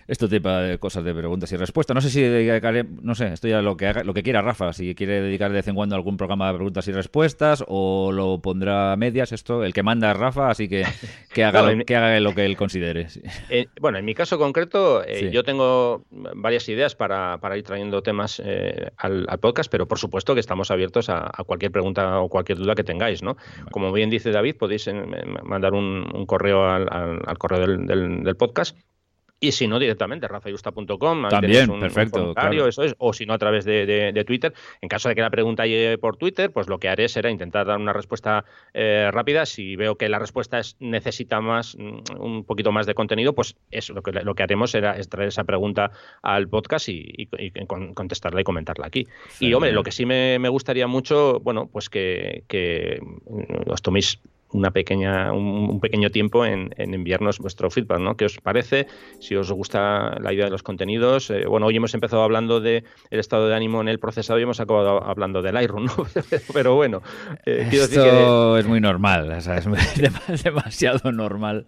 este 0.07 0.27
tipo 0.29 0.47
de 0.47 0.77
cosas 0.77 1.03
de 1.03 1.13
preguntas 1.13 1.51
y 1.51 1.57
respuestas. 1.57 1.95
No 1.95 2.01
sé 2.01 2.11
si 2.11 2.21
dedicaré, 2.21 2.85
no 3.01 3.15
sé, 3.15 3.33
esto 3.33 3.47
ya 3.47 3.61
lo 3.61 3.75
que 3.75 3.87
haga, 3.87 4.03
lo 4.03 4.13
que 4.13 4.23
quiera 4.23 4.41
Rafa, 4.43 4.71
si 4.73 4.93
quiere 4.93 5.21
dedicar 5.21 5.49
de 5.49 5.55
vez 5.55 5.67
en 5.67 5.75
cuando 5.75 5.95
algún 5.95 6.17
programa 6.17 6.47
de 6.47 6.53
preguntas 6.53 6.87
y 6.87 6.91
respuestas 6.91 7.65
o 7.67 8.11
lo 8.13 8.39
pondrá 8.39 8.93
a 8.93 8.95
medias, 8.95 9.31
esto, 9.31 9.63
el 9.63 9.73
que 9.73 9.81
manda 9.81 10.11
es 10.11 10.17
Rafa, 10.17 10.49
así 10.49 10.69
que 10.69 10.85
que 11.33 11.43
haga, 11.43 11.63
lo, 11.63 11.83
que 11.83 11.95
haga 11.95 12.19
lo 12.19 12.33
que 12.35 12.45
él 12.45 12.55
considere. 12.55 13.07
Eh, 13.49 13.65
bueno, 13.81 13.97
en 13.97 14.05
mi 14.05 14.13
caso 14.13 14.37
concreto, 14.37 15.03
eh, 15.03 15.31
yo 15.33 15.43
tengo 15.43 16.05
varias 16.11 16.69
ideas 16.69 16.95
para, 16.95 17.39
ir 17.57 17.63
trayendo 17.63 18.03
temas 18.03 18.39
eh, 18.45 18.91
al, 18.97 19.25
podcast, 19.41 19.69
pero 19.71 19.87
por 19.87 19.97
supuesto 19.97 20.35
que 20.35 20.39
estamos 20.39 20.69
abiertos 20.69 21.09
a, 21.09 21.31
cualquier 21.45 21.71
pregunta 21.71 22.19
o 22.19 22.29
cualquier 22.29 22.59
duda 22.59 22.75
que 22.75 22.83
tengáis, 22.83 23.23
¿no? 23.23 23.35
Como 23.71 23.91
bien 23.91 24.09
dice 24.09 24.31
David, 24.31 24.57
podéis 24.57 24.89
mandar 25.43 25.73
un, 25.73 26.25
correo 26.27 26.69
al, 26.69 26.87
al 26.91 27.37
correo 27.37 27.46
del, 27.53 28.23
del 28.23 28.35
podcast 28.35 28.77
y 29.39 29.51
si 29.51 29.67
no, 29.67 29.77
directamente, 29.77 30.27
rafayusta.com. 30.27 31.29
También, 31.29 31.69
un, 31.69 31.79
perfecto. 31.79 32.33
eso 32.67 32.83
es, 32.83 32.95
o 32.97 33.13
si 33.13 33.25
no, 33.27 33.33
a 33.33 33.37
través 33.37 33.65
de, 33.65 34.23
Twitter. 34.25 34.53
En 34.81 34.89
caso 34.89 35.09
de 35.09 35.15
que 35.15 35.21
la 35.21 35.29
pregunta 35.29 35.67
llegue 35.67 35.97
por 35.99 36.17
Twitter, 36.17 36.51
pues 36.51 36.67
lo 36.67 36.79
que 36.79 36.89
haré 36.89 37.07
será 37.07 37.29
intentar 37.29 37.67
dar 37.67 37.77
una 37.77 37.93
respuesta 37.93 38.45
eh, 38.73 39.09
rápida. 39.11 39.45
Si 39.45 39.75
veo 39.75 39.95
que 39.95 40.09
la 40.09 40.17
respuesta 40.17 40.57
es, 40.57 40.75
necesita 40.79 41.39
más, 41.39 41.77
mm, 41.77 42.19
un 42.19 42.43
poquito 42.45 42.71
más 42.71 42.87
de 42.87 42.95
contenido, 42.95 43.33
pues 43.33 43.55
eso, 43.69 43.93
lo 43.93 44.01
que, 44.01 44.11
lo 44.11 44.33
que 44.33 44.41
haremos 44.41 44.71
será 44.71 44.99
traer 45.07 45.27
esa 45.27 45.43
pregunta 45.43 45.91
al 46.23 46.47
podcast 46.49 46.89
y, 46.89 47.27
contestarla 47.93 48.41
y 48.41 48.43
comentarla 48.43 48.87
aquí. 48.87 49.07
Y, 49.39 49.53
hombre, 49.53 49.71
lo 49.71 49.83
que 49.83 49.91
sí 49.91 50.05
me, 50.05 50.49
gustaría 50.49 50.87
mucho, 50.87 51.39
bueno, 51.41 51.69
pues 51.71 51.89
que, 51.89 52.43
que 52.47 52.99
os 53.67 53.81
toméis 53.83 54.19
una 54.51 54.71
pequeña, 54.71 55.33
un, 55.33 55.79
pequeño 55.79 56.09
tiempo 56.09 56.45
en, 56.45 56.73
enviarnos 56.77 57.39
vuestro 57.39 57.69
feedback, 57.69 57.99
¿no? 57.99 58.15
¿Qué 58.15 58.25
os 58.25 58.37
parece? 58.39 58.87
Si 59.19 59.35
os 59.35 59.51
gusta 59.51 60.17
la 60.21 60.33
idea 60.33 60.45
de 60.45 60.51
los 60.51 60.63
contenidos. 60.63 61.29
Eh, 61.29 61.45
bueno, 61.47 61.67
hoy 61.67 61.75
hemos 61.75 61.93
empezado 61.93 62.23
hablando 62.23 62.61
del 62.61 62.83
el 63.09 63.19
estado 63.19 63.47
de 63.47 63.55
ánimo 63.55 63.81
en 63.81 63.87
el 63.87 63.99
procesado 63.99 64.39
y 64.39 64.43
hemos 64.43 64.59
acabado 64.59 65.03
hablando 65.03 65.41
del 65.41 65.55
Lightroom, 65.55 65.85
¿no? 65.85 65.93
Pero 66.53 66.75
bueno, 66.75 67.01
eh, 67.45 67.67
Esto 67.71 68.57
es 68.57 68.65
muy 68.65 68.79
normal, 68.79 69.31
o 69.31 69.41
sea, 69.41 69.57
es 69.57 69.65
demasiado 70.43 71.11
normal 71.11 71.65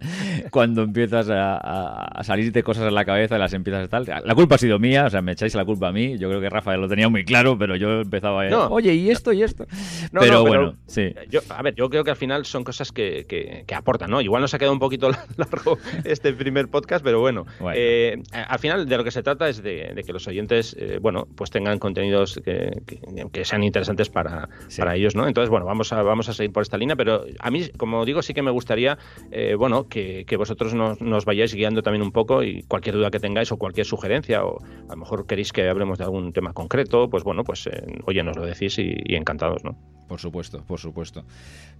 cuando 0.50 0.82
empiezas 0.82 1.28
a, 1.30 2.20
salirte 2.22 2.62
cosas 2.62 2.86
en 2.86 2.94
la 2.94 3.04
cabeza 3.04 3.36
y 3.36 3.38
las 3.38 3.52
empiezas 3.52 3.84
a 3.84 3.88
tal. 3.88 4.06
La 4.24 4.34
culpa 4.34 4.54
ha 4.54 4.58
sido 4.58 4.78
mía, 4.78 5.06
o 5.06 5.10
sea, 5.10 5.22
me 5.22 5.32
echáis 5.32 5.54
la 5.54 5.64
culpa 5.64 5.88
a 5.88 5.92
mí. 5.92 6.18
Yo 6.18 6.28
creo 6.28 6.40
que 6.40 6.48
Rafael 6.48 6.80
lo 6.80 6.88
tenía 6.88 7.08
muy 7.08 7.24
claro, 7.24 7.58
pero 7.58 7.76
yo 7.76 8.00
empezaba 8.00 8.44
a... 8.44 8.68
Oye, 8.68 8.94
¿y 8.94 9.10
esto 9.10 9.32
y 9.32 9.42
esto? 9.42 9.66
pero, 10.12 10.44
bueno, 10.44 10.74
sí. 10.86 11.14
Yo, 11.28 11.40
a 11.48 11.62
ver, 11.62 11.74
yo 11.74 11.88
creo 11.90 12.04
que 12.04 12.10
al 12.10 12.16
final 12.16 12.44
son 12.44 12.64
cosas 12.70 12.92
que, 12.92 13.26
que, 13.26 13.74
aportan, 13.74 14.10
¿no? 14.10 14.20
Igual 14.20 14.42
nos 14.42 14.54
ha 14.54 14.58
quedado 14.58 14.72
un 14.72 14.78
poquito 14.78 15.10
largo 15.36 15.76
este 16.04 16.32
primer 16.32 16.68
podcast, 16.68 17.02
pero 17.02 17.18
bueno, 17.18 17.44
eh, 17.74 18.22
al 18.32 18.60
final 18.60 18.88
de 18.88 18.96
lo 18.96 19.02
que 19.02 19.10
se 19.10 19.24
trata 19.24 19.48
es 19.48 19.60
de, 19.60 20.00
que 20.06 20.12
los 20.12 20.28
oyentes, 20.28 20.76
eh, 20.78 21.00
bueno, 21.02 21.26
pues 21.34 21.50
tengan 21.50 21.80
contenidos 21.80 22.40
que, 22.44 23.44
sean 23.44 23.64
interesantes 23.64 24.08
para, 24.08 24.48
para, 24.78 24.94
ellos, 24.94 25.16
¿no? 25.16 25.26
Entonces, 25.26 25.50
bueno, 25.50 25.66
vamos 25.66 25.92
a, 25.92 26.02
vamos 26.02 26.28
a 26.28 26.32
seguir 26.32 26.52
por 26.52 26.62
esta 26.62 26.78
línea, 26.78 26.94
pero 26.94 27.24
a 27.40 27.50
mí, 27.50 27.68
como 27.76 28.04
digo, 28.04 28.22
sí 28.22 28.34
que 28.34 28.42
me 28.42 28.52
gustaría, 28.52 28.98
eh, 29.32 29.56
bueno, 29.56 29.88
que, 29.88 30.24
vosotros 30.38 30.72
nos, 30.72 31.00
nos, 31.00 31.24
vayáis 31.24 31.52
guiando 31.52 31.82
también 31.82 32.02
un 32.02 32.12
poco 32.12 32.44
y 32.44 32.62
cualquier 32.68 32.94
duda 32.94 33.10
que 33.10 33.18
tengáis 33.18 33.50
o 33.50 33.56
cualquier 33.56 33.84
sugerencia 33.84 34.44
o 34.44 34.62
a 34.62 34.92
lo 34.92 34.96
mejor 34.96 35.26
queréis 35.26 35.52
que 35.52 35.68
hablemos 35.68 35.98
de 35.98 36.04
algún 36.04 36.32
tema 36.32 36.52
concreto, 36.52 37.10
pues 37.10 37.24
bueno, 37.24 37.42
pues 37.42 37.68
oye, 38.04 38.22
nos 38.22 38.36
lo 38.36 38.46
decís 38.46 38.78
y, 38.78 38.94
y 39.04 39.16
encantados, 39.16 39.64
¿no? 39.64 39.76
Por 40.10 40.18
supuesto, 40.18 40.64
por 40.66 40.80
supuesto. 40.80 41.22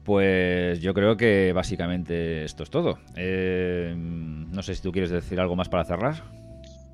Pues 0.05 0.81
yo 0.81 0.95
creo 0.95 1.16
que 1.16 1.53
básicamente 1.53 2.45
esto 2.45 2.62
es 2.62 2.70
todo. 2.70 3.01
Eh, 3.16 3.93
no 3.97 4.62
sé 4.62 4.76
si 4.76 4.83
tú 4.83 4.93
quieres 4.93 5.11
decir 5.11 5.41
algo 5.41 5.57
más 5.57 5.68
para 5.68 5.85
cerrar. 5.85 6.22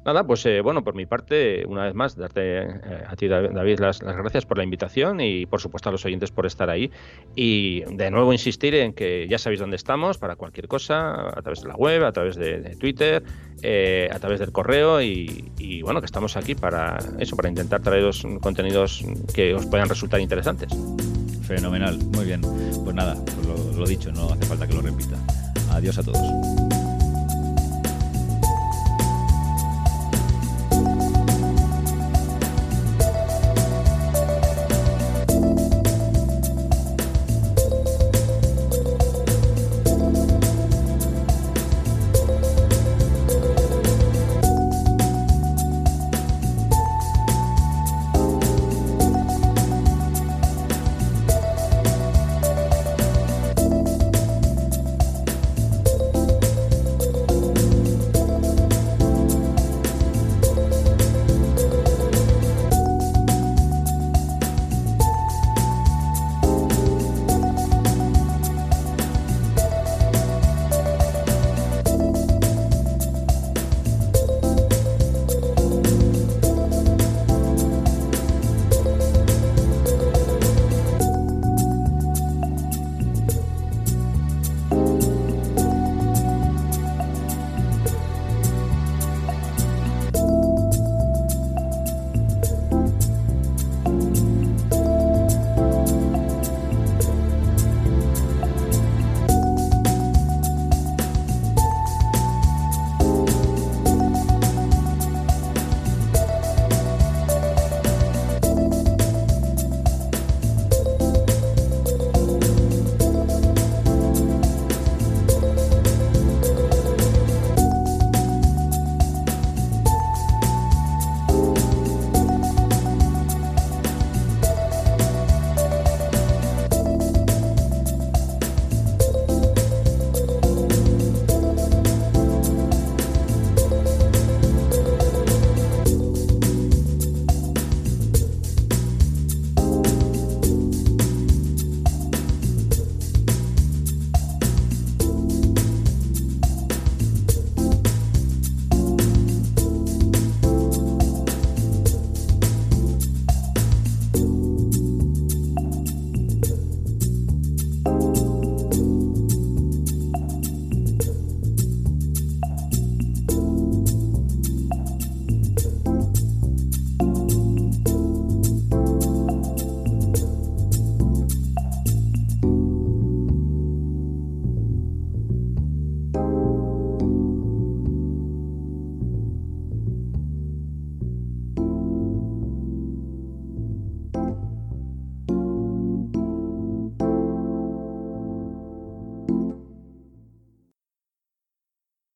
Nada, 0.06 0.24
pues 0.24 0.46
eh, 0.46 0.60
bueno, 0.60 0.84
por 0.84 0.94
mi 0.94 1.04
parte, 1.04 1.66
una 1.66 1.82
vez 1.82 1.94
más, 1.94 2.16
darte 2.16 2.58
eh, 2.62 2.70
a 3.08 3.16
ti, 3.16 3.26
David, 3.26 3.80
las, 3.80 3.98
gracias 3.98 4.46
por 4.46 4.56
la 4.56 4.62
invitación 4.62 5.20
y 5.20 5.46
por 5.46 5.60
supuesto 5.60 5.88
a 5.88 5.92
los 5.92 6.04
oyentes 6.04 6.30
por 6.30 6.46
estar 6.46 6.70
ahí. 6.70 6.92
Y 7.34 7.80
de 7.92 8.12
nuevo 8.12 8.32
insistir 8.32 8.76
en 8.76 8.92
que 8.92 9.26
ya 9.28 9.36
sabéis 9.36 9.58
dónde 9.58 9.74
estamos 9.74 10.16
para 10.18 10.36
cualquier 10.36 10.68
cosa, 10.68 11.28
a 11.36 11.42
través 11.42 11.62
de 11.62 11.68
la 11.68 11.74
web, 11.74 12.04
a 12.04 12.12
través 12.12 12.36
de, 12.36 12.76
Twitter, 12.76 13.24
a 14.12 14.18
través 14.20 14.38
del 14.38 14.52
correo 14.52 15.02
y, 15.02 15.50
y, 15.58 15.82
bueno, 15.82 16.00
que 16.00 16.06
estamos 16.06 16.36
aquí 16.36 16.54
para 16.54 16.98
eso, 17.18 17.34
para 17.34 17.48
intentar 17.48 17.82
traeros 17.82 18.24
contenidos 18.40 19.04
que 19.34 19.54
os 19.54 19.66
puedan 19.66 19.88
resultar 19.88 20.20
interesantes. 20.20 20.72
Fenomenal, 21.48 21.98
muy 22.14 22.26
bien. 22.26 22.42
Pues 22.42 22.94
nada, 22.94 23.16
pues 23.24 23.44
lo, 23.44 23.80
lo 23.80 23.86
dicho, 23.86 24.12
no 24.12 24.28
hace 24.30 24.44
falta 24.44 24.68
que 24.68 24.74
lo 24.74 24.82
repita. 24.82 25.16
Adiós 25.72 25.98
a 25.98 26.04
todos. 26.04 26.65